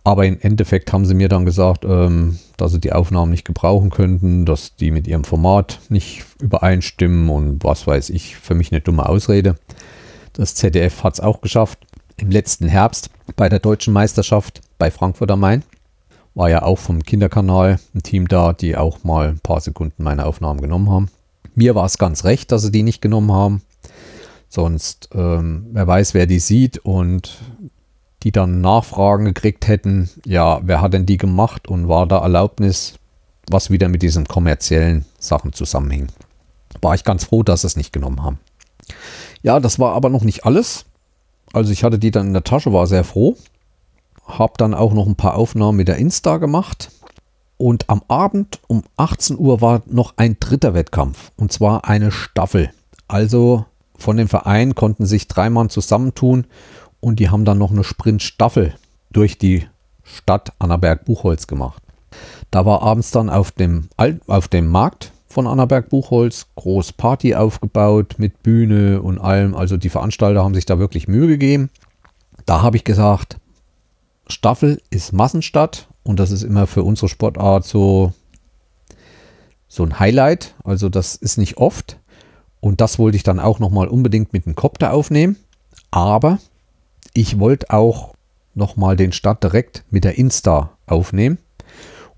Aber 0.05 0.27
im 0.27 0.39
Endeffekt 0.41 0.93
haben 0.93 1.05
sie 1.05 1.15
mir 1.15 1.29
dann 1.29 1.45
gesagt, 1.45 1.85
ähm, 1.85 2.39
dass 2.57 2.73
sie 2.73 2.81
die 2.81 2.93
Aufnahmen 2.93 3.31
nicht 3.31 3.45
gebrauchen 3.45 3.91
könnten, 3.91 4.47
dass 4.47 4.77
die 4.77 4.91
mit 4.91 5.07
ihrem 5.07 5.25
Format 5.25 5.81
nicht 5.89 6.25
übereinstimmen 6.41 7.29
und 7.29 7.63
was 7.63 7.87
weiß 7.87 8.11
ich, 8.11 8.37
für 8.37 8.55
mich 8.55 8.73
eine 8.73 8.81
dumme 8.81 9.09
Ausrede. 9.09 9.57
Das 10.33 10.55
ZDF 10.55 11.05
hat 11.05 11.15
es 11.15 11.21
auch 11.21 11.41
geschafft. 11.41 11.79
Im 12.17 12.31
letzten 12.31 12.69
Herbst 12.69 13.11
bei 13.37 13.49
der 13.49 13.59
deutschen 13.59 13.93
Meisterschaft 13.93 14.61
bei 14.79 14.91
Frankfurt 14.91 15.31
am 15.31 15.41
Main 15.41 15.63
war 16.35 16.49
ja 16.49 16.63
auch 16.63 16.79
vom 16.79 17.03
Kinderkanal 17.03 17.79
ein 17.95 18.03
Team 18.03 18.29
da, 18.29 18.53
die 18.53 18.77
auch 18.77 19.05
mal 19.05 19.29
ein 19.29 19.41
paar 19.41 19.61
Sekunden 19.61 20.03
meine 20.03 20.27
Aufnahmen 20.27 20.61
genommen 20.61 20.91
haben. 20.91 21.09
Mir 21.55 21.75
war 21.75 21.85
es 21.85 21.99
ganz 21.99 22.25
recht, 22.25 22.53
dass 22.53 22.63
sie 22.63 22.71
die 22.71 22.83
nicht 22.83 23.03
genommen 23.03 23.33
haben. 23.33 23.63
Sonst, 24.51 25.09
ähm, 25.15 25.69
wer 25.71 25.87
weiß, 25.87 26.13
wer 26.13 26.27
die 26.27 26.41
sieht 26.41 26.79
und 26.79 27.39
die 28.25 28.33
dann 28.33 28.61
Nachfragen 28.61 29.25
gekriegt 29.25 29.69
hätten, 29.69 30.11
ja, 30.27 30.61
wer 30.65 30.81
hat 30.81 30.93
denn 30.93 31.07
die 31.07 31.19
gemacht 31.19 31.69
und 31.69 31.89
war 31.89 32.07
da 32.07 32.19
Erlaubnis, 32.19 32.95
was 33.49 33.71
wieder 33.71 33.89
mit 33.89 34.03
diesen 34.03 34.27
kommerziellen 34.27 35.05
Sachen 35.21 35.53
zusammenhing. 35.53 36.09
War 36.83 36.95
ich 36.95 37.05
ganz 37.05 37.25
froh, 37.25 37.45
dass 37.45 37.61
sie 37.61 37.69
es 37.69 37.77
nicht 37.77 37.93
genommen 37.93 38.25
haben. 38.25 38.41
Ja, 39.43 39.61
das 39.61 39.79
war 39.79 39.95
aber 39.95 40.09
noch 40.11 40.25
nicht 40.25 40.45
alles. 40.45 40.85
Also 41.53 41.73
ich 41.73 41.85
hatte 41.85 42.01
die 42.01 42.11
dann 42.11 42.27
in 42.27 42.33
der 42.33 42.45
Tasche, 42.45 42.73
war 42.73 42.89
sehr 42.89 43.05
froh. 43.05 43.37
Hab 44.27 44.59
dann 44.59 44.75
auch 44.75 44.93
noch 44.93 45.07
ein 45.07 45.17
paar 45.17 45.37
Aufnahmen 45.37 45.77
mit 45.77 45.87
der 45.87 45.97
Insta 45.97 46.39
gemacht. 46.39 46.91
Und 47.57 47.89
am 47.89 48.03
Abend 48.09 48.59
um 48.67 48.83
18 48.97 49.39
Uhr 49.39 49.61
war 49.61 49.83
noch 49.87 50.15
ein 50.17 50.39
dritter 50.41 50.75
Wettkampf. 50.75 51.31
Und 51.37 51.53
zwar 51.53 51.85
eine 51.85 52.11
Staffel. 52.11 52.73
Also 53.07 53.65
von 54.03 54.17
dem 54.17 54.29
Verein 54.29 54.75
konnten 54.75 55.07
sich 55.07 55.29
drei 55.29 55.51
Mann 55.51 55.71
zusammentun 55.71 56.47
und 57.01 57.19
die 57.21 57.31
haben 57.31 57.45
dann 57.45 57.59
noch 57.59 57.71
eine 57.71 57.85
Sprintstaffel 57.85 58.75
durch 59.11 59.39
die 59.39 59.67
Stadt 60.03 60.53
Annaberg-Buchholz 60.59 61.47
gemacht. 61.47 61.83
Da 62.51 62.67
war 62.67 62.83
abends 62.83 63.11
dann 63.11 63.31
auf 63.31 63.53
dem, 63.53 63.89
auf 64.27 64.49
dem 64.49 64.67
Markt 64.69 65.13
von 65.27 65.47
Annaberg-Buchholz 65.47 66.47
groß 66.57 66.93
Party 66.95 67.35
aufgebaut 67.37 68.17
mit 68.19 68.43
Bühne 68.43 69.01
und 69.01 69.19
allem. 69.19 69.55
Also 69.55 69.77
die 69.77 69.89
Veranstalter 69.89 70.43
haben 70.43 70.55
sich 70.55 70.67
da 70.67 70.79
wirklich 70.79 71.07
Mühe 71.07 71.29
gegeben. 71.29 71.71
Da 72.47 72.63
habe 72.63 72.77
ich 72.77 72.85
gesagt, 72.85 73.39
Staffel 74.27 74.83
ist 74.91 75.13
Massenstadt 75.13 75.89
und 76.03 76.19
das 76.19 76.33
ist 76.33 76.43
immer 76.43 76.67
für 76.67 76.83
unsere 76.83 77.09
Sportart 77.09 77.65
so, 77.65 78.13
so 79.69 79.85
ein 79.85 80.01
Highlight. 80.01 80.55
Also 80.65 80.89
das 80.89 81.15
ist 81.15 81.39
nicht 81.39 81.59
oft. 81.59 82.00
Und 82.61 82.81
das 82.81 82.99
wollte 82.99 83.17
ich 83.17 83.23
dann 83.23 83.41
auch 83.41 83.59
nochmal 83.59 83.89
unbedingt 83.89 84.33
mit 84.33 84.47
dem 84.47 84.55
Copter 84.55 84.93
aufnehmen. 84.93 85.37
Aber 85.91 86.39
ich 87.15 87.39
wollte 87.39 87.71
auch 87.71 88.15
nochmal 88.55 88.97
den 88.97 89.13
Start 89.13 89.43
direkt 89.43 89.85
mit 89.91 90.05
der 90.05 90.19
Insta 90.19 90.71
aufnehmen. 90.87 91.39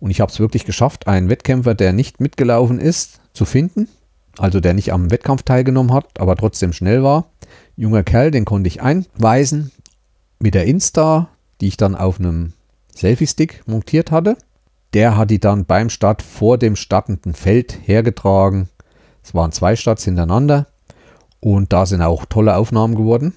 Und 0.00 0.10
ich 0.10 0.20
habe 0.20 0.32
es 0.32 0.40
wirklich 0.40 0.64
geschafft, 0.64 1.06
einen 1.06 1.28
Wettkämpfer, 1.28 1.74
der 1.74 1.92
nicht 1.92 2.20
mitgelaufen 2.20 2.80
ist, 2.80 3.20
zu 3.32 3.44
finden. 3.44 3.88
Also 4.38 4.60
der 4.60 4.74
nicht 4.74 4.92
am 4.92 5.10
Wettkampf 5.10 5.42
teilgenommen 5.42 5.92
hat, 5.92 6.18
aber 6.18 6.36
trotzdem 6.36 6.72
schnell 6.72 7.02
war. 7.02 7.26
Junger 7.76 8.02
Kerl, 8.02 8.30
den 8.30 8.44
konnte 8.44 8.68
ich 8.68 8.82
einweisen 8.82 9.70
mit 10.40 10.54
der 10.54 10.64
Insta, 10.64 11.28
die 11.60 11.68
ich 11.68 11.76
dann 11.76 11.94
auf 11.94 12.18
einem 12.18 12.54
Selfie-Stick 12.94 13.62
montiert 13.66 14.10
hatte. 14.10 14.36
Der 14.94 15.16
hat 15.16 15.30
die 15.30 15.38
dann 15.40 15.64
beim 15.64 15.88
Start 15.88 16.20
vor 16.20 16.58
dem 16.58 16.76
startenden 16.76 17.34
Feld 17.34 17.78
hergetragen. 17.84 18.68
Es 19.22 19.34
waren 19.34 19.52
zwei 19.52 19.76
Starts 19.76 20.04
hintereinander 20.04 20.66
und 21.40 21.72
da 21.72 21.86
sind 21.86 22.02
auch 22.02 22.24
tolle 22.24 22.56
Aufnahmen 22.56 22.94
geworden. 22.94 23.34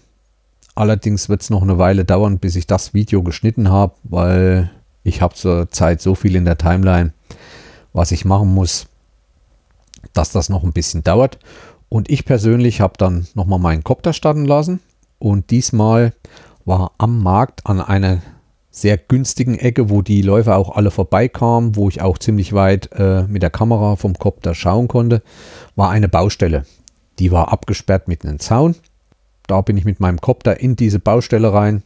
Allerdings 0.76 1.30
wird 1.30 1.42
es 1.42 1.50
noch 1.50 1.62
eine 1.62 1.78
Weile 1.78 2.04
dauern, 2.04 2.40
bis 2.40 2.56
ich 2.56 2.68
das 2.68 2.94
Video 2.94 3.24
geschnitten 3.24 3.70
habe, 3.70 3.94
weil 4.04 4.72
ich 5.04 5.22
habe 5.22 5.34
zurzeit 5.36 6.02
so 6.02 6.16
viel 6.16 6.36
in 6.36 6.46
der 6.46 6.58
Timeline, 6.58 7.14
was 7.94 8.12
ich 8.12 8.26
machen 8.26 8.54
muss, 8.54 8.88
dass 10.14 10.32
das 10.32 10.50
noch 10.50 10.64
ein 10.64 10.74
bisschen 10.74 11.04
dauert. 11.04 11.40
Und 11.88 12.10
ich 12.10 12.26
persönlich 12.26 12.82
habe 12.82 12.96
dann 12.98 13.28
nochmal 13.36 13.60
meinen 13.60 13.84
Copter 13.84 14.12
starten 14.12 14.46
lassen 14.46 14.82
und 15.20 15.52
diesmal 15.52 16.14
war 16.66 16.92
am 16.98 17.22
Markt 17.22 17.66
an 17.66 17.80
einer 17.80 18.22
sehr 18.76 18.98
günstigen 18.98 19.58
Ecke, 19.58 19.90
wo 19.90 20.02
die 20.02 20.22
Läufer 20.22 20.58
auch 20.58 20.76
alle 20.76 20.92
vorbeikamen, 20.92 21.78
wo 21.78 21.88
ich 21.88 22.02
auch 22.02 22.18
ziemlich 22.18 22.52
weit 22.52 22.90
äh, 22.92 23.24
mit 23.24 23.42
der 23.42 23.50
Kamera 23.50 23.96
vom 23.96 24.16
Copter 24.16 24.54
schauen 24.54 24.90
konnte, 24.90 25.22
war 25.78 25.92
eine 25.92 26.10
Baustelle. 26.10 26.66
Die 27.18 27.32
war 27.32 27.54
abgesperrt 27.54 28.10
mit 28.10 28.26
einem 28.26 28.40
Zaun. 28.40 28.76
Da 29.48 29.62
bin 29.62 29.78
ich 29.78 29.86
mit 29.86 30.02
meinem 30.02 30.20
Copter 30.20 30.60
in 30.60 30.76
diese 30.76 31.00
Baustelle 31.00 31.54
rein. 31.54 31.84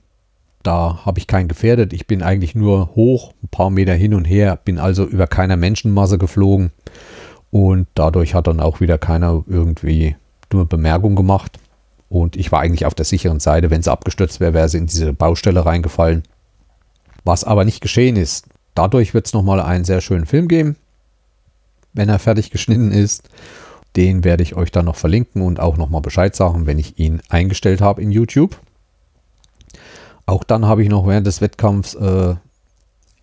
Da 0.64 1.06
habe 1.06 1.20
ich 1.20 1.28
keinen 1.28 1.48
gefährdet. 1.48 1.94
Ich 1.94 2.08
bin 2.08 2.24
eigentlich 2.24 2.56
nur 2.56 2.96
hoch, 2.96 3.34
ein 3.44 3.50
paar 3.50 3.70
Meter 3.70 3.94
hin 3.94 4.16
und 4.16 4.26
her, 4.26 4.58
bin 4.58 4.80
also 4.80 5.06
über 5.06 5.28
keiner 5.28 5.58
Menschenmasse 5.58 6.18
geflogen. 6.18 6.72
Und 7.52 7.88
dadurch 7.94 8.34
hat 8.34 8.48
dann 8.48 8.60
auch 8.60 8.82
wieder 8.82 8.98
keiner 8.98 9.44
irgendwie 9.46 10.16
nur 10.52 10.66
Bemerkung 10.66 11.16
gemacht. 11.16 11.60
Und 12.10 12.36
ich 12.36 12.52
war 12.52 12.62
eigentlich 12.62 12.88
auf 12.88 12.96
der 12.96 13.06
sicheren 13.06 13.40
Seite. 13.40 13.70
Wenn 13.70 13.84
sie 13.84 13.92
abgestürzt 13.92 14.40
wäre, 14.40 14.56
wäre 14.56 14.70
sie 14.70 14.80
in 14.80 14.88
diese 14.88 15.14
Baustelle 15.14 15.68
reingefallen. 15.68 16.24
Was 17.24 17.44
aber 17.44 17.66
nicht 17.66 17.82
geschehen 17.82 18.16
ist. 18.16 18.46
Dadurch 18.76 19.14
wird 19.14 19.28
es 19.28 19.34
nochmal 19.34 19.60
einen 19.60 19.86
sehr 19.86 20.02
schönen 20.02 20.26
Film 20.26 20.48
geben, 20.48 20.76
wenn 21.94 22.10
er 22.10 22.20
fertig 22.20 22.52
geschnitten 22.52 22.92
ist. 22.92 23.30
Den 23.96 24.24
werde 24.24 24.44
ich 24.44 24.56
euch 24.56 24.72
dann 24.72 24.86
noch 24.86 24.96
verlinken 24.96 25.42
und 25.42 25.60
auch 25.60 25.78
nochmal 25.78 26.02
Bescheid 26.02 26.36
sagen, 26.36 26.66
wenn 26.66 26.78
ich 26.78 27.00
ihn 27.00 27.22
eingestellt 27.30 27.82
habe 27.82 28.02
in 28.02 28.12
YouTube. 28.12 28.60
Auch 30.26 30.44
dann 30.44 30.66
habe 30.66 30.84
ich 30.84 30.90
noch 30.90 31.08
während 31.08 31.26
des 31.26 31.42
Wettkampfs 31.42 31.96
äh, 31.96 32.36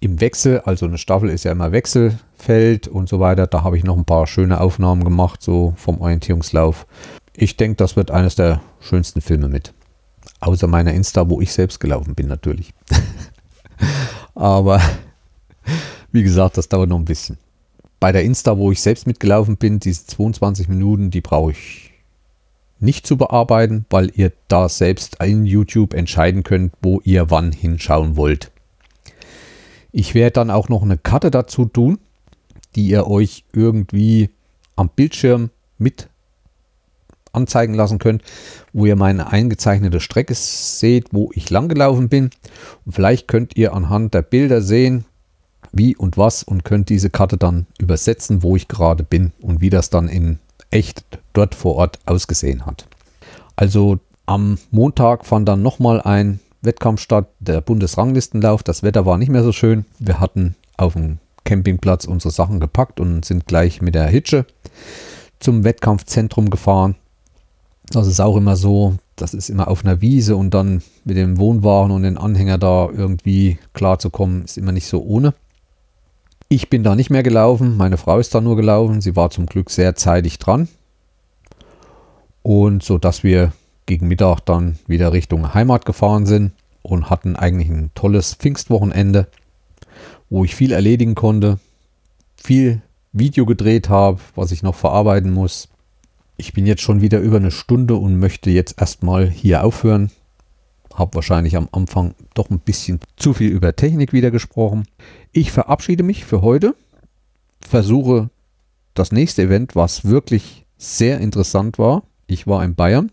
im 0.00 0.20
Wechsel, 0.20 0.60
also 0.60 0.86
eine 0.86 0.98
Staffel 0.98 1.30
ist 1.30 1.44
ja 1.44 1.52
immer 1.52 1.72
Wechselfeld 1.72 2.88
und 2.88 3.08
so 3.08 3.20
weiter, 3.20 3.46
da 3.46 3.62
habe 3.62 3.78
ich 3.78 3.84
noch 3.84 3.96
ein 3.96 4.04
paar 4.04 4.26
schöne 4.26 4.60
Aufnahmen 4.60 5.04
gemacht, 5.04 5.42
so 5.42 5.74
vom 5.76 6.00
Orientierungslauf. 6.00 6.86
Ich 7.32 7.56
denke, 7.56 7.76
das 7.76 7.96
wird 7.96 8.10
eines 8.10 8.34
der 8.34 8.60
schönsten 8.80 9.20
Filme 9.20 9.48
mit. 9.48 9.72
Außer 10.40 10.66
meiner 10.66 10.92
Insta, 10.92 11.28
wo 11.30 11.40
ich 11.40 11.52
selbst 11.52 11.80
gelaufen 11.80 12.14
bin, 12.14 12.26
natürlich. 12.26 12.74
Aber 14.34 14.80
wie 16.12 16.22
gesagt, 16.22 16.56
das 16.56 16.68
dauert 16.68 16.88
noch 16.88 16.98
ein 16.98 17.04
bisschen. 17.04 17.38
Bei 18.00 18.12
der 18.12 18.24
Insta, 18.24 18.58
wo 18.58 18.70
ich 18.70 18.80
selbst 18.80 19.06
mitgelaufen 19.06 19.56
bin, 19.56 19.80
diese 19.80 20.06
22 20.06 20.68
Minuten, 20.68 21.10
die 21.10 21.22
brauche 21.22 21.52
ich 21.52 21.92
nicht 22.78 23.06
zu 23.06 23.16
bearbeiten, 23.16 23.86
weil 23.88 24.12
ihr 24.14 24.32
da 24.48 24.68
selbst 24.68 25.16
in 25.22 25.46
YouTube 25.46 25.94
entscheiden 25.94 26.42
könnt, 26.42 26.74
wo 26.82 27.00
ihr 27.04 27.30
wann 27.30 27.52
hinschauen 27.52 28.16
wollt. 28.16 28.50
Ich 29.92 30.14
werde 30.14 30.32
dann 30.32 30.50
auch 30.50 30.68
noch 30.68 30.82
eine 30.82 30.98
Karte 30.98 31.30
dazu 31.30 31.64
tun, 31.64 31.98
die 32.74 32.88
ihr 32.88 33.06
euch 33.06 33.44
irgendwie 33.54 34.28
am 34.76 34.90
Bildschirm 34.90 35.50
mit 35.78 36.08
anzeigen 37.36 37.74
lassen 37.74 37.98
könnt, 37.98 38.22
wo 38.72 38.86
ihr 38.86 38.96
meine 38.96 39.30
eingezeichnete 39.30 40.00
Strecke 40.00 40.34
seht, 40.34 41.12
wo 41.12 41.30
ich 41.34 41.50
lang 41.50 41.68
gelaufen 41.68 42.08
bin. 42.08 42.30
Und 42.84 42.92
vielleicht 42.92 43.28
könnt 43.28 43.56
ihr 43.56 43.74
anhand 43.74 44.14
der 44.14 44.22
Bilder 44.22 44.62
sehen, 44.62 45.04
wie 45.72 45.96
und 45.96 46.16
was 46.16 46.42
und 46.42 46.64
könnt 46.64 46.88
diese 46.88 47.10
Karte 47.10 47.36
dann 47.36 47.66
übersetzen, 47.78 48.42
wo 48.42 48.56
ich 48.56 48.68
gerade 48.68 49.04
bin 49.04 49.32
und 49.40 49.60
wie 49.60 49.70
das 49.70 49.90
dann 49.90 50.08
in 50.08 50.38
echt 50.70 51.04
dort 51.32 51.54
vor 51.54 51.76
Ort 51.76 51.98
ausgesehen 52.06 52.66
hat. 52.66 52.86
Also 53.56 53.98
am 54.26 54.58
Montag 54.70 55.24
fand 55.24 55.48
dann 55.48 55.62
nochmal 55.62 56.00
ein 56.00 56.40
Wettkampf 56.62 57.00
statt, 57.00 57.28
der 57.38 57.60
Bundesranglistenlauf. 57.60 58.62
Das 58.62 58.82
Wetter 58.82 59.06
war 59.06 59.18
nicht 59.18 59.30
mehr 59.30 59.44
so 59.44 59.52
schön. 59.52 59.84
Wir 59.98 60.20
hatten 60.20 60.56
auf 60.76 60.94
dem 60.94 61.18
Campingplatz 61.44 62.04
unsere 62.04 62.32
Sachen 62.32 62.60
gepackt 62.60 63.00
und 63.00 63.24
sind 63.24 63.46
gleich 63.46 63.80
mit 63.80 63.94
der 63.94 64.08
Hitsche 64.08 64.46
zum 65.38 65.64
Wettkampfzentrum 65.64 66.50
gefahren. 66.50 66.96
Das 67.90 68.06
ist 68.06 68.20
auch 68.20 68.36
immer 68.36 68.56
so, 68.56 68.96
das 69.14 69.32
ist 69.32 69.48
immer 69.48 69.68
auf 69.68 69.84
einer 69.84 70.00
Wiese 70.00 70.36
und 70.36 70.52
dann 70.52 70.82
mit 71.04 71.16
dem 71.16 71.38
Wohnwagen 71.38 71.92
und 71.92 72.02
den 72.02 72.18
Anhänger 72.18 72.58
da 72.58 72.88
irgendwie 72.90 73.58
klarzukommen, 73.74 74.44
ist 74.44 74.58
immer 74.58 74.72
nicht 74.72 74.86
so 74.86 75.02
ohne. 75.02 75.34
Ich 76.48 76.68
bin 76.70 76.82
da 76.82 76.94
nicht 76.94 77.10
mehr 77.10 77.22
gelaufen, 77.22 77.76
meine 77.76 77.96
Frau 77.96 78.18
ist 78.18 78.34
da 78.34 78.40
nur 78.40 78.56
gelaufen, 78.56 79.00
sie 79.00 79.16
war 79.16 79.30
zum 79.30 79.46
Glück 79.46 79.70
sehr 79.70 79.94
zeitig 79.96 80.38
dran. 80.38 80.68
Und 82.42 82.82
so 82.82 82.98
dass 82.98 83.22
wir 83.22 83.52
gegen 83.86 84.08
Mittag 84.08 84.40
dann 84.40 84.78
wieder 84.86 85.12
Richtung 85.12 85.54
Heimat 85.54 85.84
gefahren 85.84 86.26
sind 86.26 86.52
und 86.82 87.08
hatten 87.10 87.36
eigentlich 87.36 87.68
ein 87.68 87.90
tolles 87.94 88.34
Pfingstwochenende, 88.34 89.28
wo 90.28 90.44
ich 90.44 90.54
viel 90.54 90.72
erledigen 90.72 91.14
konnte, 91.14 91.58
viel 92.36 92.82
Video 93.12 93.46
gedreht 93.46 93.88
habe, 93.88 94.18
was 94.34 94.52
ich 94.52 94.62
noch 94.62 94.74
verarbeiten 94.74 95.32
muss. 95.32 95.68
Ich 96.36 96.52
bin 96.52 96.66
jetzt 96.66 96.82
schon 96.82 97.00
wieder 97.00 97.20
über 97.20 97.38
eine 97.38 97.50
Stunde 97.50 97.94
und 97.96 98.18
möchte 98.18 98.50
jetzt 98.50 98.78
erstmal 98.78 99.28
hier 99.28 99.64
aufhören. 99.64 100.10
Habe 100.94 101.14
wahrscheinlich 101.14 101.56
am 101.56 101.68
Anfang 101.72 102.14
doch 102.34 102.50
ein 102.50 102.58
bisschen 102.58 103.00
zu 103.16 103.32
viel 103.32 103.50
über 103.50 103.74
Technik 103.74 104.12
wieder 104.12 104.30
gesprochen. 104.30 104.86
Ich 105.32 105.50
verabschiede 105.50 106.02
mich 106.02 106.24
für 106.24 106.42
heute. 106.42 106.74
Versuche 107.60 108.30
das 108.94 109.12
nächste 109.12 109.42
Event, 109.42 109.74
was 109.76 110.04
wirklich 110.04 110.66
sehr 110.76 111.20
interessant 111.20 111.78
war. 111.78 112.02
Ich 112.26 112.46
war 112.46 112.64
in 112.64 112.74
Bayern, 112.74 113.12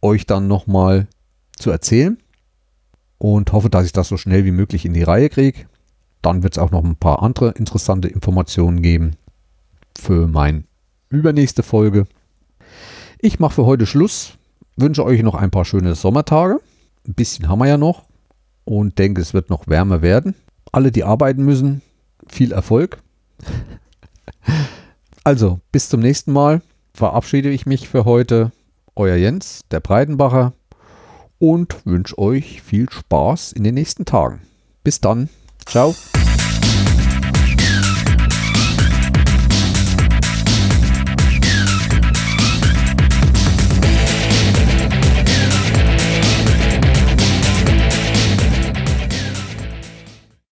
euch 0.00 0.26
dann 0.26 0.48
nochmal 0.48 1.08
zu 1.58 1.70
erzählen 1.70 2.18
und 3.18 3.52
hoffe, 3.52 3.70
dass 3.70 3.86
ich 3.86 3.92
das 3.92 4.08
so 4.08 4.16
schnell 4.16 4.44
wie 4.44 4.50
möglich 4.50 4.84
in 4.84 4.94
die 4.94 5.02
Reihe 5.02 5.28
kriege. 5.28 5.66
Dann 6.22 6.42
wird 6.42 6.54
es 6.54 6.58
auch 6.58 6.70
noch 6.70 6.84
ein 6.84 6.96
paar 6.96 7.22
andere 7.22 7.50
interessante 7.50 8.08
Informationen 8.08 8.80
geben 8.80 9.16
für 9.98 10.26
meine 10.26 10.64
übernächste 11.10 11.62
Folge. 11.62 12.06
Ich 13.24 13.38
mache 13.38 13.54
für 13.54 13.66
heute 13.66 13.86
Schluss. 13.86 14.32
Wünsche 14.76 15.04
euch 15.04 15.22
noch 15.22 15.36
ein 15.36 15.52
paar 15.52 15.64
schöne 15.64 15.94
Sommertage. 15.94 16.58
Ein 17.06 17.14
bisschen 17.14 17.48
haben 17.48 17.60
wir 17.60 17.68
ja 17.68 17.78
noch. 17.78 18.02
Und 18.64 18.98
denke, 18.98 19.20
es 19.20 19.32
wird 19.32 19.48
noch 19.48 19.68
wärmer 19.68 20.02
werden. 20.02 20.34
Alle, 20.72 20.90
die 20.90 21.04
arbeiten 21.04 21.44
müssen, 21.44 21.82
viel 22.26 22.52
Erfolg. 22.52 22.98
Also, 25.24 25.60
bis 25.70 25.88
zum 25.88 26.00
nächsten 26.00 26.32
Mal. 26.32 26.62
Verabschiede 26.94 27.48
ich 27.50 27.64
mich 27.64 27.88
für 27.88 28.04
heute. 28.04 28.50
Euer 28.96 29.14
Jens, 29.14 29.60
der 29.70 29.78
Breitenbacher. 29.78 30.52
Und 31.38 31.86
wünsche 31.86 32.18
euch 32.18 32.60
viel 32.60 32.90
Spaß 32.90 33.52
in 33.52 33.62
den 33.62 33.74
nächsten 33.74 34.04
Tagen. 34.04 34.40
Bis 34.82 35.00
dann. 35.00 35.28
Ciao. 35.64 35.94